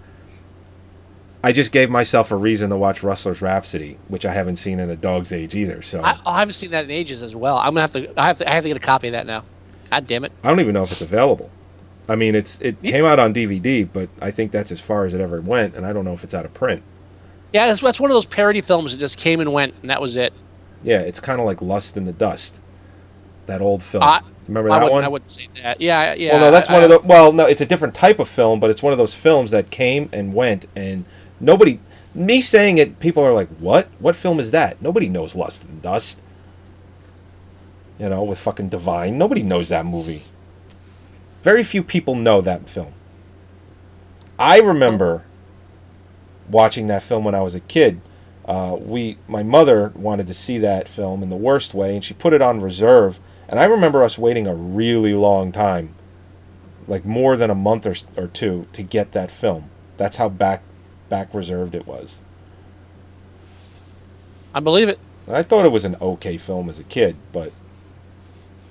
I 1.43 1.53
just 1.53 1.73
gave 1.73 1.89
myself 1.91 2.31
a 2.31 2.37
reason 2.37 2.71
to 2.71 2.77
watch 2.77 3.03
Rustler's 3.03 3.41
Rhapsody, 3.41 3.99
which 4.09 4.27
I 4.27 4.33
haven't 4.33 4.57
seen 4.57 4.79
in 4.79 4.91
a 4.91 4.97
dog's 4.97 5.33
age 5.33 5.55
either. 5.55 5.81
So 5.83 6.03
I, 6.03 6.19
I 6.27 6.41
haven't 6.41 6.55
seen 6.55 6.71
that 6.73 6.85
in 6.85 6.91
ages 6.91 7.23
as 7.23 7.35
well. 7.35 7.57
I'm 7.57 7.75
gonna 7.75 7.81
have 7.81 7.93
to. 7.93 8.21
I 8.21 8.27
have 8.27 8.39
to. 8.39 8.49
I 8.51 8.55
have 8.55 8.63
to 8.65 8.69
get 8.69 8.77
a 8.77 8.81
copy 8.81 9.09
of 9.09 9.13
that 9.13 9.27
now. 9.27 9.45
God 9.91 10.07
damn 10.07 10.25
it! 10.25 10.33
I 10.45 10.49
don't 10.49 10.61
even 10.61 10.75
know 10.75 10.83
if 10.83 10.93
it's 10.93 11.01
available. 11.01 11.51
I 12.09 12.17
mean, 12.17 12.35
it's 12.35 12.59
it 12.61 12.81
came 12.83 13.05
out 13.05 13.19
on 13.19 13.33
DVD, 13.33 13.89
but 13.91 14.09
I 14.21 14.31
think 14.31 14.53
that's 14.53 14.71
as 14.71 14.81
far 14.81 15.05
as 15.05 15.15
it 15.15 15.21
ever 15.21 15.41
went, 15.41 15.75
and 15.77 15.87
I 15.87 15.93
don't 15.93 16.05
know 16.05 16.13
if 16.13 16.25
it's 16.25 16.35
out 16.35 16.45
of 16.45 16.53
print. 16.53 16.83
Yeah, 17.53 17.67
that's, 17.67 17.81
that's 17.81 17.99
one 17.99 18.11
of 18.11 18.15
those 18.15 18.27
parody 18.27 18.61
films 18.61 18.93
that 18.93 18.99
just 18.99 19.17
came 19.17 19.41
and 19.41 19.53
went, 19.53 19.75
and 19.81 19.91
that 19.91 20.01
was 20.01 20.17
it. 20.17 20.33
Yeah, 20.85 21.01
it's 21.01 21.19
kind 21.21 21.41
of 21.41 21.47
like 21.47 21.61
Lust 21.63 21.97
in 21.97 22.05
the 22.05 22.13
Dust, 22.13 22.61
that 23.47 23.61
old 23.61 23.83
film. 23.83 24.05
I- 24.05 24.23
Remember 24.51 24.71
I 24.71 24.81
that 24.81 24.85
wouldn't, 24.87 24.93
one? 24.95 25.05
I 25.05 25.09
wouldn't 25.09 25.31
say 25.31 25.49
that. 25.63 25.81
Yeah, 25.81 26.13
yeah. 26.15 26.33
well, 26.33 26.41
no, 26.41 26.51
that's 26.51 26.69
I- 26.69 26.73
one 26.73 26.83
of 26.85 26.91
I- 26.91 26.97
the. 26.99 27.07
Well, 27.07 27.33
no, 27.33 27.47
it's 27.47 27.61
a 27.61 27.67
different 27.67 27.95
type 27.95 28.19
of 28.19 28.29
film, 28.29 28.59
but 28.59 28.69
it's 28.69 28.83
one 28.83 28.93
of 28.93 28.99
those 28.99 29.15
films 29.15 29.53
that 29.53 29.71
came 29.71 30.11
and 30.13 30.35
went, 30.35 30.67
and 30.75 31.05
nobody. 31.39 31.79
Me 32.15 32.41
saying 32.41 32.77
it, 32.79 32.99
people 32.99 33.23
are 33.23 33.33
like, 33.33 33.49
"What? 33.61 33.87
What 34.01 34.17
film 34.17 34.41
is 34.41 34.51
that?" 34.51 34.83
Nobody 34.83 35.09
knows 35.09 35.37
Lust 35.37 35.63
and 35.63 35.81
Dust. 35.81 36.19
You 37.99 38.09
know, 38.09 38.25
with 38.25 38.39
fucking 38.41 38.71
Divine, 38.71 39.17
nobody 39.19 39.43
knows 39.45 39.69
that 39.69 39.87
movie. 39.87 40.23
Very 41.43 41.63
few 41.63 41.85
people 41.85 42.17
know 42.17 42.41
that 42.41 42.69
film. 42.69 42.95
I 44.39 44.59
remember 44.59 45.23
watching 46.51 46.89
that 46.89 47.03
film 47.05 47.23
when 47.25 47.35
I 47.37 47.43
was 47.43 47.55
a 47.55 47.61
kid. 47.61 48.01
Uh, 48.47 48.75
we, 48.81 49.17
my 49.29 49.43
mother 49.45 49.93
wanted 49.95 50.27
to 50.27 50.35
see 50.35 50.59
that 50.59 50.89
film 50.89 51.23
in 51.23 51.29
the 51.31 51.37
worst 51.37 51.73
way, 51.73 51.95
and 51.95 52.05
she 52.05 52.15
put 52.15 52.33
it 52.33 52.43
on 52.43 52.61
reserve. 52.61 53.21
And 53.51 53.59
I 53.59 53.65
remember 53.65 54.05
us 54.05 54.17
waiting 54.17 54.47
a 54.47 54.55
really 54.55 55.13
long 55.13 55.51
time, 55.51 55.97
like 56.87 57.05
more 57.05 57.37
than 57.37 57.51
a 57.51 57.55
month 57.55 57.85
or, 57.85 57.97
or 58.17 58.29
two, 58.29 58.69
to 58.73 58.83
get 58.85 59.11
that 59.11 59.29
film. 59.29 59.71
That's 59.97 60.19
how 60.19 60.29
back 60.29 60.63
back 61.09 61.35
reserved 61.35 61.75
it 61.75 61.85
was. 61.85 62.21
I 64.55 64.61
believe 64.61 64.89
it. 64.89 65.01
I 65.29 65.43
thought 65.43 65.67
it 65.67 65.73
was 65.73 65.85
an 65.85 65.97
okay 66.01 66.37
film 66.37 66.69
as 66.69 66.79
a 66.79 66.85
kid, 66.85 67.17
but 67.33 67.53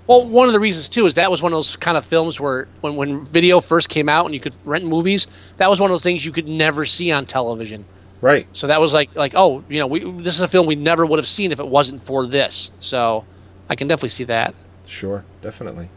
Well, 0.07 0.25
one 0.25 0.47
of 0.47 0.53
the 0.53 0.61
reasons 0.61 0.87
too 0.87 1.05
is 1.05 1.13
that 1.15 1.29
was 1.29 1.41
one 1.41 1.51
of 1.51 1.57
those 1.57 1.75
kind 1.75 1.97
of 1.97 2.05
films 2.05 2.39
where 2.39 2.69
when 2.79 2.95
when 2.95 3.25
video 3.25 3.59
first 3.59 3.89
came 3.89 4.07
out 4.07 4.27
and 4.27 4.33
you 4.33 4.39
could 4.39 4.55
rent 4.63 4.85
movies, 4.85 5.27
that 5.57 5.69
was 5.69 5.81
one 5.81 5.91
of 5.91 5.93
those 5.93 6.03
things 6.03 6.25
you 6.25 6.31
could 6.31 6.47
never 6.47 6.85
see 6.85 7.11
on 7.11 7.25
television. 7.25 7.83
right, 8.21 8.47
So 8.53 8.67
that 8.67 8.79
was 8.79 8.93
like 8.93 9.13
like 9.13 9.33
oh 9.35 9.61
you 9.67 9.79
know 9.79 9.87
we 9.87 10.09
this 10.23 10.35
is 10.35 10.41
a 10.41 10.47
film 10.47 10.67
we 10.67 10.75
never 10.75 11.05
would 11.05 11.19
have 11.19 11.27
seen 11.27 11.51
if 11.51 11.59
it 11.59 11.67
wasn't 11.67 12.05
for 12.05 12.25
this. 12.25 12.71
So 12.79 13.25
I 13.69 13.75
can 13.75 13.89
definitely 13.89 14.09
see 14.09 14.23
that. 14.23 14.55
Sure, 14.89 15.23
definitely. 15.41 15.89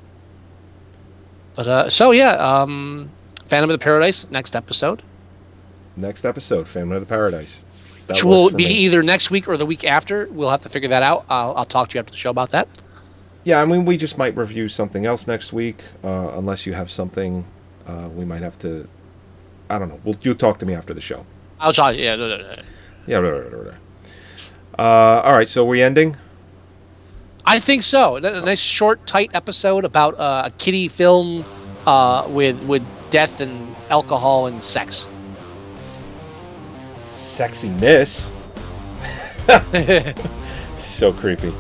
But 1.57 1.67
uh, 1.67 1.91
so 1.91 2.13
yeah, 2.13 2.33
um, 2.35 3.11
Phantom 3.49 3.71
of 3.71 3.79
the 3.79 3.83
Paradise 3.83 4.27
next 4.31 4.55
episode, 4.57 5.03
Next 5.97 6.25
episode, 6.25 6.69
Family 6.69 6.97
of 6.97 7.03
the 7.03 7.09
Paradise. 7.09 7.63
That 8.07 8.15
which 8.15 8.25
will 8.25 8.51
be 8.51 8.67
me. 8.67 8.75
either 8.75 9.03
next 9.03 9.31
week 9.31 9.47
or 9.47 9.57
the 9.57 9.67
week 9.67 9.85
after. 9.85 10.27
We'll 10.31 10.51
have 10.51 10.63
to 10.63 10.69
figure 10.69 10.89
that 10.89 11.03
out. 11.03 11.25
I'll, 11.29 11.55
I'll 11.55 11.65
talk 11.67 11.91
to 11.91 11.95
you 11.95 12.01
after 12.01 12.11
the 12.11 12.17
show 12.17 12.31
about 12.31 12.51
that. 12.51 12.67
Yeah, 13.45 13.61
I 13.61 13.65
mean, 13.65 13.85
we 13.85 13.97
just 13.97 14.17
might 14.17 14.37
review 14.37 14.69
something 14.69 15.05
else 15.05 15.27
next 15.27 15.53
week, 15.53 15.81
uh, 16.03 16.33
unless 16.35 16.65
you 16.65 16.75
have 16.75 16.91
something. 16.91 17.45
Uh, 17.87 18.09
we 18.15 18.25
might 18.25 18.43
have 18.43 18.59
to. 18.61 18.89
I 19.69 19.79
don't 19.79 19.89
know. 19.89 20.01
We'll 20.05 20.17
you 20.23 20.35
talk 20.35 20.59
to 20.61 20.67
me 20.67 20.75
after 20.75 20.95
the 20.95 21.01
show. 21.01 21.27
I'll 21.61 21.73
try. 21.73 21.93
Yeah, 21.93 22.17
no, 22.17 22.29
no, 22.29 22.37
no. 22.39 22.55
Yeah. 23.07 23.21
Blah, 23.21 23.31
blah, 23.31 23.49
blah, 23.51 23.63
blah. 23.63 23.73
Uh, 24.79 25.23
all 25.23 25.33
right. 25.33 25.49
So 25.49 25.65
we 25.65 25.83
ending. 25.83 26.17
I 27.45 27.59
think 27.59 27.83
so. 27.83 28.17
A 28.17 28.21
nice 28.21 28.61
short, 28.61 29.07
tight 29.07 29.31
episode 29.35 29.85
about 29.85 30.19
uh, 30.19 30.45
a 30.47 30.51
kiddie 30.53 30.89
film 30.89 31.45
uh, 31.87 32.27
with 32.29 32.61
with 32.65 32.83
death 33.11 33.41
and 33.41 33.75
alcohol 33.91 34.47
and 34.47 34.63
sex. 34.63 35.07
Sexiness. 37.01 38.31
so 40.79 41.13
creepy. 41.13 41.53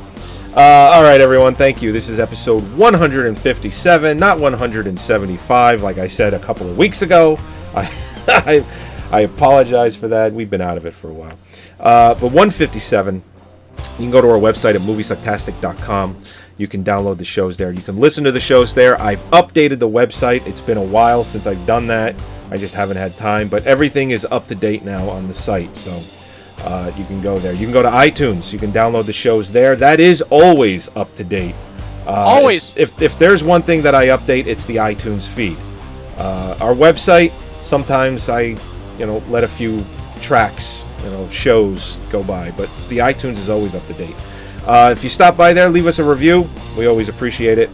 Uh, 0.55 0.61
all 0.61 1.03
right, 1.03 1.21
everyone. 1.21 1.55
Thank 1.55 1.83
you. 1.83 1.93
This 1.93 2.09
is 2.09 2.21
episode 2.21 2.61
157, 2.77 4.17
not 4.19 4.39
175, 4.39 5.83
like 5.83 5.97
I 5.97 6.07
said 6.07 6.35
a 6.35 6.39
couple 6.39 6.69
of 6.69 6.77
weeks 6.77 7.01
ago. 7.01 7.39
I, 7.75 7.91
I, 8.29 8.67
I 9.11 9.21
apologize 9.23 9.97
for 9.97 10.09
that. 10.09 10.33
We've 10.33 10.51
been 10.51 10.61
out 10.61 10.77
of 10.77 10.85
it 10.85 10.93
for 10.93 11.09
a 11.09 11.15
while. 11.15 11.39
Uh, 11.81 12.15
but 12.15 12.33
157. 12.33 13.23
You 13.99 14.05
can 14.05 14.11
go 14.11 14.21
to 14.21 14.29
our 14.31 14.39
website 14.39 14.75
at 14.75 14.81
moviesucktastic.com. 14.83 16.17
You 16.59 16.69
can 16.69 16.85
download 16.85 17.19
the 17.19 17.25
shows 17.25 17.57
there. 17.57 17.73
You 17.73 17.83
can 17.83 17.97
listen 17.97 18.25
to 18.25 18.33
the 18.33 18.41
shows 18.41 18.75
there. 18.75 19.01
I've 19.01 19.23
updated 19.31 19.79
the 19.79 19.89
website. 19.89 20.47
It's 20.47 20.61
been 20.61 20.79
a 20.79 20.83
while 20.83 21.25
since 21.25 21.47
I've 21.47 21.65
done 21.67 21.87
that. 21.89 22.15
I 22.51 22.57
just 22.57 22.75
haven't 22.75 22.99
had 22.99 23.17
time, 23.17 23.49
but 23.49 23.67
everything 23.67 24.11
is 24.11 24.27
up 24.31 24.47
to 24.49 24.55
date 24.55 24.85
now 24.85 25.09
on 25.09 25.27
the 25.29 25.35
site. 25.35 25.75
So 25.75 25.99
uh, 26.65 26.93
you 26.97 27.05
can 27.07 27.23
go 27.23 27.39
there. 27.39 27.53
You 27.53 27.67
can 27.67 27.73
go 27.73 27.83
to 27.83 27.89
iTunes. 27.89 28.53
You 28.53 28.59
can 28.59 28.73
download 28.73 29.07
the 29.07 29.13
shows 29.13 29.51
there. 29.51 29.75
That 29.77 30.01
is 30.01 30.23
always 30.31 30.95
up 30.97 31.15
to 31.17 31.25
date. 31.25 31.55
Uh, 32.07 32.11
Always. 32.11 32.77
If, 32.77 32.93
if 32.97 33.03
if 33.03 33.19
there's 33.19 33.43
one 33.45 33.63
thing 33.63 33.81
that 33.83 33.95
I 33.95 34.09
update, 34.09 34.47
it's 34.47 34.65
the 34.67 34.77
iTunes 34.77 35.27
feed. 35.27 35.57
Uh, 36.19 36.57
our 36.61 36.75
website. 36.75 37.31
Sometimes 37.63 38.29
I, 38.29 38.57
you 38.99 39.07
know, 39.07 39.23
let 39.29 39.45
a 39.45 39.49
few 39.49 39.85
tracks, 40.21 40.85
you 41.05 41.11
know, 41.11 41.29
shows 41.29 41.97
go 42.11 42.23
by, 42.23 42.51
but 42.53 42.69
the 42.89 42.99
iTunes 42.99 43.39
is 43.39 43.49
always 43.51 43.75
up 43.75 43.87
to 43.87 43.93
date. 43.95 44.15
Uh, 44.67 44.91
if 44.93 45.03
you 45.03 45.11
stop 45.11 45.37
by 45.37 45.53
there, 45.53 45.69
leave 45.69 45.87
us 45.87 45.99
a 45.99 46.05
review. 46.05 46.49
We 46.79 46.87
always 46.87 47.09
appreciate 47.09 47.59
it. 47.59 47.69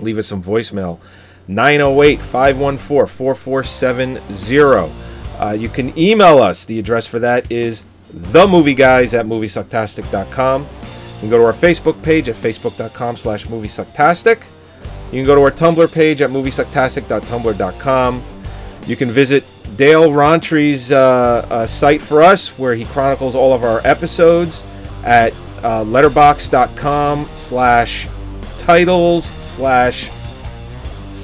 Leave 0.00 0.16
us 0.18 0.26
some 0.26 0.42
voicemail. 0.42 0.98
908 1.48 2.20
514 2.20 3.06
4470. 3.06 4.92
Uh, 5.38 5.52
You 5.52 5.68
can 5.68 5.96
email 5.98 6.38
us. 6.38 6.64
The 6.64 6.78
address 6.78 7.06
for 7.06 7.18
that 7.20 7.50
is 7.50 7.82
themovieguys 8.12 9.12
at 9.18 9.26
moviesucktastic.com. 9.26 10.62
You 10.62 11.20
can 11.20 11.30
go 11.30 11.38
to 11.38 11.44
our 11.44 11.52
Facebook 11.52 12.02
page 12.02 12.28
at 12.28 12.36
facebook.com 12.36 13.16
slash 13.16 13.46
moviesucktastic. 13.46 14.44
You 15.12 15.18
can 15.18 15.24
go 15.24 15.34
to 15.34 15.40
our 15.42 15.50
Tumblr 15.50 15.92
page 15.92 16.20
at 16.22 16.30
moviesucktastic.tumblr.com. 16.30 18.22
You 18.86 18.96
can 18.96 19.10
visit 19.10 19.44
Dale 19.78 20.12
Rontry's 20.12 20.90
uh, 20.90 21.46
uh, 21.48 21.64
site 21.64 22.02
for 22.02 22.20
us, 22.20 22.58
where 22.58 22.74
he 22.74 22.84
chronicles 22.84 23.36
all 23.36 23.52
of 23.52 23.62
our 23.62 23.80
episodes 23.84 24.66
at 25.04 25.32
uh, 25.62 25.84
letterboxd.com 25.84 27.26
slash 27.36 28.08
titles 28.58 29.24
slash 29.24 30.08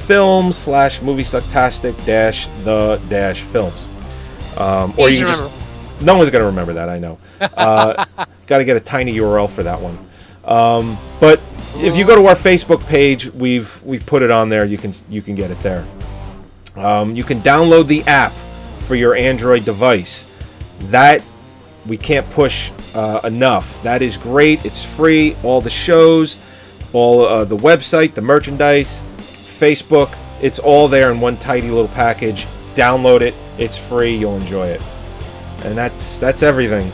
film 0.07 0.52
slash 0.52 1.02
movie 1.02 1.24
sucktastic 1.24 1.96
dash 2.07 2.46
the 2.62 3.05
dash 3.09 3.40
films. 3.40 3.88
Um, 4.57 4.94
or 4.96 5.11
you 5.11 5.18
to 5.18 5.24
can 5.24 5.34
just, 5.34 6.02
no 6.02 6.16
one's 6.16 6.30
going 6.30 6.42
to 6.42 6.46
remember 6.46 6.74
that, 6.74 6.88
I 6.88 7.00
know. 7.00 7.18
Uh, 7.40 8.05
Got 8.46 8.59
to 8.59 8.64
get 8.64 8.76
a 8.76 8.80
tiny 8.80 9.18
URL 9.18 9.50
for 9.50 9.64
that 9.64 9.80
one. 9.80 9.98
Um, 10.44 10.96
but 11.18 11.40
if 11.78 11.96
you 11.96 12.07
go 12.07 12.14
to 12.14 12.26
our 12.28 12.36
Facebook 12.36 12.86
page, 12.86 13.32
we've 13.32 13.82
we've 13.82 14.07
put 14.07 14.22
it 14.22 14.30
on 14.30 14.48
there. 14.48 14.64
You 14.64 14.78
can 14.78 14.92
you 15.09 15.22
can 15.22 15.34
get 15.34 15.50
it 15.50 15.59
there. 15.59 15.84
Um, 16.76 17.16
you 17.16 17.24
can 17.24 17.38
download 17.38 17.88
the 17.88 18.02
app 18.02 18.32
for 18.85 18.95
your 18.95 19.14
Android 19.14 19.64
device. 19.64 20.26
That 20.91 21.22
we 21.87 21.97
can't 21.97 22.28
push 22.30 22.70
uh, 22.95 23.20
enough. 23.24 23.82
That 23.82 24.03
is 24.03 24.16
great. 24.16 24.64
It's 24.64 24.85
free. 24.85 25.37
All 25.43 25.61
the 25.61 25.70
shows, 25.70 26.37
all 26.93 27.24
uh, 27.24 27.45
the 27.45 27.57
website, 27.57 28.14
the 28.14 28.20
merchandise, 28.20 29.03
Facebook. 29.18 30.16
It's 30.43 30.59
all 30.59 30.89
there 30.89 31.11
in 31.11 31.20
one 31.20 31.37
tidy 31.37 31.68
little 31.70 31.89
package. 31.89 32.45
Download 32.74 33.20
it. 33.20 33.35
It's 33.59 33.78
free. 33.78 34.14
You'll 34.14 34.37
enjoy 34.37 34.66
it. 34.66 34.82
And 35.64 35.76
that's 35.76 36.18
that's 36.18 36.43
everything. 36.43 36.85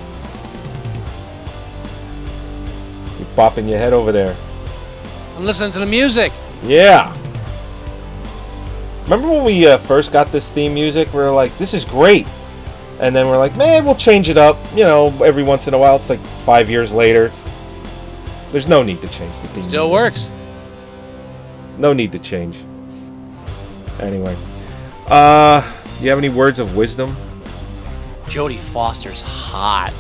You're 3.19 3.37
bopping 3.37 3.69
your 3.69 3.79
head 3.79 3.93
over 3.93 4.13
there. 4.13 4.35
I'm 5.37 5.45
listening 5.45 5.73
to 5.73 5.79
the 5.79 5.87
music. 5.87 6.33
Yeah. 6.65 7.17
Remember 9.11 9.29
when 9.35 9.45
we 9.45 9.67
uh, 9.67 9.77
first 9.77 10.13
got 10.13 10.29
this 10.29 10.53
theme 10.53 10.73
music? 10.73 11.13
We 11.13 11.19
were 11.19 11.33
like, 11.33 11.53
this 11.59 11.75
is 11.75 11.85
great. 11.85 12.29
And 13.01 13.17
then 13.17 13.27
we're 13.27 13.39
like, 13.39 13.57
man, 13.57 13.85
we'll 13.85 13.97
change 13.97 14.29
it 14.29 14.37
up. 14.37 14.57
You 14.73 14.85
know, 14.85 15.13
every 15.25 15.43
once 15.43 15.67
in 15.67 15.75
a 15.75 15.79
while. 15.79 15.97
It's 15.97 16.09
like 16.09 16.21
five 16.21 16.71
years 16.71 16.93
later. 16.93 17.25
It's, 17.25 18.53
there's 18.53 18.69
no 18.69 18.85
need 18.85 19.01
to 19.01 19.09
change 19.09 19.33
the 19.41 19.49
theme 19.49 19.69
Still 19.69 19.89
music. 19.89 19.93
works. 19.93 20.29
No 21.77 21.93
need 21.93 22.13
to 22.13 22.21
change. 22.21 22.59
Anyway. 23.99 24.37
Uh, 25.09 25.61
you 25.99 26.09
have 26.09 26.19
any 26.19 26.29
words 26.29 26.61
of 26.61 26.77
wisdom? 26.77 27.11
Jodie 28.27 28.59
Foster's 28.59 29.23
hot. 29.23 29.91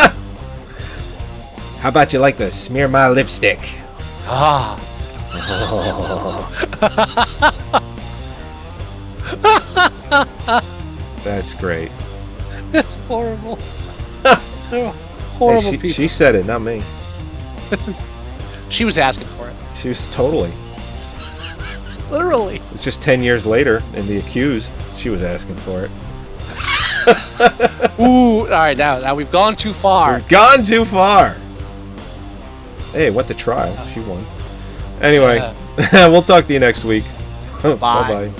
How 1.78 1.90
about 1.90 2.12
you 2.12 2.18
like 2.18 2.38
to 2.38 2.50
smear 2.50 2.88
my 2.88 3.08
lipstick? 3.08 3.60
Ah. 4.26 4.80
That's 11.24 11.54
great. 11.54 11.90
It's 12.72 13.06
horrible. 13.06 13.56
They're 14.70 14.90
horrible 14.92 15.60
Hey, 15.62 15.70
she, 15.70 15.76
people. 15.76 15.90
she 15.90 16.08
said 16.08 16.34
it, 16.34 16.46
not 16.46 16.60
me. 16.62 16.82
She 18.72 18.86
was 18.86 18.96
asking 18.96 19.26
for 19.26 19.48
it. 19.50 19.54
She 19.76 19.88
was 19.88 20.10
totally. 20.14 20.50
Literally. 22.10 22.56
It's 22.72 22.82
just 22.82 23.02
10 23.02 23.22
years 23.22 23.44
later, 23.44 23.82
and 23.94 24.06
the 24.06 24.16
accused, 24.16 24.72
she 24.96 25.10
was 25.10 25.22
asking 25.22 25.56
for 25.56 25.84
it. 25.84 25.90
Ooh, 28.00 28.40
all 28.40 28.46
right, 28.46 28.78
now, 28.78 29.00
now 29.00 29.14
we've 29.14 29.30
gone 29.30 29.56
too 29.56 29.74
far. 29.74 30.14
We've 30.14 30.28
gone 30.28 30.64
too 30.64 30.86
far. 30.86 31.36
Hey, 32.92 33.10
went 33.10 33.28
to 33.28 33.34
trial. 33.34 33.74
She 33.88 34.00
won. 34.00 34.24
Anyway, 35.02 35.38
we'll 35.92 36.22
talk 36.22 36.46
to 36.46 36.52
you 36.54 36.58
next 36.58 36.84
week. 36.84 37.04
Bye 37.62 37.74
bye. 37.76 38.32